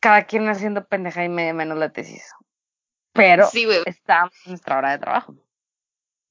cada 0.00 0.24
quien 0.24 0.48
haciendo 0.48 0.86
pendeja 0.86 1.24
y 1.24 1.28
medio 1.28 1.54
menos 1.54 1.78
la 1.78 1.90
tesis. 1.90 2.24
Pero 3.12 3.46
sí, 3.46 3.66
estábamos 3.86 4.34
en 4.44 4.52
nuestra 4.52 4.78
hora 4.78 4.90
de 4.92 4.98
trabajo. 4.98 5.34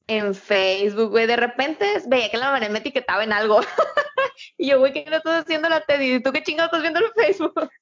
En 0.08 0.36
Facebook, 0.36 1.10
güey, 1.10 1.26
de 1.26 1.36
repente 1.36 1.86
veía 2.08 2.30
que 2.30 2.38
la 2.38 2.52
María 2.52 2.70
me 2.70 2.80
etiquetaba 2.80 3.24
en 3.24 3.34
algo. 3.34 3.60
y 4.58 4.70
yo, 4.70 4.80
güey, 4.80 4.94
¿qué 4.94 5.06
no 5.10 5.18
estás 5.18 5.44
haciendo 5.44 5.68
la 5.68 5.82
tesis? 5.82 6.20
¿Y 6.20 6.24
tú 6.24 6.32
qué 6.32 6.44
chingados 6.44 6.68
estás 6.68 6.82
viendo 6.82 7.00
en 7.00 7.14
Facebook? 7.14 7.70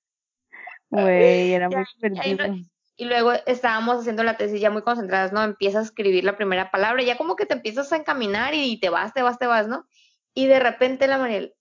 Güey, 0.90 1.54
era 1.54 1.70
muy 1.70 1.84
perdido. 2.00 2.56
Y 2.96 3.06
luego 3.06 3.34
estábamos 3.48 4.02
haciendo 4.02 4.24
la 4.24 4.38
tesis 4.38 4.62
ya 4.62 4.70
muy 4.70 4.84
concentradas, 4.84 5.34
¿no? 5.34 5.42
Empiezas 5.42 5.82
a 5.82 5.86
escribir 5.86 6.24
la 6.24 6.38
primera 6.38 6.70
palabra, 6.70 7.02
ya 7.02 7.18
como 7.18 7.36
que 7.36 7.48
te 7.48 7.56
empiezas 7.56 7.92
a 7.92 7.96
encaminar 7.96 8.54
y 8.54 8.80
te 8.80 8.90
vas, 8.90 9.12
te 9.12 9.24
vas, 9.24 9.40
te 9.40 9.48
vas, 9.48 9.68
¿no? 9.68 9.88
Y 10.36 10.46
de 10.46 10.60
repente 10.60 11.08
la 11.08 11.18
Mariel, 11.18 11.56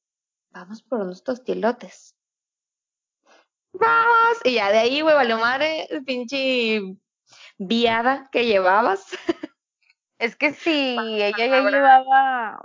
vamos 0.51 0.83
por 0.83 1.01
unos 1.01 1.25
tostilotes. 1.25 2.15
Vamos. 3.73 4.39
Y 4.45 4.55
ya 4.55 4.71
de 4.71 4.79
ahí, 4.79 5.01
güey, 5.01 5.15
valió 5.15 5.39
madre, 5.39 5.89
pinche 6.07 6.81
viada 7.59 8.29
que 8.31 8.47
llevabas. 8.47 9.05
Es 10.19 10.37
que 10.37 10.53
si 10.53 10.97
ella 11.21 11.37
ya 11.37 11.61
llevaba 11.61 12.63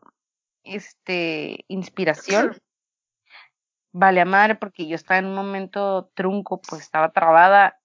este 0.63 1.65
inspiración, 1.67 2.55
vale 3.91 4.21
a 4.21 4.25
madre 4.25 4.55
porque 4.55 4.87
yo 4.87 4.95
estaba 4.95 5.17
en 5.17 5.25
un 5.25 5.33
momento 5.33 6.11
trunco, 6.13 6.61
pues 6.61 6.83
estaba 6.83 7.11
trabada 7.11 7.79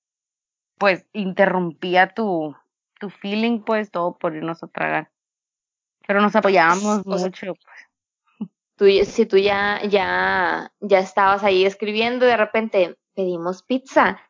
pues 0.82 1.06
interrumpía 1.12 2.12
tu, 2.12 2.56
tu 2.98 3.08
feeling, 3.08 3.60
pues 3.60 3.92
todo 3.92 4.18
por 4.18 4.34
irnos 4.34 4.64
a 4.64 4.66
tragar. 4.66 5.12
Pero 6.08 6.20
nos 6.20 6.34
apoyábamos 6.34 7.06
mucho. 7.06 7.54
pues. 7.54 8.48
Tú, 8.74 8.86
si 9.04 9.24
tú 9.24 9.38
ya, 9.38 9.80
ya, 9.84 10.72
ya 10.80 10.98
estabas 10.98 11.44
ahí 11.44 11.64
escribiendo, 11.64 12.26
de 12.26 12.36
repente 12.36 12.98
pedimos 13.14 13.62
pizza. 13.62 14.20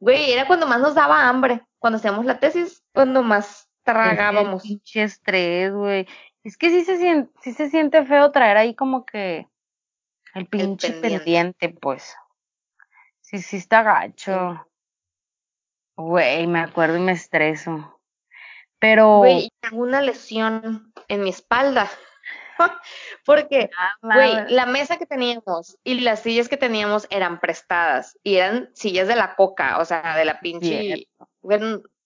Güey, 0.00 0.32
era 0.32 0.46
cuando 0.46 0.66
más 0.66 0.80
nos 0.80 0.94
daba 0.94 1.28
hambre. 1.28 1.66
Cuando 1.78 1.98
hacíamos 1.98 2.24
la 2.24 2.38
tesis, 2.38 2.84
cuando 2.92 3.22
más 3.22 3.68
tragábamos. 3.82 4.62
pinche 4.62 5.02
estrés, 5.02 5.72
güey. 5.72 6.06
Es 6.44 6.56
que 6.56 6.70
sí 6.70 6.84
se 6.84 6.98
siente, 6.98 7.32
sí 7.40 7.52
se 7.52 7.70
siente 7.70 8.04
feo 8.04 8.30
traer 8.32 8.56
ahí 8.56 8.74
como 8.74 9.04
que 9.04 9.48
el 10.34 10.46
pinche 10.46 10.92
pendiente. 10.92 11.68
pues. 11.68 12.14
Sí, 13.20 13.38
sí 13.38 13.56
está 13.56 13.82
gacho. 13.82 14.66
Güey, 15.96 16.46
me 16.46 16.60
acuerdo 16.60 16.96
y 16.96 17.00
me 17.00 17.12
estreso. 17.12 18.00
Pero. 18.78 19.18
Güey, 19.18 19.50
tengo 19.60 19.82
una 19.82 20.00
lesión 20.00 20.92
en 21.08 21.22
mi 21.22 21.30
espalda. 21.30 21.90
Porque, 23.24 23.70
ah, 23.76 23.92
güey, 24.02 24.52
la 24.52 24.66
mesa 24.66 24.96
que 24.96 25.06
teníamos 25.06 25.78
y 25.84 26.00
las 26.00 26.20
sillas 26.20 26.48
que 26.48 26.56
teníamos 26.56 27.06
eran 27.10 27.40
prestadas 27.40 28.18
y 28.22 28.36
eran 28.36 28.70
sillas 28.74 29.08
de 29.08 29.16
la 29.16 29.34
coca, 29.34 29.78
o 29.78 29.84
sea, 29.84 30.16
de 30.16 30.24
la 30.24 30.40
pinche. 30.40 31.06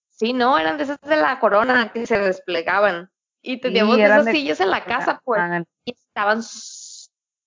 sí, 0.09 0.33
no, 0.33 0.57
eran 0.57 0.77
de 0.77 0.83
esas 0.83 1.01
de 1.01 1.15
la 1.15 1.39
corona 1.39 1.91
que 1.91 2.05
se 2.05 2.19
desplegaban. 2.19 3.11
Y 3.41 3.61
teníamos 3.61 3.97
esas 3.97 4.25
sillas 4.25 4.59
en 4.59 4.71
la 4.71 4.83
casa, 4.83 5.21
pues. 5.23 5.41
Y 5.85 5.91
estaban 5.91 6.41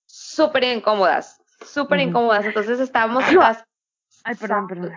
súper 0.06 0.64
incómodas, 0.64 1.42
súper 1.66 2.00
incómodas. 2.00 2.44
Entonces 2.44 2.80
estábamos. 2.80 3.24
Ay, 4.24 4.34
perdón, 4.36 4.66
perdón 4.66 4.92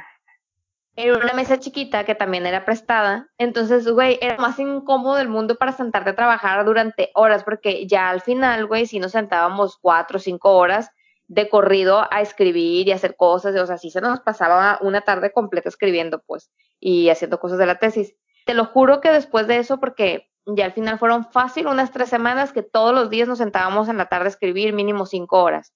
era 0.96 1.18
una 1.18 1.34
mesa 1.34 1.60
chiquita 1.60 2.04
que 2.04 2.16
también 2.16 2.46
era 2.46 2.66
prestada. 2.66 3.28
Entonces, 3.38 3.88
güey, 3.88 4.20
era 4.22 4.38
más 4.38 4.60
incómodo 4.60 5.16
del 5.16 5.28
mundo 5.28 5.56
para 5.56 5.72
sentarte 5.72 6.12
a 6.12 6.16
trabajar 6.16 6.64
durante 6.66 7.10
horas, 7.16 7.44
porque 7.44 7.88
ya 7.88 8.10
al 8.10 8.22
final, 8.22 8.68
güey, 8.68 8.86
si 8.86 9.00
nos 9.00 9.14
sentábamos 9.14 9.78
cuatro 9.82 10.18
o 10.18 10.20
cinco 10.20 10.56
horas 10.56 10.92
de 11.28 11.50
corrido 11.50 12.06
a 12.12 12.22
escribir 12.22 12.88
y 12.88 12.92
hacer 12.92 13.16
cosas, 13.16 13.56
o 13.56 13.66
sea, 13.66 13.78
sí 13.78 13.90
se 13.90 14.02
nos 14.02 14.20
pasaba 14.20 14.78
una 14.82 15.02
tarde 15.02 15.32
completa 15.32 15.70
escribiendo, 15.70 16.22
pues, 16.22 16.52
y 16.80 17.10
haciendo 17.10 17.40
cosas 17.40 17.58
de 17.58 17.66
la 17.66 17.80
tesis. 17.80 18.16
Te 18.46 18.54
lo 18.54 18.66
juro 18.66 19.02
que 19.02 19.10
después 19.10 19.48
de 19.48 19.58
eso, 19.58 19.80
porque 19.80 20.30
ya 20.46 20.66
al 20.66 20.74
final 20.74 21.00
fueron 21.00 21.32
fácil 21.32 21.68
unas 21.68 21.92
tres 21.92 22.10
semanas 22.10 22.52
que 22.52 22.62
todos 22.62 22.94
los 22.94 23.10
días 23.10 23.28
nos 23.28 23.38
sentábamos 23.38 23.90
en 23.90 23.98
la 23.98 24.10
tarde 24.10 24.26
a 24.26 24.30
escribir 24.30 24.74
mínimo 24.74 25.06
cinco 25.06 25.42
horas. 25.42 25.74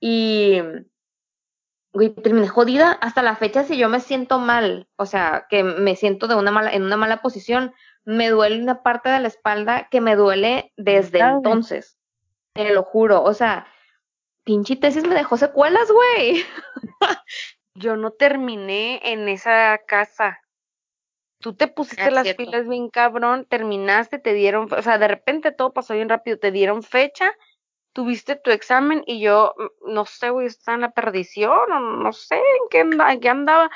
Y 0.00 0.58
güey, 1.94 2.10
terminé 2.10 2.48
jodida 2.48 2.92
hasta 2.92 3.22
la 3.22 3.36
fecha 3.36 3.62
si 3.62 3.78
yo 3.78 3.88
me 3.88 4.00
siento 4.00 4.40
mal, 4.40 4.88
o 4.96 5.06
sea, 5.06 5.46
que 5.48 5.62
me 5.62 5.94
siento 5.94 6.26
de 6.26 6.34
una 6.34 6.50
mala, 6.50 6.72
en 6.72 6.82
una 6.82 6.96
mala 6.96 7.22
posición, 7.22 7.72
me 8.04 8.28
duele 8.28 8.60
una 8.60 8.82
parte 8.82 9.08
de 9.08 9.20
la 9.20 9.28
espalda 9.28 9.88
que 9.90 10.00
me 10.00 10.16
duele 10.16 10.72
desde 10.76 11.20
entonces. 11.20 11.96
Te 12.52 12.74
lo 12.74 12.82
juro, 12.82 13.22
o 13.22 13.32
sea, 13.32 13.68
pinche 14.42 14.76
tesis 14.76 15.06
me 15.06 15.14
dejó 15.14 15.36
secuelas, 15.36 15.88
güey. 15.90 16.44
yo 17.74 17.96
no 17.96 18.10
terminé 18.10 19.00
en 19.12 19.28
esa 19.28 19.80
casa. 19.86 20.40
Tú 21.38 21.54
te 21.54 21.68
pusiste 21.68 22.10
las 22.10 22.34
pilas 22.34 22.68
bien 22.68 22.88
cabrón, 22.88 23.46
terminaste, 23.48 24.18
te 24.18 24.32
dieron, 24.34 24.68
o 24.72 24.82
sea, 24.82 24.98
de 24.98 25.08
repente 25.08 25.52
todo 25.52 25.72
pasó 25.72 25.94
bien 25.94 26.08
rápido, 26.08 26.38
te 26.38 26.50
dieron 26.50 26.82
fecha 26.82 27.30
tuviste 27.94 28.36
tu 28.36 28.50
examen 28.50 29.02
y 29.06 29.20
yo, 29.20 29.54
mm, 29.56 29.94
no 29.94 30.04
sé, 30.04 30.28
güey, 30.30 30.46
estaba 30.46 30.74
en 30.74 30.82
la 30.82 30.90
perdición, 30.90 31.72
o 31.72 31.80
no 31.80 32.12
sé 32.12 32.34
en 32.34 32.68
qué, 32.70 32.80
en 32.80 33.20
qué 33.20 33.28
andaba. 33.30 33.70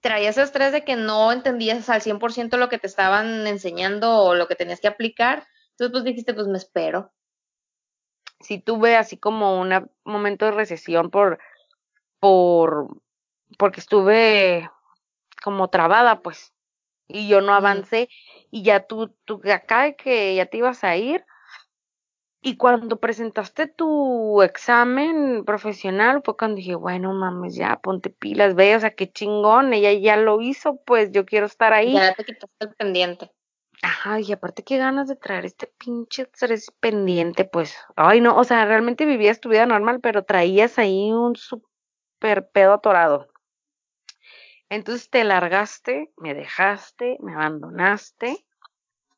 Traías 0.00 0.38
estrés 0.38 0.72
de 0.72 0.84
que 0.84 0.96
no 0.96 1.30
entendías 1.30 1.88
al 1.88 2.02
100% 2.02 2.56
lo 2.56 2.68
que 2.68 2.78
te 2.78 2.88
estaban 2.88 3.46
enseñando 3.46 4.18
o 4.18 4.34
lo 4.34 4.48
que 4.48 4.56
tenías 4.56 4.80
que 4.80 4.88
aplicar. 4.88 5.46
Entonces, 5.72 5.92
pues 5.92 6.04
dijiste, 6.04 6.34
pues 6.34 6.48
me 6.48 6.58
espero. 6.58 7.12
Sí 8.40 8.58
tuve 8.58 8.96
así 8.96 9.16
como 9.16 9.60
un 9.60 9.88
momento 10.02 10.46
de 10.46 10.50
recesión 10.50 11.10
por, 11.10 11.38
por, 12.18 12.88
porque 13.58 13.80
estuve 13.80 14.68
como 15.42 15.68
trabada, 15.68 16.22
pues, 16.22 16.52
y 17.06 17.28
yo 17.28 17.40
no 17.40 17.54
avancé, 17.54 18.08
y 18.50 18.62
ya 18.62 18.86
tú, 18.86 19.14
tú, 19.24 19.40
acá 19.52 19.82
de 19.82 19.96
que 19.96 20.34
ya 20.34 20.46
te 20.46 20.58
ibas 20.58 20.82
a 20.82 20.96
ir, 20.96 21.24
y 22.44 22.56
cuando 22.56 22.98
presentaste 22.98 23.68
tu 23.68 24.42
examen 24.42 25.44
profesional 25.44 26.22
fue 26.24 26.36
cuando 26.36 26.56
dije, 26.56 26.74
bueno, 26.74 27.12
mames, 27.12 27.54
ya 27.54 27.78
ponte 27.80 28.10
pilas, 28.10 28.56
ve, 28.56 28.74
o 28.74 28.80
sea, 28.80 28.90
qué 28.90 29.10
chingón, 29.10 29.72
ella 29.72 29.92
ya 29.92 30.16
lo 30.16 30.40
hizo, 30.40 30.80
pues 30.84 31.12
yo 31.12 31.24
quiero 31.24 31.46
estar 31.46 31.72
ahí. 31.72 31.92
Ya 31.92 32.14
te 32.14 32.24
quitaste 32.24 32.56
el 32.58 32.74
pendiente. 32.74 33.30
Ajá, 33.80 34.18
y 34.18 34.32
aparte 34.32 34.64
qué 34.64 34.76
ganas 34.76 35.06
de 35.06 35.14
traer 35.14 35.44
este 35.44 35.72
pinche 35.78 36.22
estrés 36.22 36.72
pendiente, 36.80 37.44
pues. 37.44 37.76
Ay, 37.94 38.20
no, 38.20 38.36
o 38.36 38.42
sea, 38.42 38.64
realmente 38.64 39.06
vivías 39.06 39.40
tu 39.40 39.48
vida 39.48 39.64
normal, 39.64 40.00
pero 40.00 40.24
traías 40.24 40.80
ahí 40.80 41.12
un 41.12 41.36
super 41.36 42.48
pedo 42.52 42.74
atorado. 42.74 43.28
Entonces 44.68 45.10
te 45.10 45.22
largaste, 45.22 46.12
me 46.16 46.34
dejaste, 46.34 47.18
me 47.20 47.34
abandonaste. 47.34 48.44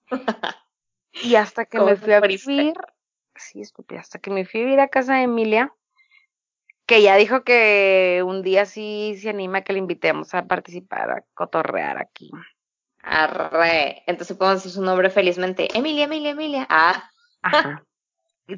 y 1.13 1.37
hasta 1.37 1.65
que 1.65 1.81
me 1.81 1.97
fui 1.97 2.13
a 2.13 2.21
vivir, 2.21 2.75
sí, 3.37 3.61
estúpida, 3.61 4.01
hasta 4.01 4.19
que 4.19 4.31
me 4.31 4.45
fui 4.45 4.61
a 4.61 4.65
vivir 4.65 4.81
a 4.81 4.89
casa 4.89 5.15
de 5.17 5.23
Emilia, 5.23 5.73
que 6.87 7.03
ya 7.03 7.17
dijo 7.17 7.45
que 7.45 8.23
un 8.27 8.43
día 8.43 8.67
sí 8.67 9.17
se 9.21 9.31
anima 9.31 9.63
que 9.63 9.73
le 9.73 9.79
invitemos 9.79 10.35
a 10.35 10.47
participar, 10.47 11.11
a 11.11 11.25
cotorrear 11.35 11.99
aquí. 11.99 12.31
Arre. 13.03 14.03
Entonces 14.07 14.37
podemos 14.37 14.63
decir 14.63 14.73
su 14.73 14.83
nombre 14.83 15.11
felizmente. 15.11 15.69
Emilia, 15.77 16.05
Emilia, 16.05 16.31
Emilia. 16.31 16.67
Ah. 16.71 17.11
Ajá. 17.43 17.85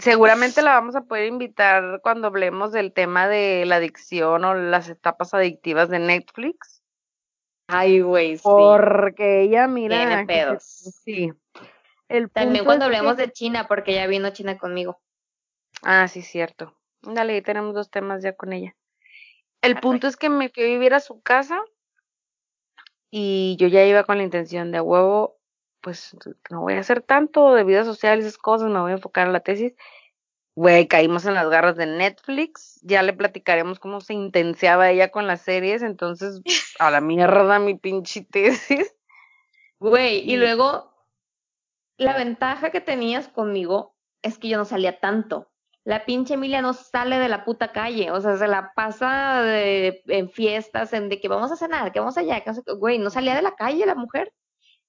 Seguramente 0.00 0.62
la 0.62 0.72
vamos 0.72 0.96
a 0.96 1.02
poder 1.02 1.26
invitar 1.26 2.00
cuando 2.02 2.26
hablemos 2.26 2.72
del 2.72 2.92
tema 2.92 3.28
de 3.28 3.64
la 3.66 3.76
adicción 3.76 4.44
o 4.44 4.54
las 4.54 4.88
etapas 4.88 5.32
adictivas 5.32 5.88
de 5.88 6.00
Netflix. 6.00 6.82
Ay, 7.68 8.00
güey, 8.00 8.36
sí. 8.36 8.42
Porque 8.42 9.42
ella, 9.42 9.68
mira. 9.68 9.96
Tiene 9.96 10.26
pedos. 10.26 10.62
Sí. 11.04 11.32
El 12.08 12.30
También 12.30 12.64
cuando 12.64 12.84
hablemos 12.84 13.16
de 13.16 13.32
China, 13.32 13.66
porque 13.66 13.94
ya 13.94 14.06
vino 14.06 14.30
China 14.30 14.58
conmigo. 14.58 15.00
Ah, 15.82 16.08
sí, 16.08 16.22
cierto. 16.22 16.76
Dale, 17.02 17.42
tenemos 17.42 17.74
dos 17.74 17.90
temas 17.90 18.22
ya 18.22 18.34
con 18.34 18.52
ella. 18.52 18.76
El 19.62 19.80
punto 19.80 20.06
es 20.06 20.16
que 20.16 20.28
me 20.28 20.48
fui 20.48 20.62
a 20.62 20.66
vivir 20.66 20.94
a 20.94 21.00
su 21.00 21.20
casa 21.20 21.60
y 23.10 23.56
yo 23.58 23.68
ya 23.68 23.84
iba 23.84 24.04
con 24.04 24.18
la 24.18 24.24
intención 24.24 24.70
de 24.70 24.78
a 24.78 24.82
huevo, 24.82 25.38
pues 25.80 26.16
no 26.50 26.62
voy 26.62 26.74
a 26.74 26.80
hacer 26.80 27.02
tanto 27.02 27.54
de 27.54 27.64
vida 27.64 27.84
social 27.84 28.18
y 28.18 28.22
esas 28.22 28.38
cosas, 28.38 28.70
me 28.70 28.80
voy 28.80 28.92
a 28.92 28.96
enfocar 28.96 29.26
en 29.26 29.32
la 29.32 29.40
tesis. 29.40 29.74
Güey, 30.54 30.88
caímos 30.88 31.26
en 31.26 31.34
las 31.34 31.48
garras 31.50 31.76
de 31.76 31.86
Netflix, 31.86 32.80
ya 32.82 33.02
le 33.02 33.12
platicaremos 33.12 33.78
cómo 33.78 34.00
se 34.00 34.14
intensiaba 34.14 34.90
ella 34.90 35.10
con 35.10 35.26
las 35.26 35.42
series, 35.42 35.82
entonces 35.82 36.40
a 36.78 36.90
la 36.90 37.00
mierda 37.00 37.58
mi 37.58 37.74
pinche 37.74 38.22
tesis. 38.22 38.94
Güey, 39.78 40.30
y 40.30 40.36
luego 40.36 40.95
la 41.98 42.16
ventaja 42.16 42.70
que 42.70 42.80
tenías 42.80 43.28
conmigo 43.28 43.94
es 44.22 44.38
que 44.38 44.48
yo 44.48 44.58
no 44.58 44.64
salía 44.64 45.00
tanto 45.00 45.50
la 45.86 46.04
pinche 46.04 46.34
Emilia 46.34 46.62
no 46.62 46.74
sale 46.74 47.20
de 47.20 47.28
la 47.28 47.44
puta 47.44 47.70
calle, 47.70 48.10
o 48.10 48.20
sea, 48.20 48.36
se 48.36 48.48
la 48.48 48.72
pasa 48.74 49.40
de, 49.42 50.02
en 50.08 50.28
fiestas, 50.28 50.92
en 50.92 51.08
de 51.08 51.20
que 51.20 51.28
vamos 51.28 51.52
a 51.52 51.56
cenar, 51.56 51.92
que 51.92 52.00
vamos 52.00 52.18
allá, 52.18 52.40
que 52.40 52.50
güey, 52.72 52.98
no 52.98 53.08
salía 53.08 53.36
de 53.36 53.42
la 53.42 53.54
calle 53.54 53.86
la 53.86 53.94
mujer. 53.94 54.32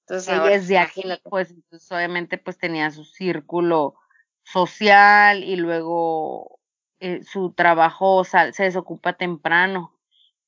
Entonces, 0.00 0.28
ella 0.28 0.52
es 0.52 0.66
de 0.66 0.78
aquí, 0.78 1.04
pues, 1.22 1.52
entonces, 1.52 1.92
obviamente, 1.92 2.36
pues 2.36 2.58
tenía 2.58 2.90
su 2.90 3.04
círculo 3.04 3.94
social 4.42 5.44
y 5.44 5.54
luego 5.54 6.58
eh, 6.98 7.22
su 7.22 7.52
trabajo 7.52 8.24
se 8.24 8.50
desocupa 8.58 9.12
temprano. 9.12 9.94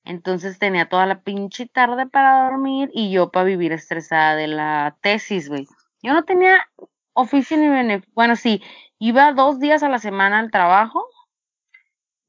Entonces 0.02 0.58
tenía 0.58 0.88
toda 0.88 1.06
la 1.06 1.22
pinche 1.22 1.66
tarde 1.66 2.06
para 2.06 2.46
dormir 2.46 2.90
y 2.92 3.12
yo 3.12 3.30
para 3.30 3.44
vivir 3.44 3.70
estresada 3.70 4.34
de 4.34 4.48
la 4.48 4.96
tesis, 5.00 5.48
güey. 5.48 5.68
Yo 6.03 6.12
no 6.14 6.24
tenía 6.24 6.68
oficio 7.12 7.57
ni 7.57 7.68
beneficio. 7.68 8.12
Bueno, 8.14 8.36
sí, 8.36 8.62
Iba 9.03 9.32
dos 9.32 9.59
días 9.59 9.82
a 9.82 9.88
la 9.88 9.98
semana 9.98 10.38
al 10.38 10.51
trabajo 10.51 11.09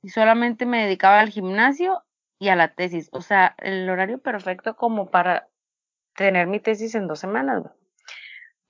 y 0.01 0.09
solamente 0.09 0.65
me 0.65 0.85
dedicaba 0.85 1.19
al 1.19 1.29
gimnasio 1.29 2.01
y 2.39 2.47
a 2.47 2.55
la 2.55 2.73
tesis. 2.73 3.09
O 3.11 3.21
sea, 3.21 3.55
el 3.57 3.89
horario 3.89 4.19
perfecto 4.19 4.77
como 4.77 5.11
para 5.11 5.49
tener 6.15 6.47
mi 6.47 6.61
tesis 6.61 6.95
en 6.95 7.09
dos 7.09 7.19
semanas. 7.19 7.63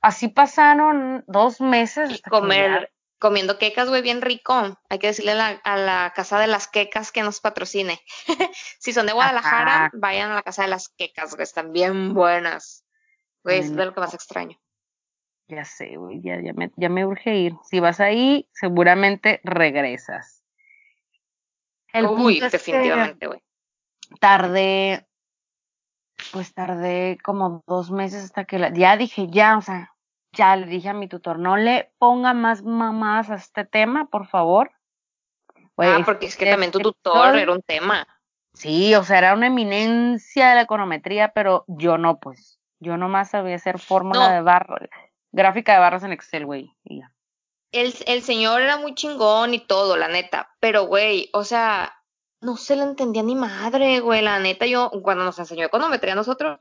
Así 0.01 0.29
pasaron 0.29 1.23
dos 1.27 1.61
meses. 1.61 2.09
Y 2.09 2.21
comer, 2.23 2.91
comiendo 3.19 3.59
quecas, 3.59 3.87
güey, 3.87 4.01
bien 4.01 4.23
rico. 4.23 4.79
Hay 4.89 4.97
que 4.97 5.05
decirle 5.05 5.33
a 5.33 5.77
la, 5.77 6.11
casa 6.15 6.39
de 6.39 6.47
las 6.47 6.67
quecas 6.67 7.11
que 7.11 7.21
nos 7.21 7.39
patrocine. 7.39 8.01
si 8.79 8.93
son 8.93 9.05
de 9.05 9.13
Guadalajara, 9.13 9.91
vayan 9.93 10.31
a 10.31 10.35
la 10.35 10.41
casa 10.41 10.63
de 10.63 10.69
las 10.69 10.89
quecas, 10.89 11.35
güey, 11.35 11.43
están 11.43 11.71
bien 11.71 12.15
buenas. 12.15 12.83
Güey, 13.43 13.59
es 13.59 13.75
de 13.75 13.85
lo 13.85 13.93
que 13.93 13.99
más 13.99 14.15
extraño. 14.15 14.57
Ya 15.51 15.65
sé, 15.65 15.97
güey, 15.97 16.21
ya, 16.21 16.39
ya, 16.39 16.53
me, 16.53 16.71
ya 16.77 16.87
me 16.87 17.05
urge 17.05 17.35
ir. 17.35 17.55
Si 17.63 17.81
vas 17.81 17.99
ahí, 17.99 18.47
seguramente 18.53 19.41
regresas. 19.43 20.45
El 21.91 22.05
Uy, 22.05 22.39
definitivamente, 22.39 23.27
güey. 23.27 23.43
Tardé, 24.21 25.05
pues 26.31 26.53
tardé 26.53 27.17
como 27.21 27.65
dos 27.67 27.91
meses 27.91 28.23
hasta 28.23 28.45
que 28.45 28.59
la, 28.59 28.73
ya 28.73 28.95
dije, 28.95 29.27
ya, 29.29 29.57
o 29.57 29.61
sea, 29.61 29.93
ya 30.31 30.55
le 30.55 30.67
dije 30.67 30.87
a 30.87 30.93
mi 30.93 31.09
tutor, 31.09 31.37
no 31.37 31.57
le 31.57 31.91
ponga 31.97 32.33
más 32.33 32.63
mamás 32.63 33.29
a 33.29 33.35
este 33.35 33.65
tema, 33.65 34.05
por 34.05 34.27
favor. 34.27 34.71
ah, 35.79 36.01
porque 36.05 36.27
es 36.27 36.37
que 36.37 36.49
también 36.49 36.71
tu 36.71 36.79
tutor 36.79 37.37
era 37.37 37.51
un 37.51 37.61
tema. 37.61 38.07
Sí, 38.53 38.95
o 38.95 39.03
sea, 39.03 39.17
era 39.17 39.33
una 39.33 39.47
eminencia 39.47 40.47
de 40.47 40.55
la 40.55 40.61
econometría, 40.61 41.33
pero 41.33 41.65
yo 41.67 41.97
no, 41.97 42.19
pues. 42.19 42.57
Yo 42.79 42.95
nomás 42.97 43.31
sabía 43.31 43.57
hacer 43.57 43.79
fórmula 43.79 44.31
de 44.31 44.41
barro 44.41 44.77
gráfica 45.31 45.73
de 45.73 45.79
barras 45.79 46.03
en 46.03 46.11
Excel, 46.11 46.45
güey. 46.45 46.73
El, 47.71 47.93
el 48.05 48.21
señor 48.21 48.61
era 48.61 48.77
muy 48.77 48.95
chingón 48.95 49.53
y 49.53 49.59
todo, 49.59 49.97
la 49.97 50.07
neta. 50.07 50.55
Pero, 50.59 50.85
güey, 50.85 51.29
o 51.33 51.43
sea, 51.43 51.93
no 52.41 52.57
se 52.57 52.75
le 52.75 52.83
entendía 52.83 53.23
ni 53.23 53.35
madre, 53.35 53.99
güey. 53.99 54.21
La 54.21 54.39
neta, 54.39 54.65
yo, 54.65 54.91
cuando 55.03 55.23
nos 55.23 55.39
enseñó 55.39 55.65
econometría 55.65 56.13
a 56.13 56.17
nosotros. 56.17 56.59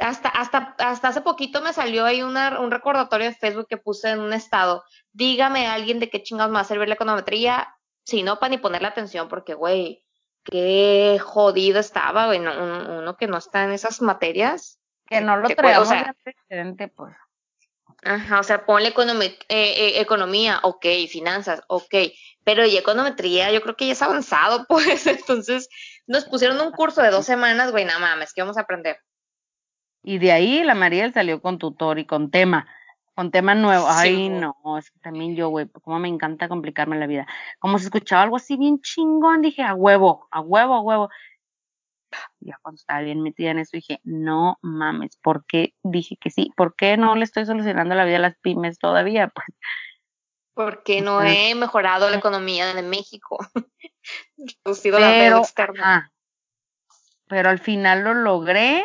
Hasta, 0.00 0.28
hasta, 0.28 0.74
hasta 0.78 1.08
hace 1.08 1.20
poquito 1.20 1.60
me 1.60 1.72
salió 1.72 2.04
ahí 2.04 2.22
un 2.22 2.70
recordatorio 2.70 3.26
de 3.28 3.34
Facebook 3.34 3.66
que 3.68 3.76
puse 3.76 4.10
en 4.10 4.20
un 4.20 4.32
estado. 4.32 4.84
Dígame 5.12 5.66
a 5.66 5.74
alguien 5.74 6.00
de 6.00 6.10
qué 6.10 6.22
chingados 6.22 6.50
me 6.50 6.56
va 6.56 6.62
a 6.62 6.64
servir 6.64 6.88
la 6.88 6.94
econometría. 6.94 7.76
Si 8.04 8.22
no, 8.22 8.38
para 8.38 8.50
ni 8.50 8.58
ponerle 8.58 8.88
atención, 8.88 9.28
porque, 9.28 9.54
güey, 9.54 10.04
qué 10.44 11.20
jodido 11.22 11.78
estaba, 11.78 12.26
güey. 12.26 12.40
uno 12.40 13.16
que 13.16 13.26
no 13.26 13.36
está 13.36 13.64
en 13.64 13.72
esas 13.72 14.02
materias. 14.02 14.81
Que 15.06 15.20
no 15.20 15.36
lo 15.36 15.48
traemos 15.48 15.88
o 15.88 15.90
sea, 15.90 16.14
pues. 16.94 17.14
Ajá, 18.04 18.40
o 18.40 18.42
sea, 18.42 18.66
ponle 18.66 18.88
eh, 18.88 19.34
eh, 19.48 20.00
economía, 20.00 20.58
ok, 20.62 20.86
finanzas, 21.08 21.62
ok, 21.68 21.94
pero 22.42 22.66
y 22.66 22.76
econometría, 22.76 23.52
yo 23.52 23.62
creo 23.62 23.76
que 23.76 23.86
ya 23.86 23.92
es 23.92 24.02
avanzado, 24.02 24.66
pues, 24.68 25.06
entonces 25.06 25.68
nos 26.06 26.24
pusieron 26.24 26.60
un 26.60 26.72
curso 26.72 27.00
de 27.00 27.10
dos 27.10 27.24
semanas, 27.24 27.70
güey, 27.70 27.84
nada 27.84 28.00
mames, 28.00 28.32
¿qué 28.32 28.42
vamos 28.42 28.58
a 28.58 28.62
aprender? 28.62 28.96
Y 30.02 30.18
de 30.18 30.32
ahí 30.32 30.64
la 30.64 30.74
Mariel 30.74 31.14
salió 31.14 31.40
con 31.40 31.58
tutor 31.58 32.00
y 32.00 32.04
con 32.04 32.32
tema, 32.32 32.66
con 33.14 33.30
tema 33.30 33.54
nuevo. 33.54 33.86
Ay, 33.88 34.28
no, 34.28 34.56
es 34.76 34.90
que 34.90 34.98
también 34.98 35.36
yo, 35.36 35.50
güey, 35.50 35.68
como 35.68 36.00
me 36.00 36.08
encanta 36.08 36.48
complicarme 36.48 36.98
la 36.98 37.06
vida. 37.06 37.28
Como 37.60 37.78
se 37.78 37.84
escuchaba 37.84 38.22
algo 38.22 38.34
así 38.34 38.56
bien 38.56 38.80
chingón, 38.80 39.42
dije, 39.42 39.62
a 39.62 39.74
huevo, 39.74 40.26
a 40.32 40.40
huevo, 40.40 40.74
a 40.74 40.80
huevo 40.80 41.10
ya 42.40 42.58
cuando 42.62 42.76
estaba 42.76 43.00
bien 43.00 43.22
metida 43.22 43.50
en 43.50 43.58
eso 43.58 43.76
dije, 43.76 44.00
no 44.04 44.58
mames, 44.62 45.16
¿por 45.16 45.44
qué 45.46 45.74
dije 45.82 46.16
que 46.16 46.30
sí? 46.30 46.52
¿Por 46.56 46.74
qué 46.74 46.96
no 46.96 47.14
le 47.16 47.24
estoy 47.24 47.46
solucionando 47.46 47.94
la 47.94 48.04
vida 48.04 48.16
a 48.16 48.20
las 48.20 48.36
pymes 48.38 48.78
todavía? 48.78 49.32
Pues 50.54 50.66
porque 50.68 51.00
no 51.00 51.22
he 51.22 51.54
mejorado 51.54 52.10
la 52.10 52.18
economía 52.18 52.74
de 52.74 52.82
México. 52.82 53.38
Reducido 54.64 54.98
pero, 54.98 55.42
la 55.78 56.12
pero 57.26 57.48
al 57.48 57.58
final 57.58 58.04
lo 58.04 58.14
logré. 58.14 58.84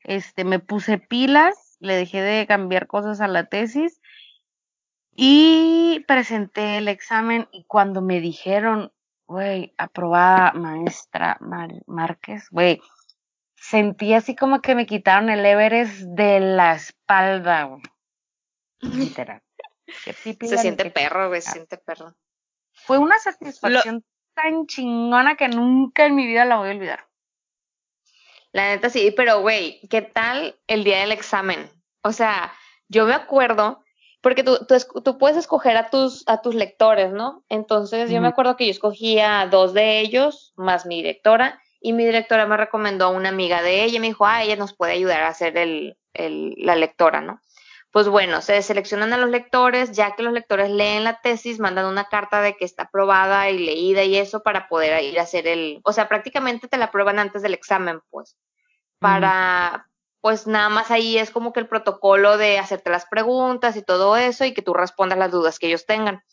Este, 0.00 0.44
me 0.44 0.58
puse 0.58 0.98
pilas, 0.98 1.76
le 1.78 1.94
dejé 1.94 2.20
de 2.20 2.46
cambiar 2.46 2.88
cosas 2.88 3.20
a 3.20 3.28
la 3.28 3.46
tesis 3.46 4.00
y 5.16 6.04
presenté 6.08 6.78
el 6.78 6.88
examen 6.88 7.48
y 7.52 7.64
cuando 7.64 8.02
me 8.02 8.20
dijeron, 8.20 8.92
güey, 9.26 9.74
aprobada 9.78 10.52
maestra 10.52 11.38
Márquez, 11.86 12.48
güey, 12.50 12.80
sentí 13.56 14.14
así 14.14 14.36
como 14.36 14.60
que 14.60 14.74
me 14.74 14.86
quitaron 14.86 15.30
el 15.30 15.44
Everest 15.44 16.00
de 16.00 16.40
la 16.40 16.74
espalda, 16.74 17.64
güey. 17.64 17.82
Literal. 18.80 19.42
se 19.86 20.58
siente 20.58 20.90
perro, 20.90 21.28
güey, 21.28 21.40
se 21.40 21.52
siente 21.52 21.78
perro. 21.78 22.14
Fue 22.72 22.98
una 22.98 23.18
satisfacción 23.18 24.04
tan 24.34 24.66
chingona 24.66 25.36
que 25.36 25.48
nunca 25.48 26.06
en 26.06 26.14
mi 26.14 26.26
vida 26.26 26.44
la 26.44 26.56
voy 26.56 26.68
a 26.68 26.72
olvidar. 26.72 27.08
La 28.52 28.68
neta 28.68 28.90
sí, 28.90 29.12
pero 29.16 29.40
güey, 29.40 29.80
¿qué 29.88 30.02
tal 30.02 30.60
el 30.66 30.84
día 30.84 31.00
del 31.00 31.12
examen? 31.12 31.70
O 32.02 32.12
sea, 32.12 32.52
yo 32.88 33.06
me 33.06 33.14
acuerdo 33.14 33.83
porque 34.24 34.42
tú, 34.42 34.56
tú, 35.04 35.18
puedes 35.18 35.36
escoger 35.36 35.76
a 35.76 35.90
tus, 35.90 36.24
a 36.26 36.40
tus 36.40 36.54
lectores, 36.54 37.12
¿no? 37.12 37.44
Entonces 37.50 38.10
yo 38.10 38.22
me 38.22 38.28
acuerdo 38.28 38.56
que 38.56 38.64
yo 38.64 38.70
escogía 38.70 39.42
a 39.42 39.46
dos 39.48 39.74
de 39.74 40.00
ellos, 40.00 40.54
más 40.56 40.86
mi 40.86 40.96
directora, 40.96 41.60
y 41.78 41.92
mi 41.92 42.06
directora 42.06 42.46
me 42.46 42.56
recomendó 42.56 43.04
a 43.04 43.10
una 43.10 43.28
amiga 43.28 43.60
de 43.60 43.84
ella, 43.84 43.98
y 43.98 44.00
me 44.00 44.06
dijo, 44.06 44.24
ah, 44.24 44.42
ella 44.42 44.56
nos 44.56 44.74
puede 44.74 44.94
ayudar 44.94 45.20
a 45.20 45.28
hacer 45.28 45.58
el, 45.58 45.98
el, 46.14 46.54
la 46.56 46.74
lectora, 46.74 47.20
¿no? 47.20 47.38
Pues 47.92 48.08
bueno, 48.08 48.40
se 48.40 48.62
seleccionan 48.62 49.12
a 49.12 49.18
los 49.18 49.28
lectores, 49.28 49.92
ya 49.92 50.16
que 50.16 50.22
los 50.22 50.32
lectores 50.32 50.70
leen 50.70 51.04
la 51.04 51.20
tesis, 51.20 51.60
mandan 51.60 51.84
una 51.84 52.06
carta 52.06 52.40
de 52.40 52.56
que 52.56 52.64
está 52.64 52.84
aprobada 52.84 53.50
y 53.50 53.58
leída 53.58 54.04
y 54.04 54.16
eso 54.16 54.42
para 54.42 54.68
poder 54.68 55.04
ir 55.04 55.20
a 55.20 55.24
hacer 55.24 55.46
el, 55.46 55.82
o 55.84 55.92
sea, 55.92 56.08
prácticamente 56.08 56.66
te 56.66 56.78
la 56.78 56.90
prueban 56.90 57.18
antes 57.18 57.42
del 57.42 57.52
examen, 57.52 58.00
pues, 58.08 58.38
para, 58.98 59.86
pues 60.24 60.46
nada 60.46 60.70
más 60.70 60.90
ahí 60.90 61.18
es 61.18 61.30
como 61.30 61.52
que 61.52 61.60
el 61.60 61.68
protocolo 61.68 62.38
de 62.38 62.58
hacerte 62.58 62.88
las 62.88 63.04
preguntas 63.04 63.76
y 63.76 63.82
todo 63.82 64.16
eso 64.16 64.46
y 64.46 64.54
que 64.54 64.62
tú 64.62 64.72
respondas 64.72 65.18
las 65.18 65.30
dudas 65.30 65.58
que 65.58 65.66
ellos 65.66 65.84
tengan. 65.84 66.24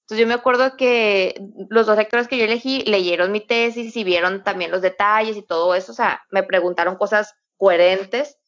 Entonces 0.00 0.20
yo 0.20 0.26
me 0.26 0.32
acuerdo 0.32 0.74
que 0.78 1.38
los 1.68 1.84
dos 1.84 1.98
lectores 1.98 2.28
que 2.28 2.38
yo 2.38 2.46
elegí 2.46 2.80
leyeron 2.86 3.32
mi 3.32 3.42
tesis 3.42 3.94
y 3.94 4.04
vieron 4.04 4.42
también 4.42 4.70
los 4.70 4.80
detalles 4.80 5.36
y 5.36 5.42
todo 5.42 5.74
eso, 5.74 5.92
o 5.92 5.94
sea, 5.94 6.22
me 6.30 6.44
preguntaron 6.44 6.96
cosas 6.96 7.34
coherentes 7.58 8.38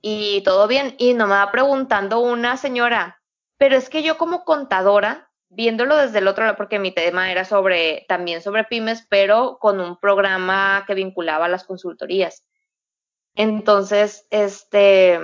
y 0.00 0.42
todo 0.42 0.68
bien. 0.68 0.94
Y 0.96 1.14
no 1.14 1.26
me 1.26 1.34
va 1.34 1.50
preguntando 1.50 2.20
una 2.20 2.56
señora, 2.56 3.20
pero 3.58 3.74
es 3.74 3.88
que 3.88 4.04
yo 4.04 4.16
como 4.16 4.44
contadora, 4.44 5.28
viéndolo 5.48 5.96
desde 5.96 6.18
el 6.18 6.28
otro 6.28 6.44
lado, 6.44 6.56
porque 6.56 6.78
mi 6.78 6.92
tema 6.92 7.32
era 7.32 7.44
sobre, 7.44 8.06
también 8.08 8.42
sobre 8.42 8.62
pymes, 8.62 9.04
pero 9.10 9.58
con 9.60 9.80
un 9.80 9.98
programa 9.98 10.84
que 10.86 10.94
vinculaba 10.94 11.46
a 11.46 11.48
las 11.48 11.64
consultorías. 11.64 12.45
Entonces, 13.36 14.26
este, 14.30 15.20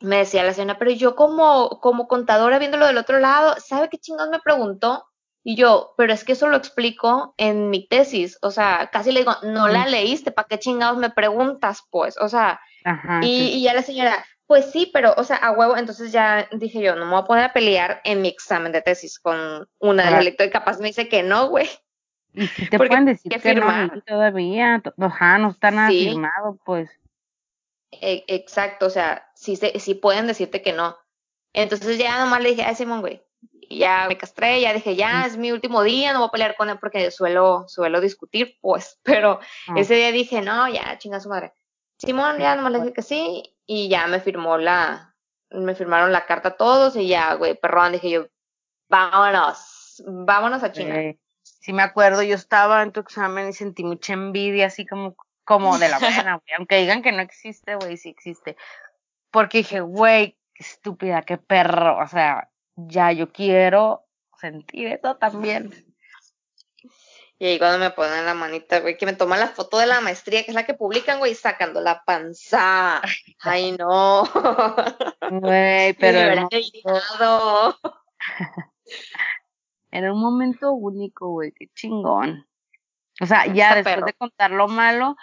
me 0.00 0.18
decía 0.18 0.44
la 0.44 0.54
señora, 0.54 0.78
pero 0.78 0.92
yo 0.92 1.16
como, 1.16 1.80
como 1.80 2.06
contadora 2.08 2.58
viéndolo 2.58 2.86
del 2.86 2.98
otro 2.98 3.18
lado, 3.18 3.56
¿sabe 3.58 3.88
qué 3.88 3.98
chingados 3.98 4.30
me 4.30 4.40
preguntó? 4.40 5.04
Y 5.42 5.56
yo, 5.56 5.92
pero 5.98 6.12
es 6.12 6.24
que 6.24 6.32
eso 6.32 6.48
lo 6.48 6.56
explico 6.56 7.34
en 7.36 7.68
mi 7.68 7.86
tesis, 7.86 8.38
o 8.40 8.50
sea, 8.50 8.88
casi 8.90 9.12
le 9.12 9.20
digo, 9.20 9.34
no 9.42 9.68
la 9.68 9.86
leíste, 9.86 10.30
¿para 10.30 10.48
qué 10.48 10.58
chingados 10.58 10.96
me 10.96 11.10
preguntas, 11.10 11.82
pues? 11.90 12.16
O 12.18 12.30
sea, 12.30 12.60
y, 13.20 13.48
y, 13.48 13.62
ya 13.62 13.74
la 13.74 13.82
señora, 13.82 14.24
pues 14.46 14.70
sí, 14.70 14.90
pero, 14.90 15.12
o 15.18 15.24
sea, 15.24 15.36
a 15.36 15.50
huevo, 15.50 15.76
entonces 15.76 16.12
ya 16.12 16.48
dije 16.52 16.80
yo, 16.80 16.96
no 16.96 17.04
me 17.04 17.10
voy 17.10 17.20
a 17.20 17.26
poder 17.26 17.52
pelear 17.52 18.00
en 18.04 18.22
mi 18.22 18.28
examen 18.28 18.72
de 18.72 18.80
tesis 18.80 19.18
con 19.18 19.68
una 19.80 20.04
de 20.04 20.10
las 20.12 20.24
lectoras, 20.24 20.48
y 20.48 20.52
capaz 20.52 20.78
me 20.78 20.88
dice 20.88 21.08
que 21.08 21.22
no, 21.22 21.48
güey. 21.48 21.68
Y 22.34 22.46
si 22.48 22.68
te 22.68 22.78
pueden 22.78 23.04
decir 23.04 23.32
que, 23.40 23.54
no 23.54 24.02
todavía, 24.06 24.82
ajá, 24.98 25.38
no 25.38 25.50
está 25.50 25.70
nada 25.70 25.88
firmado, 25.88 26.58
pues. 26.64 26.90
E, 27.92 28.24
exacto, 28.26 28.86
o 28.86 28.90
sea, 28.90 29.30
sí, 29.34 29.56
sí 29.56 29.94
pueden 29.94 30.26
decirte 30.26 30.62
que 30.62 30.72
no. 30.72 30.96
Entonces 31.52 31.96
ya 31.98 32.18
nomás 32.18 32.42
le 32.42 32.50
dije, 32.50 32.64
ay 32.64 32.74
Simón, 32.74 33.00
güey, 33.00 33.22
ya 33.70 34.06
me 34.08 34.18
castré, 34.18 34.60
ya 34.60 34.72
dije, 34.72 34.96
ya 34.96 35.24
es 35.26 35.36
mi 35.36 35.52
último 35.52 35.82
día, 35.82 36.12
no 36.12 36.18
voy 36.18 36.28
a 36.28 36.32
pelear 36.32 36.56
con 36.56 36.68
él 36.68 36.78
porque 36.80 37.10
suelo, 37.12 37.64
suelo 37.68 38.00
discutir, 38.00 38.58
pues, 38.60 38.98
pero 39.04 39.38
ah. 39.68 39.74
ese 39.76 39.94
día 39.94 40.10
dije, 40.10 40.42
no, 40.42 40.68
ya, 40.68 40.98
chinga 40.98 41.20
su 41.20 41.28
madre. 41.28 41.54
Simón 41.98 42.38
ya 42.38 42.56
nomás 42.56 42.72
le 42.72 42.80
dije 42.80 42.92
que 42.92 43.02
sí 43.02 43.56
y 43.66 43.88
ya 43.88 44.08
me 44.08 44.18
firmó 44.18 44.58
la, 44.58 45.14
me 45.50 45.76
firmaron 45.76 46.10
la 46.10 46.26
carta 46.26 46.56
todos 46.56 46.96
y 46.96 47.06
ya, 47.06 47.34
güey, 47.34 47.54
perrón, 47.54 47.92
dije 47.92 48.10
yo, 48.10 48.26
vámonos, 48.88 50.02
vámonos 50.04 50.62
a 50.64 50.72
China. 50.72 51.14
Sí 51.64 51.72
me 51.72 51.82
acuerdo, 51.82 52.22
yo 52.22 52.34
estaba 52.34 52.82
en 52.82 52.92
tu 52.92 53.00
examen 53.00 53.48
y 53.48 53.54
sentí 53.54 53.84
mucha 53.84 54.12
envidia, 54.12 54.66
así 54.66 54.84
como, 54.84 55.16
como 55.44 55.78
de 55.78 55.88
la 55.88 55.98
buena, 55.98 56.34
güey, 56.44 56.54
aunque 56.58 56.76
digan 56.76 57.00
que 57.02 57.10
no 57.10 57.22
existe, 57.22 57.76
güey, 57.76 57.96
sí 57.96 58.10
existe. 58.10 58.58
Porque 59.30 59.58
dije, 59.58 59.80
güey, 59.80 60.38
qué 60.52 60.62
estúpida, 60.62 61.22
qué 61.22 61.38
perro, 61.38 61.98
o 61.98 62.06
sea, 62.06 62.50
ya 62.76 63.12
yo 63.12 63.32
quiero 63.32 64.04
sentir 64.38 64.88
eso 64.88 65.16
también. 65.16 65.72
Y 67.38 67.46
ahí 67.46 67.58
cuando 67.58 67.78
me 67.78 67.90
ponen 67.90 68.26
la 68.26 68.34
manita, 68.34 68.80
güey, 68.80 68.98
que 68.98 69.06
me 69.06 69.14
toman 69.14 69.40
la 69.40 69.48
foto 69.48 69.78
de 69.78 69.86
la 69.86 70.02
maestría, 70.02 70.44
que 70.44 70.50
es 70.50 70.54
la 70.54 70.66
que 70.66 70.74
publican, 70.74 71.18
güey, 71.18 71.34
sacando 71.34 71.80
la 71.80 72.04
panza. 72.04 73.00
Ay, 73.40 73.72
no. 73.72 74.24
Güey, 75.30 75.94
pero... 75.98 76.46
era 79.94 80.12
un 80.12 80.20
momento 80.20 80.72
único, 80.72 81.28
güey, 81.28 81.52
qué 81.52 81.68
chingón. 81.72 82.48
O 83.20 83.26
sea, 83.26 83.46
ya 83.46 83.76
después 83.76 84.04
de 84.04 84.12
contar 84.14 84.50
lo 84.50 84.66
malo, 84.66 85.16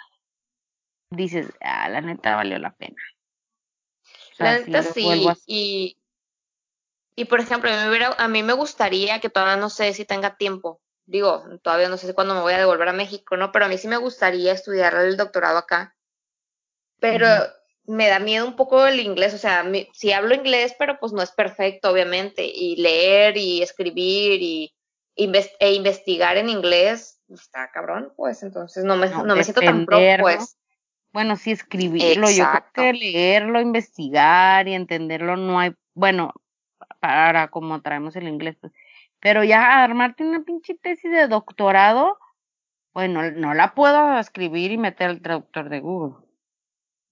dices, 1.10 1.52
ah, 1.60 1.90
la 1.90 2.00
neta 2.00 2.36
valió 2.36 2.58
la 2.58 2.74
pena. 2.74 2.96
la 4.38 4.58
neta 4.58 4.82
sí, 4.82 5.28
y, 5.46 5.98
y 7.14 7.24
por 7.26 7.40
ejemplo, 7.40 7.70
a 7.70 7.82
mí, 7.82 7.88
hubiera, 7.90 8.14
a 8.14 8.28
mí 8.28 8.42
me 8.42 8.54
gustaría 8.54 9.20
que 9.20 9.28
todavía 9.28 9.56
no 9.56 9.68
sé 9.68 9.92
si 9.92 10.06
tenga 10.06 10.36
tiempo, 10.38 10.80
digo, 11.04 11.44
todavía 11.62 11.90
no 11.90 11.98
sé 11.98 12.14
cuándo 12.14 12.34
me 12.34 12.40
voy 12.40 12.54
a 12.54 12.58
devolver 12.58 12.88
a 12.88 12.94
México, 12.94 13.36
¿no? 13.36 13.52
Pero 13.52 13.66
a 13.66 13.68
mí 13.68 13.76
sí 13.76 13.88
me 13.88 13.98
gustaría 13.98 14.52
estudiar 14.52 14.94
el 14.94 15.18
doctorado 15.18 15.58
acá. 15.58 15.94
Pero 16.98 17.28
me 17.86 18.08
da 18.08 18.18
miedo 18.18 18.46
un 18.46 18.56
poco 18.56 18.86
el 18.86 19.00
inglés, 19.00 19.34
o 19.34 19.38
sea, 19.38 19.64
si 19.92 20.12
hablo 20.12 20.34
inglés, 20.34 20.74
pero 20.78 20.98
pues 21.00 21.12
no 21.12 21.22
es 21.22 21.32
perfecto, 21.32 21.90
obviamente, 21.90 22.44
y 22.44 22.76
leer 22.76 23.36
y 23.36 23.62
escribir 23.62 24.42
y 24.42 24.74
e 25.14 25.74
investigar 25.74 26.38
en 26.38 26.48
inglés, 26.48 27.20
está 27.28 27.70
cabrón, 27.72 28.12
pues 28.16 28.42
entonces 28.42 28.84
no 28.84 28.96
me, 28.96 29.08
no, 29.08 29.36
me 29.36 29.44
siento 29.44 29.60
tan 29.60 29.84
pro, 29.84 29.98
pues. 30.20 30.56
Bueno, 31.12 31.36
sí, 31.36 31.50
escribirlo, 31.50 32.30
yo 32.30 32.46
creo 32.50 32.64
que 32.72 32.92
leerlo, 32.94 33.60
investigar 33.60 34.66
y 34.66 34.74
entenderlo 34.74 35.36
no 35.36 35.60
hay, 35.60 35.74
bueno, 35.92 36.32
para 37.00 37.48
como 37.48 37.82
traemos 37.82 38.16
el 38.16 38.28
inglés, 38.28 38.56
pues, 38.58 38.72
pero 39.20 39.44
ya 39.44 39.84
armarte 39.84 40.24
una 40.24 40.42
pinche 40.42 40.74
tesis 40.74 41.10
de 41.10 41.28
doctorado, 41.28 42.18
bueno, 42.94 43.30
no 43.32 43.52
la 43.52 43.74
puedo 43.74 44.18
escribir 44.18 44.72
y 44.72 44.78
meter 44.78 45.10
el 45.10 45.22
traductor 45.22 45.68
de 45.68 45.80
Google. 45.80 46.16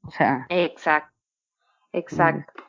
O 0.03 0.11
sea. 0.11 0.47
Exacto. 0.49 1.15
Exacto. 1.93 2.63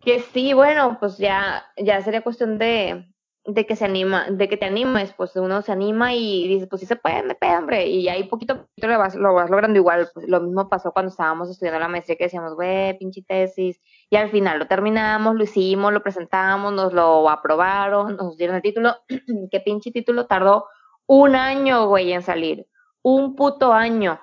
Que 0.00 0.20
sí, 0.20 0.54
bueno, 0.54 0.96
pues 0.98 1.18
ya, 1.18 1.64
ya 1.76 2.00
sería 2.02 2.22
cuestión 2.22 2.58
de, 2.58 3.10
de 3.44 3.66
que 3.66 3.76
se 3.76 3.84
anima, 3.84 4.26
de 4.30 4.48
que 4.48 4.56
te 4.56 4.66
animes, 4.66 5.12
pues 5.12 5.36
uno 5.36 5.62
se 5.62 5.72
anima 5.72 6.14
y 6.14 6.48
dice, 6.48 6.66
pues 6.66 6.80
sí 6.80 6.86
se 6.86 6.96
puede, 6.96 7.22
me 7.22 7.34
pedo, 7.34 7.58
hombre, 7.58 7.86
y 7.86 8.08
ahí 8.08 8.24
poquito 8.24 8.54
a 8.54 8.56
poquito 8.62 8.88
lo 8.88 8.98
vas, 8.98 9.14
lo 9.14 9.34
vas 9.34 9.50
logrando 9.50 9.78
igual, 9.78 10.08
pues 10.12 10.26
lo 10.28 10.40
mismo 10.40 10.68
pasó 10.68 10.92
cuando 10.92 11.10
estábamos 11.10 11.50
estudiando 11.50 11.80
la 11.80 11.88
maestría 11.88 12.16
que 12.16 12.24
decíamos, 12.24 12.54
güey, 12.54 12.98
pinche 12.98 13.22
tesis, 13.22 13.80
y 14.08 14.16
al 14.16 14.30
final 14.30 14.58
lo 14.58 14.66
terminamos, 14.66 15.34
lo 15.34 15.44
hicimos, 15.44 15.92
lo 15.92 16.02
presentamos, 16.02 16.72
nos 16.72 16.92
lo 16.92 17.28
aprobaron, 17.28 18.16
nos 18.16 18.36
dieron 18.36 18.56
el 18.56 18.62
título. 18.62 18.96
¿Qué 19.50 19.60
pinche 19.60 19.90
título 19.90 20.26
tardó 20.26 20.66
un 21.06 21.34
año, 21.34 21.88
güey, 21.88 22.12
en 22.12 22.22
salir? 22.22 22.66
Un 23.02 23.34
puto 23.36 23.72
año. 23.72 24.20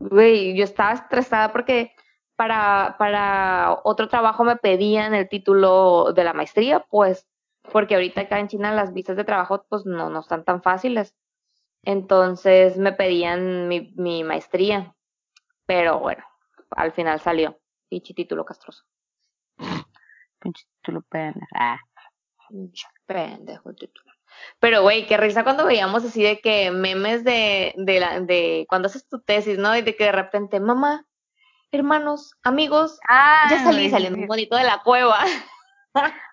Güey, 0.00 0.56
yo 0.56 0.64
estaba 0.64 0.92
estresada 0.92 1.52
porque 1.52 1.92
para, 2.36 2.96
para 2.98 3.80
otro 3.84 4.08
trabajo 4.08 4.44
me 4.44 4.56
pedían 4.56 5.14
el 5.14 5.28
título 5.28 6.12
de 6.12 6.24
la 6.24 6.32
maestría, 6.32 6.86
pues, 6.88 7.26
porque 7.72 7.94
ahorita 7.94 8.22
acá 8.22 8.38
en 8.38 8.48
China 8.48 8.72
las 8.72 8.92
visas 8.94 9.16
de 9.16 9.24
trabajo, 9.24 9.64
pues, 9.68 9.84
no, 9.86 10.08
no 10.08 10.20
están 10.20 10.44
tan 10.44 10.62
fáciles. 10.62 11.16
Entonces 11.82 12.78
me 12.78 12.92
pedían 12.92 13.68
mi, 13.68 13.92
mi 13.96 14.24
maestría. 14.24 14.94
Pero 15.66 16.00
bueno, 16.00 16.24
al 16.70 16.92
final 16.92 17.20
salió. 17.20 17.58
Pinche 17.88 18.14
título 18.14 18.44
castroso. 18.44 18.84
Pinche 20.40 20.64
título 20.76 21.02
pendejo. 21.02 21.46
Ah. 21.54 21.78
Pendejo 23.06 23.72
título. 23.74 24.07
Pero, 24.60 24.82
güey, 24.82 25.06
qué 25.06 25.16
risa 25.16 25.44
cuando 25.44 25.66
veíamos 25.66 26.04
así 26.04 26.22
de 26.22 26.40
que 26.40 26.70
memes 26.70 27.24
de, 27.24 27.74
de, 27.76 28.00
la, 28.00 28.20
de 28.20 28.66
cuando 28.68 28.86
haces 28.86 29.06
tu 29.08 29.20
tesis, 29.20 29.58
¿no? 29.58 29.76
Y 29.76 29.82
de 29.82 29.96
que 29.96 30.04
de 30.04 30.12
repente, 30.12 30.60
mamá, 30.60 31.06
hermanos, 31.70 32.34
amigos, 32.42 32.98
ya 33.08 33.56
ah, 33.56 33.60
salí 33.62 33.90
saliendo 33.90 34.18
un 34.18 34.26
bonito 34.26 34.56
de 34.56 34.64
la 34.64 34.82
cueva. 34.82 35.18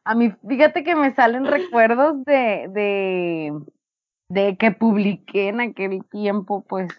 A 0.04 0.16
mí, 0.16 0.32
fíjate 0.48 0.84
que 0.84 0.96
me 0.96 1.14
salen 1.16 1.46
recuerdos 1.46 2.24
de, 2.26 2.68
de, 2.70 3.54
de 4.30 4.58
que 4.58 4.72
publiqué 4.72 5.50
en 5.50 5.62
aquel 5.62 6.06
tiempo, 6.10 6.64
pues. 6.68 6.96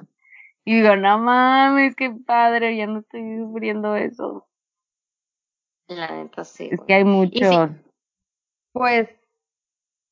Y 0.64 0.80
digo, 0.80 0.96
no 0.96 1.18
mames, 1.18 1.94
qué 1.94 2.10
padre, 2.10 2.76
ya 2.76 2.86
no 2.88 3.00
estoy 3.00 3.38
sufriendo 3.38 3.94
eso. 3.94 4.48
La 5.86 6.10
neta 6.10 6.44
sí. 6.44 6.68
Es 6.72 6.80
que 6.82 6.94
hay 6.94 7.04
muchos. 7.04 7.70
pues, 8.72 9.08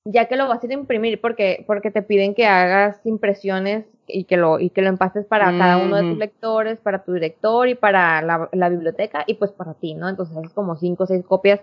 ya 0.05 0.27
que 0.27 0.37
lo 0.37 0.49
vas 0.49 0.63
a 0.63 0.67
ir 0.67 0.73
a 0.73 0.75
imprimir, 0.75 1.21
porque, 1.21 1.65
porque 1.67 1.91
te 1.91 2.03
piden 2.03 2.35
que 2.35 2.47
hagas 2.47 3.01
impresiones 3.05 3.87
y 4.07 4.25
que 4.25 4.37
lo, 4.37 4.61
y 4.61 4.71
que 4.71 4.83
lo 4.83 4.89
empastes 4.89 5.25
para 5.25 5.57
cada 5.57 5.79
uno 5.79 5.97
de 5.97 6.03
tus 6.03 6.19
lectores, 6.19 6.79
para 6.79 7.05
tu 7.05 7.13
director 7.15 7.69
y 7.69 7.75
para 7.75 8.21
la, 8.21 8.49
la 8.53 8.69
biblioteca 8.69 9.25
y 9.27 9.35
pues 9.35 9.53
para 9.53 9.75
ti, 9.75 9.95
¿no? 9.95 10.09
Entonces 10.09 10.37
es 10.45 10.53
como 10.53 10.77
cinco 10.77 11.05
o 11.05 11.07
seis 11.07 11.25
copias 11.25 11.61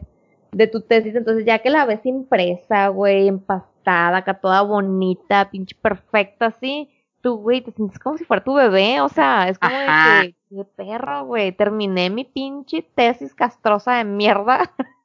de 0.52 0.68
tu 0.68 0.82
tesis. 0.82 1.16
Entonces 1.16 1.46
ya 1.46 1.60
que 1.60 1.70
la 1.70 1.86
ves 1.86 2.06
impresa, 2.06 2.88
güey, 2.88 3.28
empastada, 3.28 4.18
acá 4.18 4.34
toda 4.40 4.64
bonita, 4.64 5.50
pinche 5.52 5.76
perfecta, 5.80 6.48
así 6.48 6.90
tú, 7.22 7.38
güey, 7.38 7.62
te 7.62 7.72
sientes 7.72 8.00
como 8.00 8.18
si 8.18 8.26
fuera 8.26 8.44
tu 8.44 8.56
bebé, 8.56 9.00
o 9.02 9.10
sea, 9.10 9.48
es 9.48 9.60
como 9.60 9.76
de 9.76 9.86
que, 10.24 10.36
qué 10.50 10.66
perro, 10.76 11.26
güey, 11.26 11.52
terminé 11.52 12.10
mi 12.10 12.26
pinche 12.26 12.82
tesis 12.96 13.34
castrosa 13.36 13.98
de 13.98 14.06
mierda. 14.06 14.74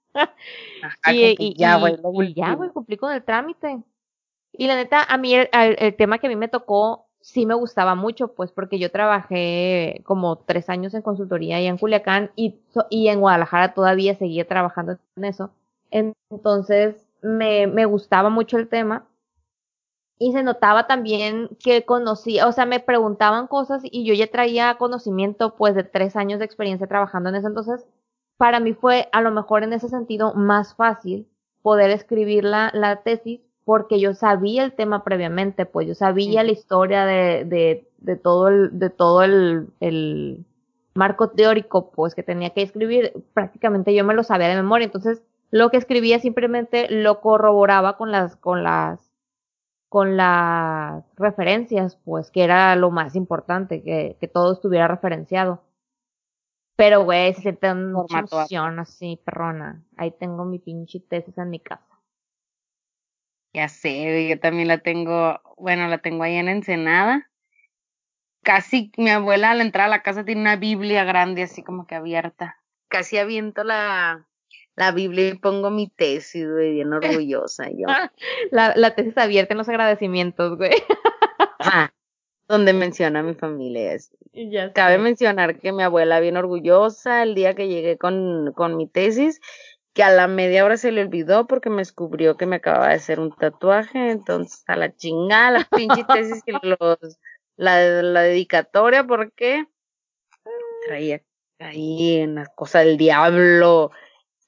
y, 1.13 1.55
ya, 1.57 1.79
güey, 1.79 2.35
ya, 2.35 2.55
güey, 2.55 2.71
cumplí 2.71 2.97
con 2.97 3.13
el 3.13 3.23
trámite. 3.23 3.83
Y 4.53 4.67
la 4.67 4.77
neta, 4.77 5.03
a 5.03 5.19
mí 5.19 5.35
el, 5.35 5.97
tema 5.97 6.19
que 6.19 6.27
a 6.27 6.31
mí 6.31 6.37
me 6.37 6.49
tocó 6.49 7.07
sí 7.21 7.45
me 7.45 7.55
gustaba 7.55 7.95
mucho, 7.95 8.35
pues 8.35 8.53
porque 8.53 8.79
yo 8.79 8.91
trabajé 8.93 10.01
como 10.05 10.39
tres 10.39 10.69
años 10.71 10.95
en 10.95 11.03
consultoría 11.03 11.61
y 11.61 11.67
en 11.67 11.77
Culiacán 11.77 12.31
y, 12.37 12.61
y 12.89 13.09
en 13.09 13.21
Guadalajara 13.21 13.75
todavía 13.75 14.15
seguía 14.15 14.47
trabajando 14.47 14.97
en 15.17 15.25
eso. 15.25 15.51
Entonces, 15.91 17.09
me, 17.23 17.67
me 17.67 17.85
gustaba 17.85 18.31
mucho 18.31 18.59
el 18.59 18.69
tema 18.69 19.07
y 20.19 20.33
se 20.33 20.43
notaba 20.43 20.87
también 20.87 21.51
que 21.63 21.85
conocía, 21.85 22.47
o 22.47 22.53
sea, 22.53 22.65
me 22.65 22.81
preguntaban 22.81 23.47
cosas 23.47 23.83
y 23.85 24.05
yo 24.05 24.15
ya 24.15 24.29
traía 24.29 24.77
conocimiento 24.79 25.57
pues 25.57 25.75
de 25.75 25.85
tres 25.85 26.17
años 26.17 26.39
de 26.39 26.47
experiencia 26.47 26.87
trabajando 26.87 27.29
en 27.29 27.37
eso, 27.37 27.49
entonces 27.49 27.87
para 28.37 28.61
mí 28.61 28.75
fue 28.75 29.09
a 29.13 29.21
lo 29.21 29.31
mejor 29.31 29.63
en 29.63 29.73
ese 29.73 29.89
sentido 29.89 30.35
más 30.35 30.75
fácil 30.75 31.29
poder 31.63 31.91
escribir 31.91 32.45
la, 32.45 32.71
la 32.75 33.03
tesis 33.03 33.41
porque 33.65 33.99
yo 33.99 34.15
sabía 34.15 34.63
el 34.63 34.73
tema 34.75 35.03
previamente, 35.03 35.67
pues 35.67 35.89
yo 35.89 35.95
sabía 35.97 36.45
la 36.45 36.53
historia 36.53 37.05
de, 37.05 37.45
de, 37.45 37.89
de 37.99 38.17
todo 38.17 38.47
el, 38.47 38.79
de 38.79 38.91
todo 38.91 39.25
el, 39.25 39.69
el 39.81 40.45
marco 40.95 41.31
teórico, 41.31 41.91
pues 41.91 42.15
que 42.15 42.23
tenía 42.23 42.51
que 42.51 42.63
escribir, 42.63 43.13
prácticamente 43.35 43.93
yo 43.93 44.05
me 44.05 44.15
lo 44.15 44.23
sabía 44.23 44.49
de 44.49 44.55
memoria, 44.55 44.85
entonces 44.85 45.21
lo 45.51 45.71
que 45.71 45.79
escribía 45.79 46.19
simplemente 46.21 46.87
lo 46.91 47.21
corroboraba 47.21 47.97
con 47.97 48.13
las, 48.13 48.37
con 48.37 48.63
las, 48.63 49.01
con 49.89 50.17
las 50.17 51.05
referencias, 51.17 51.97
pues 52.05 52.31
que 52.31 52.45
era 52.45 52.77
lo 52.77 52.91
más 52.91 53.17
importante, 53.17 53.83
que, 53.83 54.17
que 54.21 54.29
todo 54.29 54.53
estuviera 54.53 54.89
referenciado. 54.89 55.63
Pero, 56.77 57.05
güey, 57.05 57.33
se 57.35 57.41
siente 57.41 57.73
una 57.73 58.21
emoción 58.21 58.79
así, 58.79 59.19
perrona. 59.25 59.83
Ahí 59.97 60.11
tengo 60.11 60.45
mi 60.45 60.59
pinche 60.59 61.01
tesis 61.01 61.37
en 61.39 61.51
mi 61.51 61.59
casa. 61.59 61.87
Ya 63.55 63.69
sé, 63.69 64.29
yo 64.29 64.39
también 64.39 64.69
la 64.69 64.79
tengo, 64.79 65.41
bueno, 65.57 65.89
la 65.89 65.99
tengo 65.99 66.23
ahí 66.23 66.35
en 66.35 66.49
Ensenada. 66.49 67.31
Casi 68.43 68.93
mi 68.99 69.09
abuela 69.09 69.53
al 69.53 69.63
entrar 69.63 69.87
a 69.87 69.89
la 69.89 70.03
casa 70.03 70.25
tiene 70.27 70.43
una 70.43 70.57
Biblia 70.57 71.05
grande 71.05 71.43
así 71.43 71.63
como 71.63 71.87
que 71.87 71.95
abierta. 71.95 72.61
Casi 72.89 73.17
aviento 73.17 73.65
la, 73.65 74.29
la 74.75 74.93
Biblia 74.93 75.29
y 75.29 75.39
pongo 75.39 75.71
mi 75.71 75.89
tesis, 75.89 76.47
güey, 76.47 76.75
bien 76.75 76.93
orgullosa 76.93 77.71
yo. 77.71 77.87
la, 78.51 78.75
la 78.77 78.95
tesis 78.95 79.17
abierta 79.17 79.55
en 79.55 79.59
los 79.59 79.69
agradecimientos, 79.71 80.59
güey. 80.59 80.75
Ajá, 81.59 81.95
donde 82.49 82.73
menciona 82.73 83.21
a 83.21 83.23
mi 83.23 83.35
familia. 83.35 83.97
Ya 84.33 84.73
Cabe 84.73 84.99
mencionar 84.99 85.59
que 85.59 85.73
mi 85.73 85.83
abuela 85.83 86.21
bien 86.21 86.37
orgullosa 86.37 87.23
el 87.23 87.35
día 87.35 87.55
que 87.55 87.69
llegué 87.69 87.97
con, 87.99 88.53
con 88.55 88.77
mi 88.77 88.87
tesis 88.87 89.41
que 89.97 90.03
a 90.03 90.11
la 90.11 90.29
media 90.29 90.63
hora 90.67 90.77
se 90.77 90.93
le 90.93 91.01
olvidó 91.01 91.47
porque 91.47 91.71
me 91.71 91.79
descubrió 91.79 92.37
que 92.37 92.45
me 92.45 92.57
acababa 92.57 92.89
de 92.89 92.97
hacer 92.97 93.19
un 93.19 93.35
tatuaje, 93.35 94.11
entonces 94.11 94.63
a 94.67 94.77
la 94.77 94.95
chingada, 94.95 95.51
la 95.53 95.65
pinche 95.65 96.05
tesis 96.13 96.43
y 96.45 96.53
los, 96.63 97.19
la, 97.57 98.03
la 98.03 98.21
dedicatoria, 98.21 99.05
porque 99.05 99.65
traía 100.87 101.23
ahí 101.59 102.17
en 102.17 102.35
la 102.35 102.45
cosa 102.45 102.81
del 102.81 102.99
diablo 102.99 103.91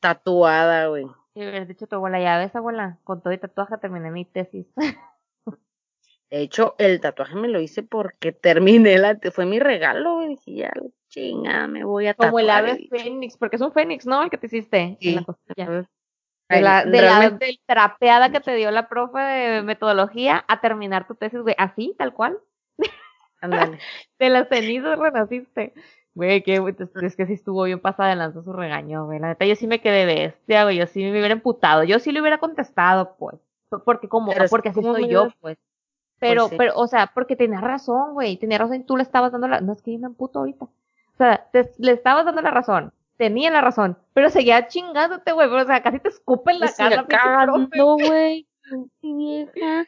tatuada, 0.01 0.89
güey. 0.89 1.07
Sí, 1.33 1.41
hubieras 1.41 1.67
dicho 1.67 1.87
tu 1.87 1.97
abuela, 1.97 2.21
ya 2.21 2.37
ves, 2.37 2.55
abuela, 2.55 2.99
con 3.05 3.23
todo 3.23 3.33
el 3.33 3.41
tatuaje 3.41 3.79
terminé 3.79 4.11
mi 4.11 4.27
tesis. 4.27 4.67
De 6.31 6.41
hecho, 6.41 6.75
el 6.79 7.01
tatuaje 7.01 7.35
me 7.37 7.49
lo 7.49 7.61
hice 7.61 7.83
porque 7.83 8.33
terminé 8.33 8.99
la, 8.99 9.19
fue 9.33 9.47
mi 9.47 9.59
regalo, 9.59 10.17
güey, 10.17 10.29
dije, 10.29 10.55
ya, 10.55 10.73
chinga, 11.09 11.67
me 11.67 11.85
voy 11.85 12.07
a 12.07 12.13
tatuar. 12.13 12.31
Como 12.31 12.41
el 12.41 12.51
ave 12.51 12.89
fénix, 12.91 13.37
porque 13.39 13.57
es 13.57 13.63
un 13.63 13.73
fénix, 13.73 14.07
¿no? 14.07 14.23
El 14.23 14.31
que 14.31 14.37
te 14.37 14.47
hiciste 14.47 14.99
sí. 15.01 15.15
la 15.57 15.87
De, 16.51 16.61
la, 16.61 16.85
de 16.85 17.03
la 17.03 17.39
trapeada 17.67 18.31
que 18.31 18.41
te 18.41 18.55
dio 18.57 18.71
la 18.71 18.89
profe 18.89 19.19
de 19.19 19.63
metodología 19.63 20.45
a 20.49 20.61
terminar 20.61 21.07
tu 21.07 21.15
tesis, 21.15 21.41
güey, 21.41 21.55
así, 21.57 21.95
tal 21.99 22.13
cual. 22.13 22.39
De 24.19 24.31
las 24.31 24.49
cenizas 24.49 24.99
renaciste. 24.99 25.73
Güey, 26.15 26.43
que 26.43 26.57
es 27.03 27.15
que 27.15 27.27
sí 27.27 27.35
estuvo 27.35 27.63
bien 27.63 27.79
pasada 27.79 28.09
de 28.09 28.17
lanza 28.17 28.43
su 28.43 28.53
regaño, 28.53 29.07
güey. 29.07 29.21
La 29.21 29.29
neta, 29.29 29.45
yo 29.45 29.55
sí 29.55 29.69
me 29.69 29.81
quedé 29.81 30.05
bestia, 30.05 30.65
güey. 30.65 30.77
Yo 30.77 30.87
sí 30.89 31.05
me 31.05 31.13
hubiera 31.13 31.33
emputado. 31.33 31.85
Yo 31.85 32.01
sí 32.01 32.11
le 32.11 32.21
hubiera 32.21 32.39
contestado, 32.39 33.15
pues. 33.17 33.37
Porque 33.85 34.09
como, 34.09 34.33
porque 34.51 34.71
así 34.71 34.83
soy 34.83 35.09
yo, 35.09 35.29
pues. 35.41 35.57
Pero, 36.19 36.49
pero, 36.57 36.73
o 36.77 36.87
sea, 36.87 37.11
porque 37.15 37.37
tenía 37.37 37.61
razón, 37.61 38.15
güey. 38.15 38.37
Tenía 38.37 38.59
razón 38.59 38.77
y 38.77 38.85
tú 38.85 38.97
le 38.97 39.03
estabas 39.03 39.33
dando 39.33 39.49
la. 39.49 39.61
No 39.61 39.73
es 39.73 39.83
que 39.83 39.93
yo 39.93 39.99
me 39.99 40.07
emputo 40.07 40.41
ahorita. 40.41 40.65
O 40.65 41.17
sea, 41.17 41.49
le 41.79 41.93
estabas 41.93 42.25
dando 42.25 42.43
la 42.43 42.51
razón. 42.51 42.93
Tenía 43.17 43.51
la 43.51 43.61
razón. 43.61 43.99
Pero 44.15 44.31
seguía 44.31 44.69
chingándote, 44.69 45.33
güey. 45.33 45.49
O 45.49 45.67
sea, 45.67 45.83
casi 45.83 45.99
te 45.99 46.09
escupen 46.09 46.61
la 46.61 46.73
cara. 47.09 47.47
No, 47.47 47.97
güey. 47.97 48.47
vieja. 49.03 49.87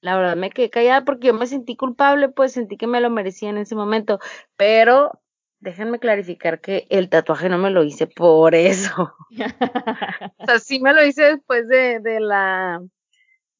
La 0.00 0.16
verdad 0.16 0.36
me 0.36 0.50
quedé 0.50 0.68
callada 0.68 1.04
porque 1.04 1.28
yo 1.28 1.34
me 1.34 1.46
sentí 1.46 1.76
culpable, 1.76 2.28
pues 2.28 2.52
sentí 2.52 2.76
que 2.76 2.88
me 2.88 3.00
lo 3.00 3.08
merecía 3.08 3.50
en 3.50 3.58
ese 3.58 3.76
momento. 3.76 4.18
Pero 4.56 5.20
déjenme 5.60 6.00
clarificar 6.00 6.60
que 6.60 6.86
el 6.90 7.08
tatuaje 7.08 7.48
no 7.48 7.56
me 7.56 7.70
lo 7.70 7.84
hice 7.84 8.08
por 8.08 8.54
eso. 8.54 9.14
o 10.38 10.44
sea, 10.46 10.58
sí 10.58 10.80
me 10.80 10.92
lo 10.92 11.04
hice 11.04 11.22
después 11.22 11.68
de, 11.68 12.00
de 12.00 12.20
la 12.20 12.82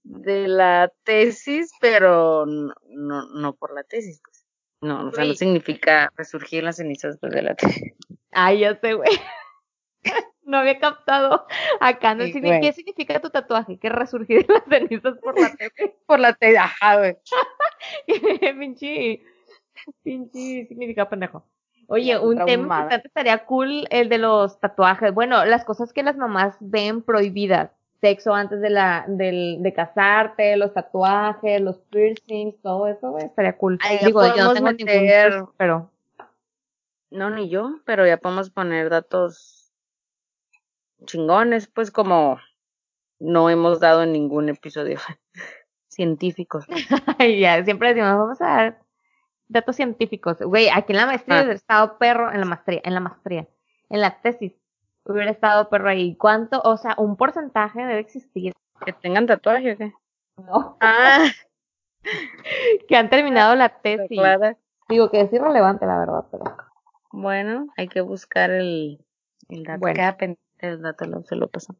de 0.04 0.48
la 0.48 0.92
tesis, 1.04 1.70
pero 1.80 2.46
no, 2.46 2.74
no, 2.88 3.26
no 3.34 3.54
por 3.54 3.74
la 3.74 3.84
tesis, 3.84 4.20
pues. 4.24 4.44
No, 4.80 5.08
o 5.08 5.12
sea, 5.12 5.24
no 5.24 5.34
significa 5.34 6.12
resurgir 6.16 6.64
las 6.64 6.76
cenizas 6.76 7.20
de 7.20 7.42
la 7.42 7.54
tesis. 7.54 7.94
Ay, 8.32 8.60
ya 8.60 8.74
sé, 8.80 8.94
güey. 8.94 9.10
no 10.44 10.58
había 10.58 10.80
captado. 10.80 11.46
Acá 11.80 12.16
no 12.16 12.24
sí, 12.24 12.40
¿Qué 12.40 12.72
significa 12.72 13.20
tu 13.20 13.30
tatuaje? 13.30 13.78
Que 13.78 13.88
resurgir 13.88 14.44
las 14.48 14.64
cenizas 14.68 15.18
por 15.18 15.38
la 15.38 15.54
tesis. 15.54 15.90
por 16.06 16.18
la 16.18 16.34
tesis, 16.34 16.58
ajá, 16.58 16.98
güey. 16.98 17.16
pinche, 18.58 19.22
pinche 20.02 20.66
significa 20.66 21.08
pendejo. 21.08 21.46
Oye, 21.86 22.18
un 22.18 22.44
tema 22.44 22.78
importante 22.78 23.08
estaría 23.08 23.44
cool 23.44 23.86
el 23.90 24.08
de 24.08 24.18
los 24.18 24.58
tatuajes. 24.60 25.12
Bueno, 25.12 25.44
las 25.44 25.64
cosas 25.64 25.92
que 25.92 26.02
las 26.02 26.16
mamás 26.16 26.56
ven 26.60 27.02
prohibidas 27.02 27.70
sexo 28.02 28.34
antes 28.34 28.60
de 28.60 28.68
la 28.68 29.04
del, 29.06 29.62
de 29.62 29.72
casarte, 29.72 30.56
los 30.56 30.74
tatuajes, 30.74 31.60
los 31.60 31.78
piercings, 31.78 32.60
todo 32.60 32.88
eso, 32.88 33.12
güey, 33.12 33.26
estaría 33.26 33.56
cool. 33.56 33.78
Digo, 34.04 34.26
yo 34.34 34.44
no 34.44 34.54
tengo 34.54 34.72
meter... 34.72 35.44
pero 35.56 35.88
no 37.10 37.30
ni 37.30 37.48
yo, 37.48 37.78
pero 37.84 38.04
ya 38.04 38.16
podemos 38.16 38.50
poner 38.50 38.90
datos 38.90 39.72
chingones, 41.04 41.68
pues 41.68 41.92
como 41.92 42.40
no 43.20 43.48
hemos 43.48 43.78
dado 43.78 44.02
en 44.02 44.12
ningún 44.12 44.48
episodio 44.48 44.98
científicos. 45.88 46.66
ya, 47.38 47.64
siempre 47.64 47.90
decimos, 47.90 48.16
vamos 48.16 48.40
a 48.40 48.46
dar 48.46 48.82
datos 49.46 49.76
científicos. 49.76 50.38
Güey, 50.40 50.70
aquí 50.70 50.92
en 50.92 50.98
la 50.98 51.06
maestría 51.06 51.38
ah. 51.38 51.44
he 51.44 51.52
estado 51.52 51.98
perro, 51.98 52.32
en 52.32 52.40
la 52.40 52.46
maestría, 52.46 52.80
en 52.82 52.94
la 52.94 53.00
maestría, 53.00 53.48
en 53.90 54.00
la 54.00 54.20
tesis, 54.20 54.54
hubiera 55.04 55.30
estado 55.30 55.68
perro 55.68 55.88
ahí. 55.88 56.16
¿Cuánto? 56.16 56.60
O 56.62 56.76
sea, 56.76 56.94
un 56.98 57.16
porcentaje 57.16 57.80
debe 57.80 58.00
existir. 58.00 58.52
Que 58.84 58.92
tengan 58.92 59.26
tatuaje 59.26 59.72
o 59.72 59.76
qué? 59.76 59.92
No. 60.36 60.76
Ah. 60.80 61.26
que 62.88 62.96
han 62.96 63.10
terminado 63.10 63.54
la 63.54 63.68
tesis. 63.68 64.20
Digo 64.88 65.10
que 65.10 65.20
es 65.20 65.32
irrelevante, 65.32 65.86
la 65.86 65.98
verdad, 65.98 66.24
pero. 66.30 66.56
Bueno, 67.12 67.68
hay 67.76 67.88
que 67.88 68.00
buscar 68.00 68.50
el, 68.50 68.98
el 69.48 69.64
dato. 69.64 69.80
Bueno. 69.80 69.96
Cada 69.96 70.16
el 70.58 70.82
dato 70.82 71.04
lo, 71.06 71.22
se 71.24 71.36
lo 71.36 71.48
pasó. 71.48 71.76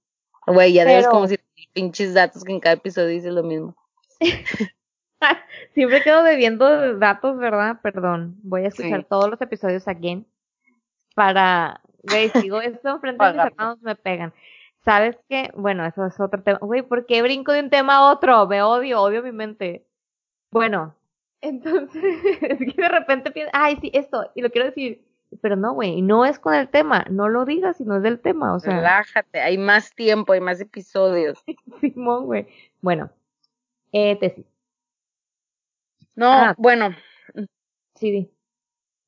Güey, 0.46 0.72
ya 0.72 0.84
debes 0.84 1.06
como 1.06 1.26
si 1.28 1.38
pinches 1.72 2.14
datos 2.14 2.44
que 2.44 2.52
en 2.52 2.60
cada 2.60 2.74
episodio 2.74 3.08
dice 3.08 3.30
lo 3.30 3.42
mismo. 3.42 3.76
Siempre 5.74 6.02
quedo 6.02 6.22
debiendo 6.24 6.98
datos, 6.98 7.38
¿verdad? 7.38 7.78
Perdón. 7.82 8.36
Voy 8.42 8.64
a 8.64 8.68
escuchar 8.68 9.04
todos 9.04 9.30
los 9.30 9.40
episodios 9.40 9.86
again 9.86 10.26
para 11.14 11.80
Güey, 12.02 12.30
sigo 12.30 12.60
esto 12.60 12.98
frente 13.00 13.24
a 13.24 13.32
mis 13.32 13.42
hermanos 13.42 13.82
me 13.82 13.94
pegan. 13.94 14.32
¿Sabes 14.84 15.16
qué? 15.28 15.50
Bueno, 15.54 15.86
eso 15.86 16.04
es 16.06 16.18
otro 16.18 16.42
tema. 16.42 16.58
Güey, 16.58 16.82
¿por 16.82 17.06
qué 17.06 17.22
brinco 17.22 17.52
de 17.52 17.60
un 17.60 17.70
tema 17.70 17.96
a 17.96 18.12
otro? 18.12 18.46
Me 18.46 18.62
odio, 18.62 19.00
odio 19.00 19.22
mi 19.22 19.32
mente. 19.32 19.86
Bueno, 20.50 20.94
entonces, 21.40 22.02
es 22.42 22.58
que 22.58 22.82
de 22.82 22.88
repente 22.88 23.30
pienso, 23.30 23.50
ay, 23.52 23.76
sí, 23.80 23.90
esto, 23.92 24.30
y 24.34 24.42
lo 24.42 24.50
quiero 24.50 24.66
decir, 24.66 25.04
pero 25.40 25.56
no, 25.56 25.72
güey, 25.72 26.02
no 26.02 26.24
es 26.24 26.38
con 26.38 26.54
el 26.54 26.68
tema, 26.68 27.04
no 27.10 27.28
lo 27.28 27.44
digas 27.44 27.78
si 27.78 27.84
no 27.84 27.96
es 27.96 28.02
del 28.02 28.20
tema, 28.20 28.54
o 28.54 28.60
sea. 28.60 28.76
Relájate, 28.76 29.40
hay 29.40 29.58
más 29.58 29.94
tiempo, 29.94 30.32
hay 30.32 30.40
más 30.40 30.60
episodios. 30.60 31.42
Simón, 31.80 32.26
güey. 32.26 32.46
Bueno, 32.80 33.10
eh, 33.92 34.16
tesis. 34.16 34.46
No, 36.14 36.30
ah. 36.30 36.54
bueno. 36.58 36.94
Sí, 37.94 38.30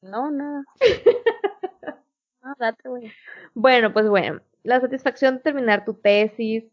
No, 0.01 0.31
no. 2.45 3.01
Bueno, 3.55 3.93
pues 3.93 4.09
bueno, 4.09 4.41
la 4.63 4.81
satisfacción 4.81 5.37
de 5.37 5.41
terminar 5.43 5.85
tu 5.85 5.95
tesis, 5.95 6.65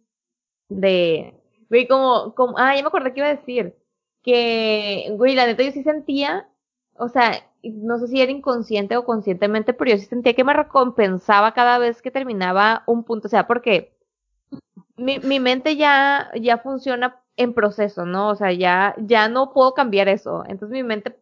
de, 0.70 1.36
güey, 1.70 1.88
como, 1.88 2.36
como, 2.36 2.58
ah, 2.58 2.76
ya 2.76 2.82
me 2.84 2.88
acordé 2.90 3.14
que 3.14 3.20
iba 3.22 3.30
a 3.30 3.36
decir, 3.36 3.76
que, 4.24 5.10
güey, 5.18 5.36
la 5.36 5.46
neta 5.48 5.64
yo 5.64 5.72
sí 5.72 5.84
sentía, 5.84 6.50
o 6.96 7.10
sea, 7.10 7.34
no 7.64 8.00
sé 8.00 8.08
si 8.08 8.22
era 8.22 8.32
inconsciente 8.32 8.98
o 8.98 9.06
conscientemente, 9.06 9.74
pero 9.74 9.92
yo 9.92 9.98
sí 9.98 10.06
sentía 10.06 10.36
que 10.36 10.44
me 10.44 10.54
recompensaba 10.54 11.54
cada 11.54 11.78
vez 11.80 12.02
que 12.02 12.12
terminaba 12.12 12.84
un 12.88 13.04
punto, 13.04 13.28
o 13.28 13.32
sea, 13.32 13.48
porque 13.48 13.94
mi, 14.98 15.20
mi 15.20 15.40
mente 15.40 15.76
ya, 15.78 16.32
ya 16.40 16.58
funciona 16.58 17.22
en 17.38 17.54
proceso, 17.54 18.06
¿no? 18.06 18.30
O 18.30 18.36
sea, 18.36 18.52
ya, 18.54 18.96
ya 19.00 19.30
no 19.30 19.52
puedo 19.54 19.74
cambiar 19.74 20.08
eso. 20.10 20.44
Entonces 20.48 20.72
mi 20.72 20.84
mente 20.84 21.18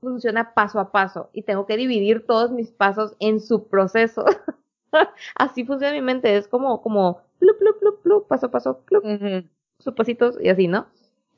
funciona 0.00 0.54
paso 0.54 0.78
a 0.80 0.92
paso 0.92 1.30
y 1.32 1.42
tengo 1.42 1.66
que 1.66 1.76
dividir 1.76 2.26
todos 2.26 2.50
mis 2.52 2.70
pasos 2.70 3.16
en 3.18 3.40
su 3.40 3.68
proceso. 3.68 4.24
así 5.34 5.64
funciona 5.64 5.92
mi 5.92 6.02
mente, 6.02 6.36
es 6.36 6.48
como, 6.48 6.82
como, 6.82 7.22
plup, 7.38 7.58
plup, 7.58 7.78
plup, 7.80 8.02
plup, 8.02 8.28
paso 8.28 8.46
a 8.46 8.50
paso, 8.50 8.80
plup, 8.80 9.04
sus 9.78 9.94
pasitos 9.94 10.38
y 10.40 10.48
así, 10.48 10.68
¿no? 10.68 10.86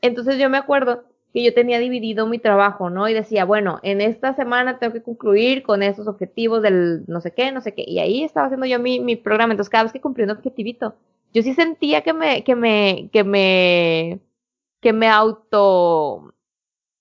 Entonces 0.01 0.39
yo 0.39 0.49
me 0.49 0.59
acuerdo 0.59 1.05
que 1.33 1.45
yo 1.45 1.53
tenía 1.53 1.79
dividido 1.79 2.27
mi 2.27 2.39
trabajo, 2.39 2.91
¿no? 2.91 3.09
Y 3.09 3.15
decía, 3.15 3.45
bueno, 3.45 3.81
en 3.83 4.01
esta 4.01 4.35
semana 4.35 4.79
tengo 4.79 4.95
que 4.95 5.03
concluir 5.03 5.63
con 5.63 5.83
esos 5.83 6.07
objetivos 6.07 6.63
del 6.63 7.05
no 7.07 7.21
sé 7.21 7.33
qué, 7.35 7.53
no 7.53 7.61
sé 7.61 7.75
qué. 7.75 7.85
Y 7.87 7.99
ahí 7.99 8.25
estaba 8.25 8.47
haciendo 8.47 8.67
yo 8.67 8.79
mi, 8.79 9.01
mi 9.01 9.17
programa. 9.17 9.53
Entonces 9.53 9.71
cada 9.71 9.85
vez 9.85 9.93
que 9.93 10.01
cumplí 10.01 10.25
un 10.25 10.31
objetivito, 10.31 10.97
yo 11.35 11.43
sí 11.43 11.55
sentía 11.55 12.03
que 12.03 12.13
me, 12.15 12.45
que 12.45 12.55
me, 12.57 13.11
que 13.13 13.25
me, 13.25 14.21
que 14.81 14.93
me 14.93 15.09
auto... 15.09 16.33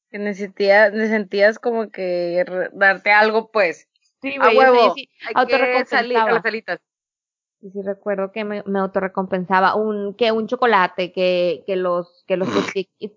Que 0.09 0.19
necesitías, 0.19 0.93
sentías 0.93 1.59
como 1.59 1.89
que 1.89 2.45
darte 2.73 3.11
algo, 3.11 3.51
pues. 3.51 3.89
Sí, 4.21 4.37
güey, 4.37 4.57
a 4.57 4.59
huevo, 4.59 4.93
sí, 4.95 5.09
hay 5.25 5.85
salir 5.85 6.17
a 6.17 6.31
las 6.31 6.41
salitas. 6.41 6.79
Y 7.61 7.71
sí 7.71 7.81
recuerdo 7.81 8.31
que 8.31 8.43
me, 8.43 8.63
me 8.65 8.79
autorrecompensaba 8.79 9.75
un, 9.75 10.13
que 10.13 10.31
un 10.31 10.47
chocolate, 10.47 11.11
que, 11.11 11.63
que 11.65 11.75
los, 11.75 12.23
que 12.27 12.37
los 12.37 12.47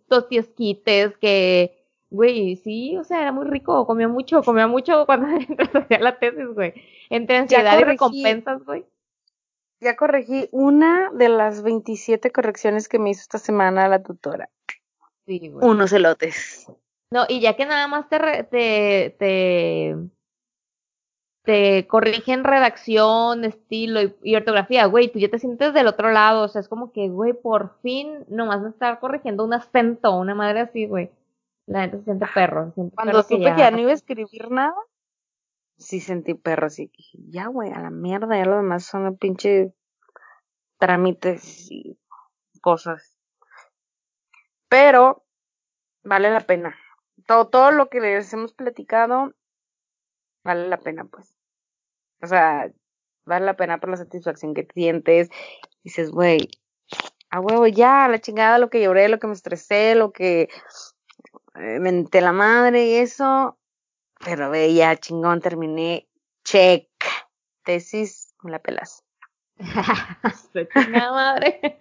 tostiesquites, 0.08 1.16
que, 1.18 1.86
güey, 2.08 2.56
sí, 2.56 2.96
o 2.96 3.04
sea, 3.04 3.20
era 3.20 3.32
muy 3.32 3.46
rico, 3.46 3.86
comía 3.86 4.08
mucho, 4.08 4.42
comía 4.42 4.66
mucho 4.66 5.04
cuando 5.06 5.26
hacía 5.74 5.98
la 6.00 6.18
tesis, 6.18 6.48
güey. 6.54 6.74
Entre 7.10 7.36
ansiedad 7.36 7.78
y 7.78 7.84
recompensas, 7.84 8.64
güey. 8.64 8.86
Ya 9.80 9.96
corregí 9.96 10.48
una 10.52 11.10
de 11.14 11.28
las 11.28 11.62
27 11.62 12.30
correcciones 12.32 12.88
que 12.88 12.98
me 12.98 13.10
hizo 13.10 13.22
esta 13.22 13.38
semana 13.38 13.88
la 13.88 14.02
tutora. 14.02 14.50
Sí. 15.30 15.52
Unos 15.62 15.92
elotes. 15.92 16.66
No, 17.12 17.24
y 17.28 17.40
ya 17.40 17.54
que 17.54 17.64
nada 17.64 17.86
más 17.86 18.08
te, 18.08 18.18
te, 18.50 19.14
te 19.16 19.96
te 21.44 21.86
corrigen 21.86 22.44
redacción, 22.44 23.44
estilo 23.44 24.00
y, 24.22 24.34
ortografía, 24.36 24.86
güey, 24.86 25.10
tú 25.10 25.18
ya 25.18 25.30
te 25.30 25.38
sientes 25.38 25.72
del 25.72 25.86
otro 25.86 26.10
lado, 26.10 26.44
o 26.44 26.48
sea, 26.48 26.60
es 26.60 26.68
como 26.68 26.92
que, 26.92 27.08
güey, 27.08 27.32
por 27.32 27.78
fin 27.80 28.24
nomás 28.28 28.60
me 28.60 28.68
estar 28.68 29.00
corrigiendo 29.00 29.44
un 29.44 29.54
acento, 29.54 30.18
una 30.18 30.34
madre 30.34 30.60
así, 30.60 30.86
güey. 30.86 31.10
La 31.66 31.82
gente 31.82 31.98
se 31.98 32.04
siente 32.04 32.26
perro. 32.34 32.68
Se 32.68 32.74
siente 32.74 32.96
Cuando 32.96 33.22
supe 33.22 33.52
que 33.54 33.58
ya... 33.58 33.70
no 33.70 33.78
iba 33.78 33.90
a 33.90 33.94
escribir 33.94 34.50
nada, 34.50 34.74
sí 35.78 36.00
sentí 36.00 36.34
perro, 36.34 36.66
así 36.66 36.88
que 36.88 37.02
ya, 37.30 37.46
güey, 37.46 37.72
a 37.72 37.80
la 37.80 37.90
mierda, 37.90 38.36
ya 38.36 38.44
lo 38.44 38.56
demás 38.56 38.84
son 38.84 39.16
pinche 39.16 39.72
trámites 40.78 41.70
y 41.70 41.96
cosas. 42.60 43.09
Pero 44.70 45.26
vale 46.04 46.30
la 46.30 46.40
pena. 46.40 46.78
Todo, 47.26 47.48
todo 47.48 47.72
lo 47.72 47.90
que 47.90 48.00
les 48.00 48.32
hemos 48.32 48.54
platicado 48.54 49.34
vale 50.44 50.68
la 50.68 50.78
pena, 50.78 51.04
pues. 51.04 51.34
O 52.22 52.26
sea, 52.26 52.72
vale 53.24 53.46
la 53.46 53.56
pena 53.56 53.78
por 53.78 53.90
la 53.90 53.96
satisfacción 53.96 54.54
que 54.54 54.66
sientes. 54.72 55.28
Dices, 55.82 56.12
güey, 56.12 56.48
a 57.30 57.40
huevo, 57.40 57.66
ya, 57.66 58.06
la 58.08 58.20
chingada, 58.20 58.58
lo 58.58 58.70
que 58.70 58.80
lloré, 58.80 59.08
lo 59.08 59.18
que 59.18 59.26
me 59.26 59.32
estresé, 59.32 59.96
lo 59.96 60.12
que 60.12 60.42
eh, 60.42 60.48
me 61.54 61.80
menté 61.80 62.20
la 62.20 62.32
madre 62.32 62.86
y 62.86 62.94
eso. 62.94 63.58
Pero 64.24 64.50
ve, 64.50 64.72
ya, 64.72 64.96
chingón, 64.96 65.40
terminé. 65.40 66.08
Check. 66.44 66.88
Tesis, 67.64 68.34
me 68.42 68.52
la 68.52 68.60
pelas. 68.60 69.04
se 70.52 70.68
madre. 70.88 71.76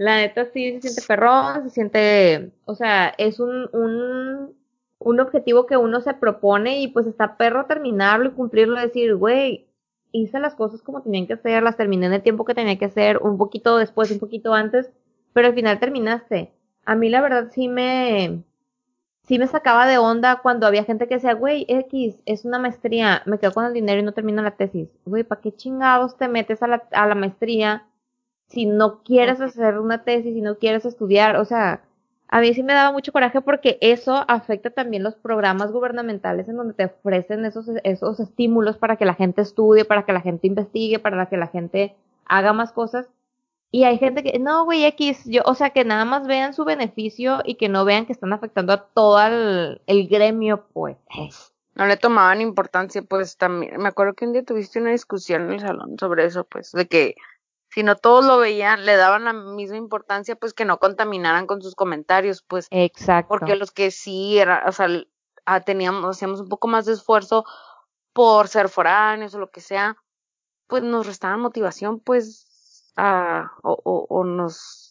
La 0.00 0.16
neta 0.16 0.46
sí 0.46 0.72
se 0.72 0.80
siente 0.80 1.02
perrón, 1.06 1.64
se 1.64 1.70
siente, 1.70 2.52
o 2.64 2.74
sea, 2.74 3.12
es 3.18 3.38
un, 3.40 3.68
un 3.72 4.54
un 5.00 5.18
objetivo 5.18 5.66
que 5.66 5.76
uno 5.76 6.00
se 6.02 6.14
propone 6.14 6.80
y 6.80 6.88
pues 6.88 7.06
está 7.06 7.36
perro 7.36 7.66
terminarlo 7.66 8.28
y 8.28 8.32
cumplirlo, 8.32 8.78
decir, 8.78 9.16
güey, 9.16 9.66
hice 10.12 10.38
las 10.38 10.54
cosas 10.54 10.82
como 10.82 11.02
tenían 11.02 11.26
que 11.26 11.38
ser, 11.38 11.62
las 11.62 11.76
terminé 11.78 12.06
en 12.06 12.12
el 12.12 12.22
tiempo 12.22 12.44
que 12.44 12.54
tenía 12.54 12.78
que 12.78 12.90
ser, 12.90 13.18
un 13.18 13.38
poquito 13.38 13.78
después, 13.78 14.10
un 14.10 14.18
poquito 14.18 14.52
antes, 14.52 14.90
pero 15.32 15.48
al 15.48 15.54
final 15.54 15.80
terminaste. 15.80 16.52
A 16.84 16.94
mí 16.96 17.08
la 17.08 17.22
verdad 17.22 17.48
sí 17.50 17.68
me, 17.68 18.42
sí 19.22 19.38
me 19.38 19.46
sacaba 19.46 19.86
de 19.86 19.96
onda 19.96 20.40
cuando 20.42 20.66
había 20.66 20.84
gente 20.84 21.08
que 21.08 21.14
decía, 21.14 21.32
güey, 21.32 21.64
X, 21.66 22.20
es 22.26 22.44
una 22.44 22.58
maestría, 22.58 23.22
me 23.24 23.38
quedo 23.38 23.52
con 23.52 23.64
el 23.64 23.72
dinero 23.72 24.00
y 24.00 24.04
no 24.04 24.12
termino 24.12 24.42
la 24.42 24.56
tesis. 24.56 24.90
Güey, 25.06 25.24
¿para 25.24 25.40
qué 25.40 25.52
chingados 25.52 26.18
te 26.18 26.28
metes 26.28 26.62
a 26.62 26.66
la, 26.66 26.82
a 26.92 27.06
la 27.06 27.14
maestría 27.14 27.86
si 28.50 28.66
no 28.66 29.02
quieres 29.02 29.40
hacer 29.40 29.78
una 29.78 30.04
tesis, 30.04 30.34
si 30.34 30.42
no 30.42 30.58
quieres 30.58 30.84
estudiar? 30.84 31.36
O 31.36 31.44
sea, 31.44 31.82
a 32.28 32.40
mí 32.40 32.52
sí 32.54 32.62
me 32.62 32.74
daba 32.74 32.92
mucho 32.92 33.12
coraje 33.12 33.40
porque 33.40 33.78
eso 33.80 34.24
afecta 34.28 34.70
también 34.70 35.02
los 35.02 35.14
programas 35.16 35.72
gubernamentales 35.72 36.48
en 36.48 36.56
donde 36.56 36.74
te 36.74 36.84
ofrecen 36.84 37.44
esos, 37.44 37.66
esos 37.82 38.20
estímulos 38.20 38.76
para 38.76 38.96
que 38.96 39.04
la 39.04 39.14
gente 39.14 39.42
estudie, 39.42 39.84
para 39.84 40.04
que 40.04 40.12
la 40.12 40.20
gente 40.20 40.46
investigue, 40.46 40.98
para 40.98 41.26
que 41.26 41.36
la 41.36 41.48
gente 41.48 41.96
haga 42.26 42.52
más 42.52 42.72
cosas. 42.72 43.08
Y 43.72 43.84
hay 43.84 43.98
gente 43.98 44.24
que, 44.24 44.38
no, 44.40 44.64
güey, 44.64 44.84
X, 44.84 45.24
yo, 45.26 45.42
o 45.44 45.54
sea, 45.54 45.70
que 45.70 45.84
nada 45.84 46.04
más 46.04 46.26
vean 46.26 46.54
su 46.54 46.64
beneficio 46.64 47.40
y 47.44 47.54
que 47.54 47.68
no 47.68 47.84
vean 47.84 48.06
que 48.06 48.12
están 48.12 48.32
afectando 48.32 48.72
a 48.72 48.84
todo 48.84 49.20
el, 49.24 49.80
el 49.86 50.08
gremio, 50.08 50.66
pues. 50.72 50.96
No 51.76 51.86
le 51.86 51.96
tomaban 51.96 52.40
importancia, 52.40 53.02
pues 53.02 53.36
también. 53.36 53.80
Me 53.80 53.88
acuerdo 53.88 54.14
que 54.14 54.26
un 54.26 54.32
día 54.32 54.44
tuviste 54.44 54.80
una 54.80 54.90
discusión 54.90 55.42
en 55.42 55.52
el 55.52 55.60
salón 55.60 55.96
sobre 56.00 56.24
eso, 56.24 56.44
pues, 56.44 56.72
de 56.72 56.86
que 56.86 57.14
si 57.72 57.82
no 57.82 57.96
todos 57.96 58.24
lo 58.24 58.38
veían, 58.38 58.84
le 58.84 58.96
daban 58.96 59.24
la 59.24 59.32
misma 59.32 59.76
importancia, 59.76 60.36
pues 60.36 60.54
que 60.54 60.64
no 60.64 60.78
contaminaran 60.78 61.46
con 61.46 61.62
sus 61.62 61.74
comentarios, 61.74 62.42
pues. 62.42 62.66
Exacto. 62.70 63.28
Porque 63.28 63.56
los 63.56 63.70
que 63.70 63.90
sí 63.90 64.38
era, 64.38 64.64
o 64.66 64.72
sea, 64.72 64.88
ah, 65.46 65.60
teníamos, 65.60 66.16
hacíamos 66.16 66.40
un 66.40 66.48
poco 66.48 66.68
más 66.68 66.86
de 66.86 66.94
esfuerzo 66.94 67.44
por 68.12 68.48
ser 68.48 68.68
foráneos 68.68 69.34
o 69.34 69.38
lo 69.38 69.50
que 69.50 69.60
sea, 69.60 69.96
pues 70.66 70.82
nos 70.82 71.06
restaban 71.06 71.40
motivación, 71.40 72.00
pues, 72.00 72.92
a, 72.96 73.52
o, 73.62 73.80
o, 73.84 74.06
o 74.08 74.24
nos 74.24 74.89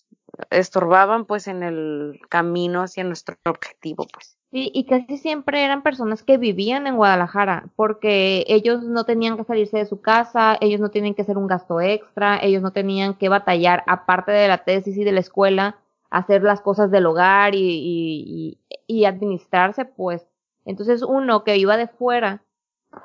estorbaban, 0.49 1.25
pues, 1.25 1.47
en 1.47 1.63
el 1.63 2.19
camino 2.29 2.81
hacia 2.81 3.03
nuestro 3.03 3.35
objetivo, 3.45 4.05
pues. 4.11 4.37
Sí, 4.51 4.71
y 4.73 4.85
casi 4.85 5.17
siempre 5.17 5.63
eran 5.63 5.83
personas 5.83 6.23
que 6.23 6.37
vivían 6.37 6.87
en 6.87 6.95
Guadalajara, 6.95 7.69
porque 7.75 8.45
ellos 8.47 8.83
no 8.83 9.03
tenían 9.03 9.37
que 9.37 9.43
salirse 9.43 9.77
de 9.77 9.85
su 9.85 10.01
casa, 10.01 10.57
ellos 10.59 10.79
no 10.79 10.89
tenían 10.89 11.13
que 11.13 11.21
hacer 11.21 11.37
un 11.37 11.45
gasto 11.45 11.79
extra, 11.81 12.39
ellos 12.41 12.63
no 12.63 12.71
tenían 12.71 13.13
que 13.13 13.29
batallar, 13.29 13.83
aparte 13.85 14.31
de 14.31 14.47
la 14.47 14.63
tesis 14.63 14.97
y 14.97 15.03
de 15.03 15.11
la 15.11 15.19
escuela, 15.19 15.77
hacer 16.09 16.41
las 16.41 16.61
cosas 16.61 16.89
del 16.89 17.05
hogar 17.05 17.53
y, 17.53 17.59
y, 17.59 18.57
y 18.87 19.05
administrarse, 19.05 19.85
pues. 19.85 20.25
Entonces 20.65 21.03
uno 21.03 21.43
que 21.43 21.57
iba 21.57 21.77
de 21.77 21.87
fuera 21.87 22.41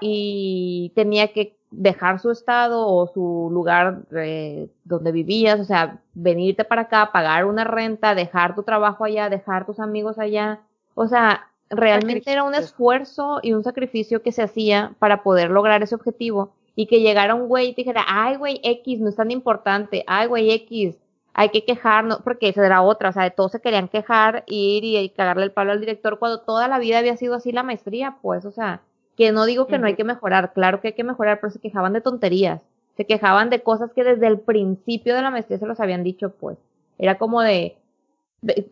y 0.01 0.93
tenía 0.95 1.32
que 1.32 1.59
dejar 1.77 2.20
su 2.20 2.31
estado 2.31 2.87
o 2.87 3.07
su 3.07 3.49
lugar 3.53 4.07
de 4.09 4.70
donde 4.85 5.12
vivías, 5.12 5.61
o 5.61 5.64
sea, 5.64 6.01
venirte 6.14 6.64
para 6.64 6.83
acá, 6.83 7.11
pagar 7.12 7.47
una 7.47 7.64
renta, 7.64 8.14
dejar 8.14 8.55
tu 8.55 8.62
trabajo 8.62 9.05
allá, 9.05 9.29
dejar 9.29 9.66
tus 9.66 9.81
amigos 9.81 10.18
allá, 10.18 10.61
o 10.95 11.07
sea, 11.07 11.49
realmente 11.70 12.31
era 12.31 12.45
un 12.45 12.55
esfuerzo 12.55 13.41
y 13.43 13.53
un 13.53 13.64
sacrificio 13.64 14.22
que 14.22 14.33
se 14.33 14.43
hacía 14.43 14.95
para 14.99 15.22
poder 15.22 15.51
lograr 15.51 15.83
ese 15.83 15.95
objetivo 15.95 16.53
y 16.77 16.87
que 16.87 17.01
llegara 17.01 17.35
un 17.35 17.49
güey 17.49 17.68
y 17.68 17.75
te 17.75 17.83
dijera, 17.83 18.05
ay, 18.07 18.37
güey, 18.37 18.61
X 18.62 19.01
no 19.01 19.09
es 19.09 19.16
tan 19.16 19.31
importante, 19.31 20.05
ay, 20.07 20.27
güey, 20.27 20.51
X, 20.51 20.99
hay 21.33 21.49
que 21.49 21.64
quejarnos, 21.64 22.20
porque 22.22 22.49
esa 22.49 22.64
era 22.64 22.83
otra, 22.83 23.11
o 23.11 23.12
sea, 23.12 23.25
de 23.25 23.31
todos 23.31 23.53
se 23.53 23.61
querían 23.61 23.89
quejar, 23.89 24.45
ir 24.47 24.85
y, 24.85 25.09
cagarle 25.11 25.45
el 25.45 25.53
palo 25.53 25.72
al 25.72 25.81
director 25.81 26.18
cuando 26.18 26.41
toda 26.41 26.68
la 26.68 26.79
vida 26.79 26.99
había 26.99 27.16
sido 27.16 27.35
así 27.35 27.53
la 27.53 27.64
maestría, 27.64 28.18
pues, 28.22 28.45
o 28.45 28.53
sea, 28.53 28.83
que 29.17 29.33
no 29.33 29.45
digo 29.47 29.67
que 29.67 29.79
no 29.79 29.87
hay 29.87 29.95
que 29.95 30.05
mejorar, 30.05 30.53
claro 30.53 30.81
que 30.81 30.89
hay 30.89 30.95
que 30.95 31.05
mejorar, 31.05 31.41
pero 31.41 31.51
se 31.51 31.61
quejaban 31.61 31.93
de 31.93 32.01
tonterías, 32.01 32.62
se 32.97 33.07
quejaban 33.07 33.51
de 33.51 33.62
cosas 33.62 33.93
que 33.93 34.05
desde 34.05 34.27
el 34.27 34.41
principio 34.41 35.15
de 35.15 35.23
la 35.23 35.31
maestría 35.31 35.59
se 35.59 35.67
los 35.67 35.81
habían 35.81 36.03
dicho, 36.03 36.31
pues, 36.31 36.59
era 36.99 37.19
como 37.19 37.43
de, 37.43 37.77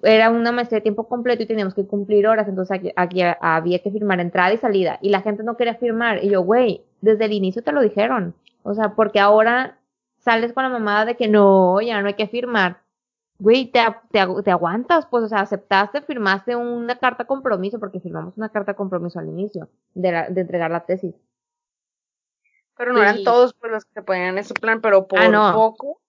era 0.02 0.30
una 0.30 0.52
maestría 0.52 0.78
de 0.78 0.82
tiempo 0.82 1.08
completo 1.08 1.42
y 1.42 1.46
teníamos 1.46 1.74
que 1.74 1.86
cumplir 1.86 2.26
horas, 2.26 2.48
entonces 2.48 2.78
aquí, 2.96 3.22
había 3.40 3.78
que 3.80 3.90
firmar 3.90 4.20
entrada 4.20 4.52
y 4.52 4.58
salida 4.58 4.98
y 5.00 5.10
la 5.10 5.22
gente 5.22 5.42
no 5.42 5.56
quería 5.56 5.74
firmar 5.74 6.22
y 6.22 6.30
yo, 6.30 6.42
güey, 6.42 6.82
desde 7.00 7.24
el 7.24 7.32
inicio 7.32 7.62
te 7.62 7.72
lo 7.72 7.80
dijeron, 7.80 8.34
o 8.62 8.74
sea, 8.74 8.94
porque 8.94 9.20
ahora 9.20 9.78
sales 10.18 10.52
con 10.52 10.62
la 10.62 10.68
mamada 10.68 11.04
de 11.04 11.16
que 11.16 11.28
no, 11.28 11.80
ya 11.80 12.00
no 12.00 12.08
hay 12.08 12.14
que 12.14 12.28
firmar, 12.28 12.81
güey, 13.42 13.72
te, 13.72 13.80
te, 14.12 14.20
aguantas, 14.52 15.06
pues, 15.06 15.24
o 15.24 15.28
sea, 15.28 15.40
aceptaste, 15.40 16.00
firmaste 16.02 16.54
una 16.54 16.96
carta 16.96 17.24
compromiso, 17.24 17.80
porque 17.80 17.98
firmamos 17.98 18.36
una 18.36 18.50
carta 18.50 18.74
compromiso 18.74 19.18
al 19.18 19.26
inicio 19.26 19.68
de, 19.94 20.12
la, 20.12 20.28
de 20.28 20.42
entregar 20.42 20.70
la 20.70 20.86
tesis. 20.86 21.16
Pero 22.76 22.92
no 22.92 23.02
eran 23.02 23.24
todos 23.24 23.52
pues, 23.54 23.72
los 23.72 23.84
que 23.84 23.94
se 23.94 24.02
ponían 24.02 24.28
en 24.28 24.38
ese 24.38 24.54
plan, 24.54 24.80
pero 24.80 25.08
por 25.08 25.18
ah, 25.18 25.52
poco, 25.54 26.00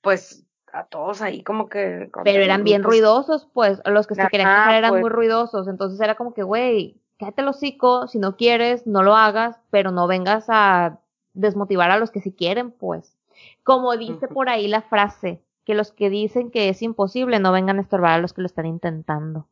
pues 0.00 0.44
a 0.72 0.84
todos 0.86 1.22
ahí 1.22 1.44
como 1.44 1.68
que... 1.68 2.10
Pero 2.24 2.42
eran 2.42 2.64
bien 2.64 2.82
ruidosos, 2.82 3.48
pues, 3.54 3.80
los 3.84 4.08
que 4.08 4.16
se 4.16 4.26
querían 4.26 4.48
quejar 4.48 4.74
eran 4.74 4.90
pues. 4.90 5.02
muy 5.02 5.10
ruidosos, 5.10 5.68
entonces 5.68 6.00
era 6.00 6.16
como 6.16 6.34
que, 6.34 6.42
güey, 6.42 7.00
cállate 7.20 7.42
el 7.42 7.48
hocico, 7.48 8.08
si 8.08 8.18
no 8.18 8.36
quieres, 8.36 8.88
no 8.88 9.04
lo 9.04 9.14
hagas, 9.14 9.56
pero 9.70 9.92
no 9.92 10.08
vengas 10.08 10.46
a 10.48 10.98
desmotivar 11.32 11.92
a 11.92 11.98
los 11.98 12.10
que 12.10 12.20
sí 12.20 12.32
quieren, 12.32 12.72
pues. 12.72 13.16
Como 13.62 13.96
dice 13.96 14.26
por 14.26 14.48
ahí 14.48 14.66
la 14.66 14.82
frase, 14.82 15.45
que 15.66 15.74
los 15.74 15.92
que 15.92 16.08
dicen 16.08 16.50
que 16.50 16.68
es 16.68 16.80
imposible 16.80 17.40
no 17.40 17.52
vengan 17.52 17.78
a 17.78 17.82
estorbar 17.82 18.12
a 18.12 18.18
los 18.18 18.32
que 18.32 18.40
lo 18.40 18.46
están 18.46 18.66
intentando. 18.66 19.48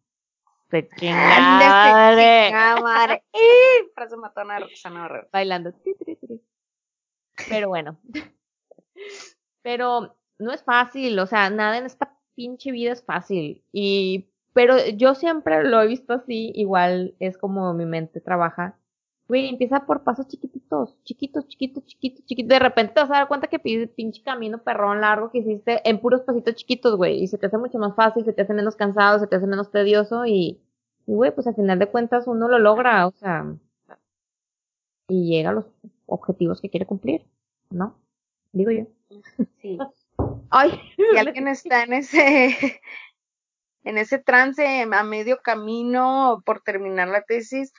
¡Qué 0.71 0.89
madre! 1.12 2.51
madre! 2.83 3.25
Frase 3.95 4.17
matona 4.17 4.59
de 4.61 5.29
Bailando. 5.33 5.73
Pero 7.49 7.69
bueno. 7.69 7.99
Pero 9.62 10.17
no 10.39 10.53
es 10.53 10.62
fácil, 10.62 11.19
o 11.19 11.27
sea, 11.27 11.51
nada 11.51 11.79
en 11.79 11.87
esta 11.87 12.17
pinche 12.35 12.71
vida 12.71 12.93
es 12.93 13.05
fácil. 13.05 13.65
Y, 13.73 14.31
pero 14.53 14.77
yo 14.95 15.17
siempre 15.17 15.65
lo 15.65 15.83
he 15.83 15.89
visto 15.89 16.15
así, 16.15 16.53
igual 16.55 17.17
es 17.19 17.39
como 17.39 17.75
mi 17.75 17.87
mente 17.87 18.21
trabaja. 18.21 18.79
Güey, 19.35 19.49
empieza 19.49 19.85
por 19.85 20.05
pasos 20.05 20.28
chiquititos, 20.28 20.95
chiquitos, 21.03 21.49
chiquitos, 21.49 21.85
chiquitos, 21.85 22.24
chiquitos. 22.24 22.49
De 22.49 22.59
repente 22.61 22.95
te 22.95 23.01
vas 23.01 23.11
a 23.11 23.14
dar 23.14 23.26
cuenta 23.26 23.49
que 23.49 23.59
pides 23.59 23.91
pinche 23.91 24.22
camino 24.22 24.62
perrón 24.62 25.01
largo 25.01 25.32
que 25.32 25.39
hiciste 25.39 25.80
en 25.91 25.99
puros 25.99 26.20
pasitos 26.20 26.55
chiquitos, 26.55 26.97
güey. 26.97 27.20
Y 27.20 27.26
se 27.26 27.37
te 27.37 27.47
hace 27.47 27.59
mucho 27.59 27.78
más 27.78 27.97
fácil, 27.97 28.24
se 28.24 28.32
te 28.32 28.43
hace 28.43 28.55
menos 28.55 28.76
cansado, 28.76 29.18
se 29.18 29.26
te 29.26 29.35
hace 29.35 29.49
menos 29.49 29.72
tedioso 29.72 30.24
y, 30.24 30.61
y 31.05 31.14
güey, 31.14 31.35
pues 31.35 31.49
al 31.49 31.57
final 31.57 31.80
de 31.80 31.89
cuentas 31.89 32.28
uno 32.28 32.47
lo 32.47 32.61
logra, 32.61 33.09
o 33.09 33.11
sea, 33.11 33.45
y 35.09 35.30
llega 35.30 35.51
a 35.51 35.55
los 35.55 35.66
objetivos 36.07 36.61
que 36.61 36.70
quiere 36.70 36.87
cumplir, 36.87 37.26
¿no? 37.70 37.99
Digo 38.53 38.70
yo. 38.70 38.87
Sí. 39.61 39.78
Ay, 40.51 40.80
Si 40.97 41.18
alguien 41.18 41.49
está 41.49 41.82
en 41.82 41.93
ese, 41.95 42.80
en 43.82 43.99
ese 43.99 44.20
trance 44.20 44.64
a 44.64 45.03
medio 45.03 45.41
camino 45.43 46.41
por 46.47 46.61
terminar 46.61 47.09
la 47.09 47.22
tesis, 47.22 47.72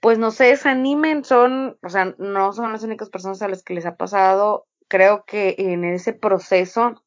pues 0.00 0.18
no 0.18 0.30
se 0.30 0.44
desanimen, 0.44 1.24
son, 1.24 1.78
o 1.82 1.88
sea, 1.88 2.14
no 2.18 2.52
son 2.52 2.72
las 2.72 2.82
únicas 2.82 3.10
personas 3.10 3.42
a 3.42 3.48
las 3.48 3.62
que 3.62 3.74
les 3.74 3.86
ha 3.86 3.96
pasado. 3.96 4.66
Creo 4.88 5.24
que 5.24 5.54
en 5.58 5.84
ese 5.84 6.14
proceso 6.14 7.02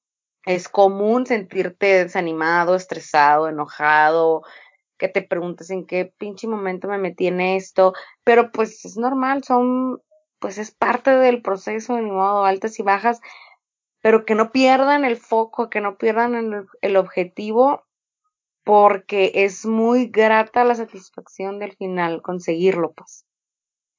es 0.46 0.70
común 0.70 1.26
sentirte 1.26 2.04
desanimado, 2.04 2.76
estresado, 2.76 3.50
enojado, 3.50 4.44
que 4.98 5.08
te 5.08 5.24
preguntes 5.24 5.70
en 5.70 5.86
qué 5.86 6.14
pinche 6.18 6.48
momento 6.48 6.88
me 6.88 6.98
metí 6.98 7.28
en 7.28 7.42
esto, 7.42 7.94
pero 8.24 8.52
pues 8.52 8.86
es 8.86 8.96
normal, 8.96 9.44
son, 9.44 10.02
pues 10.40 10.58
es 10.58 10.72
parte 10.72 11.12
del 11.12 11.42
proceso, 11.42 12.00
ni 12.00 12.12
modo, 12.12 12.46
altas 12.46 12.80
y 12.80 12.84
bajas, 12.84 13.20
pero 14.02 14.26
que 14.26 14.36
no 14.36 14.52
pierdan 14.52 15.04
el 15.04 15.18
foco, 15.18 15.70
que 15.70 15.82
no 15.82 15.98
pierdan 15.98 16.36
el, 16.36 16.68
el 16.82 16.96
objetivo, 16.98 17.84
porque 18.64 19.32
es 19.34 19.66
muy 19.66 20.08
grata 20.08 20.64
la 20.64 20.76
satisfacción 20.76 21.60
del 21.60 21.76
final, 21.76 22.22
conseguirlo, 22.22 22.94
pues. 22.94 23.26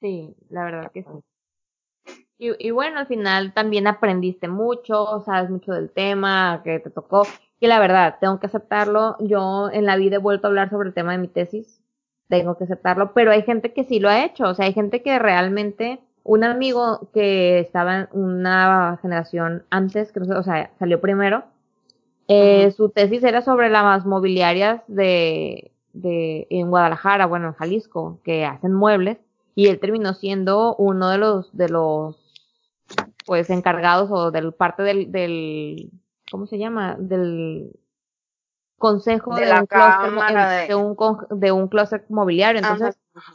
Sí, 0.00 0.36
la 0.50 0.64
verdad 0.64 0.90
que 0.92 1.02
sí. 1.02 1.10
Y, 2.36 2.70
bueno, 2.72 2.98
al 2.98 3.06
final 3.06 3.54
también 3.54 3.86
aprendiste 3.86 4.48
mucho, 4.48 5.20
sabes 5.24 5.50
mucho 5.50 5.72
del 5.72 5.90
tema 5.90 6.60
que 6.64 6.80
te 6.80 6.90
tocó. 6.90 7.22
Y 7.60 7.68
la 7.68 7.78
verdad, 7.78 8.16
tengo 8.20 8.38
que 8.40 8.46
aceptarlo. 8.46 9.16
Yo 9.20 9.70
en 9.72 9.86
la 9.86 9.96
vida 9.96 10.16
he 10.16 10.18
vuelto 10.18 10.46
a 10.46 10.50
hablar 10.50 10.68
sobre 10.68 10.88
el 10.88 10.94
tema 10.94 11.12
de 11.12 11.18
mi 11.18 11.28
tesis. 11.28 11.80
Tengo 12.28 12.58
que 12.58 12.64
aceptarlo. 12.64 13.14
Pero 13.14 13.30
hay 13.30 13.42
gente 13.42 13.72
que 13.72 13.84
sí 13.84 14.00
lo 14.00 14.10
ha 14.10 14.24
hecho. 14.24 14.44
O 14.44 14.54
sea, 14.54 14.66
hay 14.66 14.74
gente 14.74 15.00
que 15.02 15.18
realmente, 15.18 16.00
un 16.22 16.44
amigo 16.44 17.08
que 17.14 17.60
estaba 17.60 18.00
en 18.00 18.08
una 18.12 18.98
generación 19.00 19.64
antes, 19.70 20.12
que 20.12 20.20
no 20.20 20.38
o 20.38 20.42
sea, 20.42 20.70
salió 20.78 21.00
primero. 21.00 21.44
Eh, 22.28 22.70
Su 22.70 22.88
tesis 22.88 23.22
era 23.22 23.42
sobre 23.42 23.68
las 23.68 24.06
mobiliarias 24.06 24.82
de, 24.86 25.72
de, 25.92 26.46
en 26.50 26.70
Guadalajara, 26.70 27.26
bueno, 27.26 27.48
en 27.48 27.54
Jalisco, 27.54 28.18
que 28.24 28.44
hacen 28.44 28.72
muebles. 28.72 29.18
Y 29.54 29.68
él 29.68 29.78
terminó 29.78 30.14
siendo 30.14 30.74
uno 30.76 31.10
de 31.10 31.18
los, 31.18 31.56
de 31.56 31.68
los, 31.68 32.16
pues, 33.26 33.50
encargados 33.50 34.10
o 34.10 34.30
del 34.30 34.52
parte 34.52 34.82
del, 34.82 35.12
del, 35.12 35.90
¿cómo 36.30 36.46
se 36.46 36.58
llama? 36.58 36.96
Del 36.98 37.70
consejo 38.78 39.34
De 39.36 39.42
de, 39.42 39.48
la 39.48 39.60
un 39.60 39.66
clúster 39.66 40.10
de- 40.36 40.66
de 40.68 40.74
un 40.74 41.40
de 41.40 41.52
un 41.52 41.68
clúster 41.68 42.04
mobiliario. 42.08 42.60
Entonces, 42.60 42.98
Ajá. 43.14 43.34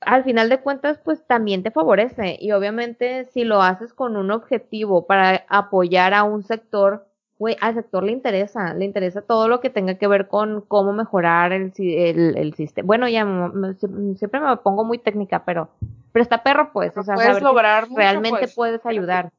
al 0.00 0.24
final 0.24 0.48
de 0.48 0.60
cuentas, 0.60 0.98
pues 1.04 1.26
también 1.26 1.62
te 1.62 1.70
favorece. 1.70 2.38
Y 2.40 2.52
obviamente, 2.52 3.26
si 3.26 3.44
lo 3.44 3.60
haces 3.60 3.92
con 3.92 4.16
un 4.16 4.30
objetivo 4.30 5.06
para 5.06 5.44
apoyar 5.48 6.14
a 6.14 6.22
un 6.24 6.42
sector, 6.42 7.06
güey, 7.40 7.56
al 7.60 7.74
sector 7.74 8.04
le 8.04 8.12
interesa, 8.12 8.74
le 8.74 8.84
interesa 8.84 9.22
todo 9.22 9.48
lo 9.48 9.60
que 9.60 9.70
tenga 9.70 9.94
que 9.94 10.06
ver 10.06 10.28
con 10.28 10.60
cómo 10.60 10.92
mejorar 10.92 11.52
el, 11.52 11.72
si- 11.72 11.96
el, 11.96 12.36
el 12.36 12.54
sistema. 12.54 12.86
Bueno, 12.86 13.08
ya 13.08 13.24
me- 13.24 13.48
me- 13.48 13.74
sie- 13.74 14.14
siempre 14.16 14.38
me 14.40 14.56
pongo 14.58 14.84
muy 14.84 14.98
técnica, 14.98 15.42
pero, 15.44 15.70
pero 16.12 16.22
está 16.22 16.42
perro, 16.42 16.70
pues, 16.72 16.96
o 16.98 17.02
sea, 17.02 17.14
puedes 17.14 17.40
lograr 17.42 17.88
mucho, 17.88 17.98
realmente 17.98 18.38
pues. 18.40 18.54
puedes 18.54 18.84
ayudar. 18.86 19.30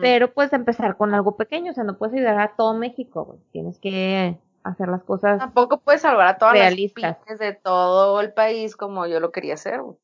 Pero 0.00 0.32
pues 0.32 0.52
empezar 0.52 0.96
con 0.98 1.14
algo 1.14 1.36
pequeño, 1.36 1.70
o 1.70 1.74
sea, 1.74 1.84
no 1.84 1.96
puedes 1.96 2.14
ayudar 2.14 2.38
a 2.38 2.48
todo 2.54 2.74
México, 2.74 3.24
güey. 3.24 3.38
Tienes 3.50 3.78
que 3.78 4.36
hacer 4.62 4.88
las 4.88 5.02
cosas. 5.02 5.38
Tampoco 5.38 5.78
puedes 5.78 6.02
salvar 6.02 6.26
a 6.28 6.36
todas 6.38 6.52
Realistas. 6.54 7.02
las 7.02 7.16
pymes 7.18 7.38
de 7.38 7.54
todo 7.54 8.20
el 8.20 8.32
país 8.34 8.76
como 8.76 9.06
yo 9.06 9.20
lo 9.20 9.32
quería 9.32 9.54
hacer. 9.54 9.80
güey. 9.80 9.96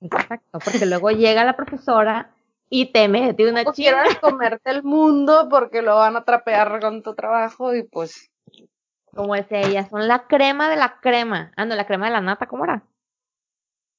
Exacto, 0.00 0.58
porque 0.64 0.86
luego 0.86 1.10
llega 1.10 1.44
la 1.44 1.56
profesora 1.56 2.30
y 2.68 2.92
te 2.92 3.08
mete 3.08 3.48
una 3.48 3.64
No 3.64 3.72
chinga. 3.72 4.02
quieras 4.02 4.18
comerte 4.18 4.70
el 4.70 4.82
mundo 4.82 5.48
porque 5.50 5.82
lo 5.82 5.96
van 5.96 6.16
a 6.16 6.24
trapear 6.24 6.80
con 6.80 7.02
tu 7.02 7.14
trabajo 7.14 7.74
y 7.74 7.82
pues 7.84 8.30
Como 9.14 9.34
decía 9.34 9.60
ella, 9.60 9.88
son 9.88 10.06
la 10.08 10.26
crema 10.26 10.68
de 10.68 10.76
la 10.76 11.00
crema. 11.00 11.52
Ah, 11.56 11.64
no, 11.64 11.74
la 11.74 11.86
crema 11.86 12.06
de 12.06 12.12
la 12.12 12.20
nata, 12.20 12.46
¿cómo 12.46 12.64
era? 12.64 12.82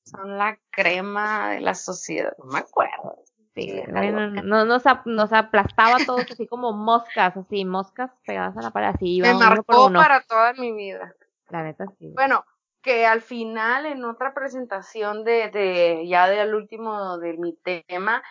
son 0.04 0.38
la 0.38 0.58
crema 0.70 1.50
de 1.50 1.60
la 1.62 1.74
sociedad. 1.74 2.34
No 2.38 2.46
me 2.46 2.60
acuerdo. 2.60 3.16
Sí, 3.56 3.72
algo. 3.94 4.20
no, 4.44 4.66
nos, 4.66 4.84
nos 5.06 5.34
aplastaba 5.34 5.98
todos 6.06 6.30
así 6.32 6.48
como 6.48 6.72
moscas, 6.74 7.36
así, 7.36 7.66
moscas 7.66 8.12
pegadas 8.26 8.56
a 8.56 8.62
la 8.62 8.72
pared, 8.72 8.90
así 8.90 9.20
Me 9.20 9.30
iba 9.30 9.34
por 9.34 9.50
marcó 9.50 9.86
uno. 9.88 10.00
para 10.00 10.22
toda 10.22 10.54
mi 10.54 10.72
vida. 10.74 11.14
La 11.50 11.64
neta, 11.64 11.86
sí. 11.98 12.12
Bueno, 12.14 12.46
que 12.84 13.06
al 13.06 13.22
final 13.22 13.86
en 13.88 14.06
otra 14.06 14.34
presentación 14.34 15.24
de, 15.24 15.50
de 15.50 16.08
ya 16.08 16.28
del 16.30 16.54
último 16.54 17.18
de 17.18 17.34
mi 17.38 17.54
tema, 17.54 18.22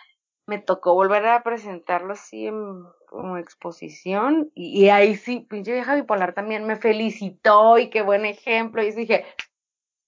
me 0.47 0.59
tocó 0.59 0.93
volver 0.95 1.25
a 1.27 1.43
presentarlo 1.43 2.13
así 2.13 2.47
en, 2.47 2.83
como 3.07 3.37
exposición 3.37 4.51
y, 4.55 4.85
y 4.85 4.89
ahí 4.89 5.15
sí, 5.15 5.41
pinche 5.49 5.73
vieja 5.73 5.95
bipolar 5.95 6.33
también 6.33 6.65
me 6.65 6.77
felicitó 6.77 7.77
y 7.77 7.89
qué 7.89 8.01
buen 8.01 8.25
ejemplo 8.25 8.81
y 8.81 8.91
dije, 8.91 9.25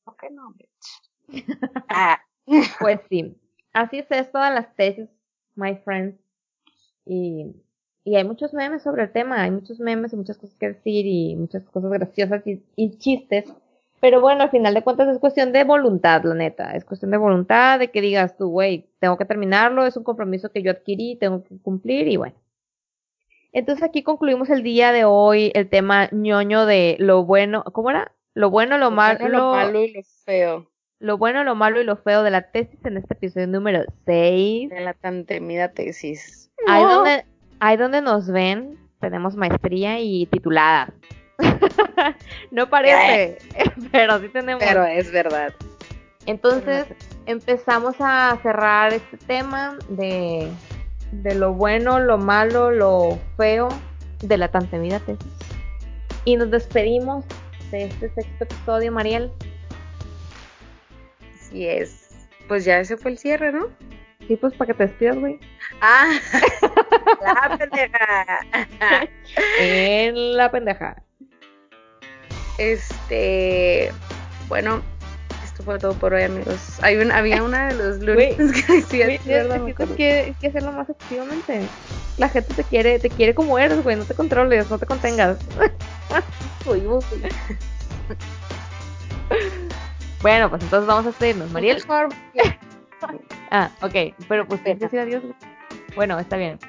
¿por 0.04 0.18
qué 0.18 0.30
no, 0.32 0.54
bitch? 0.54 1.46
ah, 1.90 2.22
Pues 2.80 3.00
sí, 3.10 3.36
así 3.74 4.00
es 4.00 4.12
esto 4.12 4.40
de 4.40 4.52
las 4.52 4.76
tesis, 4.76 5.10
my 5.56 5.76
friends. 5.78 6.20
Y, 7.06 7.56
y 8.04 8.16
hay 8.16 8.24
muchos 8.24 8.54
memes 8.54 8.84
sobre 8.84 9.04
el 9.04 9.12
tema, 9.12 9.44
hay 9.44 9.52
muchos 9.52 9.80
memes 9.80 10.14
y 10.14 10.16
muchas 10.16 10.38
cosas 10.38 10.56
que 10.58 10.70
decir 10.70 11.06
y 11.06 11.36
muchas 11.36 11.64
cosas 11.70 11.92
graciosas 11.92 12.46
y, 12.48 12.64
y 12.76 12.98
chistes. 12.98 13.46
Pero 14.02 14.22
bueno, 14.22 14.44
al 14.44 14.50
final 14.50 14.74
de 14.74 14.82
cuentas 14.82 15.10
es 15.10 15.20
cuestión 15.20 15.52
de 15.52 15.64
voluntad, 15.64 16.24
la 16.24 16.34
neta. 16.34 16.72
Es 16.76 16.86
cuestión 16.86 17.12
de 17.12 17.18
voluntad, 17.18 17.80
de 17.80 17.92
que 17.92 18.02
digas 18.02 18.38
tú, 18.38 18.50
güey, 18.50 18.88
tengo 19.00 19.18
que 19.18 19.26
terminarlo, 19.26 19.86
es 19.86 19.98
un 19.98 20.04
compromiso 20.04 20.52
que 20.52 20.64
yo 20.64 20.72
adquirí, 20.72 21.18
tengo 21.18 21.44
que 21.44 21.58
cumplir 21.62 22.08
y 22.08 22.18
bueno. 22.18 22.36
Entonces 23.52 23.84
aquí 23.84 24.04
concluimos 24.04 24.50
el 24.50 24.64
día 24.64 24.92
de 24.92 25.06
hoy 25.06 25.52
el 25.56 25.70
tema 25.70 26.08
ñoño 26.12 26.66
de 26.66 26.96
lo 27.00 27.26
bueno, 27.26 27.64
¿cómo 27.64 27.90
era? 27.90 28.12
Lo 28.36 28.50
bueno, 28.50 28.78
lo, 28.78 28.92
malo, 28.92 29.20
bueno, 29.20 29.38
lo 29.38 29.52
malo 29.52 29.84
y 29.84 29.94
lo 29.94 30.04
feo 30.24 30.70
lo 31.00 31.18
bueno, 31.18 31.44
lo 31.44 31.56
malo 31.56 31.82
y 31.82 31.86
lo 31.86 31.96
feo 31.96 32.24
de 32.24 32.32
la 32.32 32.52
tesis 32.52 32.80
en 32.86 32.98
este 32.98 33.14
episodio 33.14 33.48
número 33.48 33.84
6. 34.06 34.70
de 34.70 34.82
la 34.82 34.94
tan 34.94 35.26
temida 35.26 35.70
tesis. 35.72 36.52
Ahí 36.68 36.84
donde, 36.84 37.26
ahí 37.60 37.78
donde 37.78 38.02
nos 38.02 38.30
ven, 38.30 38.78
tenemos 39.00 39.36
maestría 39.36 40.00
y 40.00 40.26
titulada. 40.26 40.94
no 42.52 42.70
parece, 42.70 43.38
pero 43.92 44.20
sí 44.20 44.30
tenemos. 44.30 44.64
Pero 44.64 44.86
es 44.86 45.12
verdad. 45.12 45.54
Entonces 46.26 46.86
empezamos 47.26 47.96
a 48.00 48.38
cerrar 48.44 48.94
este 48.94 49.18
tema 49.18 49.78
de, 49.90 50.50
de 51.12 51.36
lo 51.36 51.54
bueno, 51.54 52.00
lo 52.00 52.18
malo, 52.18 52.72
lo 52.72 53.18
feo 53.38 53.70
de 54.22 54.38
la 54.38 54.50
tan 54.50 54.68
temida 54.68 55.00
tesis. 55.00 55.26
Y 56.26 56.36
nos 56.36 56.52
despedimos 56.52 57.26
de 57.72 57.86
este 57.86 58.10
sexto 58.10 58.44
episodio, 58.44 58.92
Mariel. 58.92 59.32
Así 61.34 61.68
es. 61.68 62.28
Pues 62.48 62.66
ya 62.66 62.80
ese 62.80 62.98
fue 62.98 63.12
el 63.12 63.18
cierre, 63.18 63.52
¿no? 63.52 63.68
Sí, 64.28 64.36
pues 64.36 64.54
para 64.54 64.68
que 64.68 64.74
te 64.76 64.88
despidas, 64.88 65.18
güey. 65.18 65.40
Ah, 65.82 66.12
la 67.24 67.58
pendeja. 67.58 68.40
En 69.60 70.38
la 70.38 70.52
pendeja. 70.52 71.02
Este, 72.60 73.90
bueno, 74.50 74.82
esto 75.46 75.64
fue 75.64 75.80
todo 75.80 75.94
por 75.94 76.14
hoy, 76.14 76.24
amigos. 76.24 76.78
Hay 76.82 76.98
un, 76.98 77.10
había 77.10 77.42
una 77.42 77.70
de 77.70 77.76
los 77.76 78.00
lunes 78.00 78.36
que 78.66 78.74
decía, 78.74 79.08
verdad, 79.26 79.66
que 79.96 80.36
que, 80.40 80.48
hacerlo 80.48 80.74
más 80.74 80.90
activamente. 80.90 81.62
La 82.18 82.28
gente 82.28 82.54
te 82.54 82.66
quiere, 82.66 83.00
te 83.00 83.10
quiere 83.10 83.34
como 83.34 83.58
eres, 83.58 83.82
güey. 83.82 83.96
No 83.96 84.04
te 84.04 84.14
controles, 84.14 84.70
no 84.70 84.78
te 84.78 84.86
contengas. 84.86 85.38
Uy, 86.66 86.86
uy, 86.86 87.00
bueno, 90.22 90.50
pues 90.50 90.62
entonces 90.62 90.86
vamos 90.86 91.06
a 91.06 91.10
despedirnos. 91.10 91.50
Mariel. 91.52 91.82
Ah, 93.50 93.72
ok. 93.82 94.14
Pero 94.28 94.46
pues 94.46 94.62
tienes 94.62 94.80
que 94.80 94.86
decir 94.86 95.00
adiós. 95.00 95.24
Bueno, 95.96 96.20
está 96.20 96.36
bien. 96.36 96.60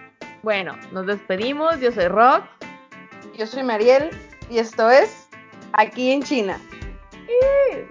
Bueno, 0.45 0.77
nos 0.93 1.07
despedimos. 1.07 1.81
Yo 1.81 1.91
soy 1.91 2.07
Rock. 2.07 2.45
Yo 3.37 3.47
soy 3.47 3.65
Mariel 3.65 4.11
y 4.49 4.59
esto 4.59 4.89
es 4.89 5.30
Aquí 5.73 6.11
en 6.13 6.23
China. 6.23 6.61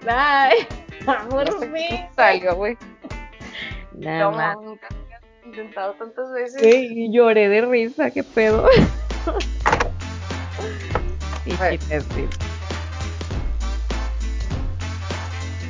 Por 1.29 1.47
fin. 1.47 1.71
cómo 1.71 2.09
salió, 2.15 2.55
güey. 2.55 2.77
Nada 3.93 4.19
No, 4.19 4.31
más. 4.31 4.57
intentado 5.45 5.93
tantas 5.93 6.31
veces. 6.31 6.61
Güey, 6.61 7.11
lloré 7.11 7.47
de 7.49 7.61
risa, 7.61 8.11
qué 8.11 8.23
pedo. 8.23 8.67
Sí, 11.45 11.53
Bueno. 11.57 11.81
sí, 11.89 11.99
sí. 12.15 12.27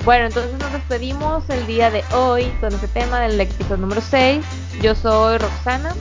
Bueno, 0.05 0.26
entonces 0.28 0.57
nos 0.60 0.72
despedimos 0.74 1.47
el 1.49 1.66
día 1.68 1.91
de 1.91 2.03
hoy 2.16 2.45
con 2.60 2.74
este 2.74 2.88
tema 2.88 3.20
del 3.22 3.39
episodio 3.39 3.78
número 3.78 4.01
6. 4.01 4.43
Yo 4.82 4.95
soy 4.95 5.38
Roxana. 5.38 5.93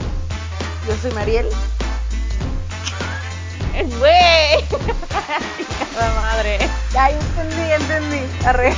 Yo 0.87 0.95
soy 0.95 1.11
Mariel. 1.11 1.45
¡Güey! 3.99 4.67
¡Chingada 5.57 6.21
madre! 6.21 6.59
Ya, 6.93 7.09
entendí, 7.09 7.71
entendí. 7.71 8.21
Arre. 8.45 8.73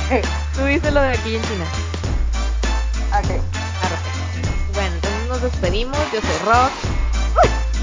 Tú 0.54 0.64
dices 0.64 0.92
lo 0.92 1.00
de 1.00 1.10
aquí 1.10 1.36
en 1.36 1.42
China. 1.42 1.64
Ok. 3.10 3.30
Arre. 3.82 3.98
Bueno, 4.74 4.94
entonces 4.94 5.28
nos 5.28 5.42
despedimos. 5.42 5.98
Yo 6.12 6.20
soy 6.20 6.38
Rox. 6.44 6.72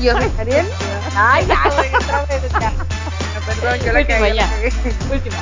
Yo 0.01 0.13
soy 0.13 0.29
Mariel. 0.37 0.67
Ay, 1.15 1.45
ya, 1.47 1.61
güey, 1.75 1.93
otra 1.95 2.23
vez, 2.25 2.41
ya. 2.59 2.71
No, 2.71 3.41
perdón, 3.45 3.79
yo 3.79 3.91
la 3.93 3.99
Última, 3.99 4.19
cagué, 4.19 4.35
ya. 4.35 4.47
la. 4.47 5.13
Última. 5.13 5.37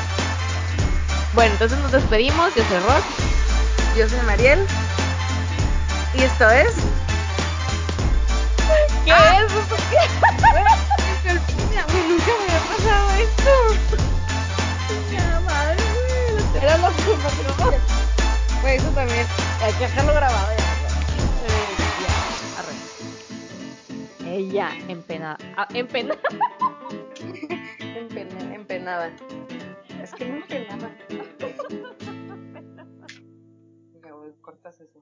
Bueno, 1.33 1.51
entonces 1.53 1.77
nos 1.79 1.91
despedimos. 1.91 2.55
Yo 2.55 2.63
soy 2.67 2.79
Rox. 2.79 3.05
Yo 3.95 4.09
soy 4.09 4.19
Mariel. 4.25 4.65
Y 6.15 6.23
esto 6.23 6.49
es. 6.49 6.73
¿Qué 9.05 9.11
Ah. 9.13 9.39
es? 9.45 9.51
Güey, 11.85 12.03
nunca 12.09 12.25
me 12.25 12.43
había 12.43 12.61
pasado 12.67 13.05
esto. 13.11 13.53
Madre. 15.45 15.83
Era 16.61 16.77
lo 16.77 16.83
pasó. 16.83 17.71
Pues 18.61 18.73
eso 18.81 18.89
también. 18.91 19.25
Hay 19.61 19.73
que 19.73 19.79
dejarlo 19.79 20.13
grabado 20.13 20.51
ya. 20.57 20.63
Eh, 21.45 21.73
ya. 24.23 24.29
Ella, 24.29 24.67
empenada. 24.87 25.37
Ah, 25.55 25.67
empenada. 25.73 26.19
Empena- 27.79 28.53
empenada. 28.55 29.11
Es 30.01 30.11
que 30.13 30.25
no 30.25 30.35
empenada. 30.37 30.91
Cortas 34.41 34.79
eso. 34.79 34.99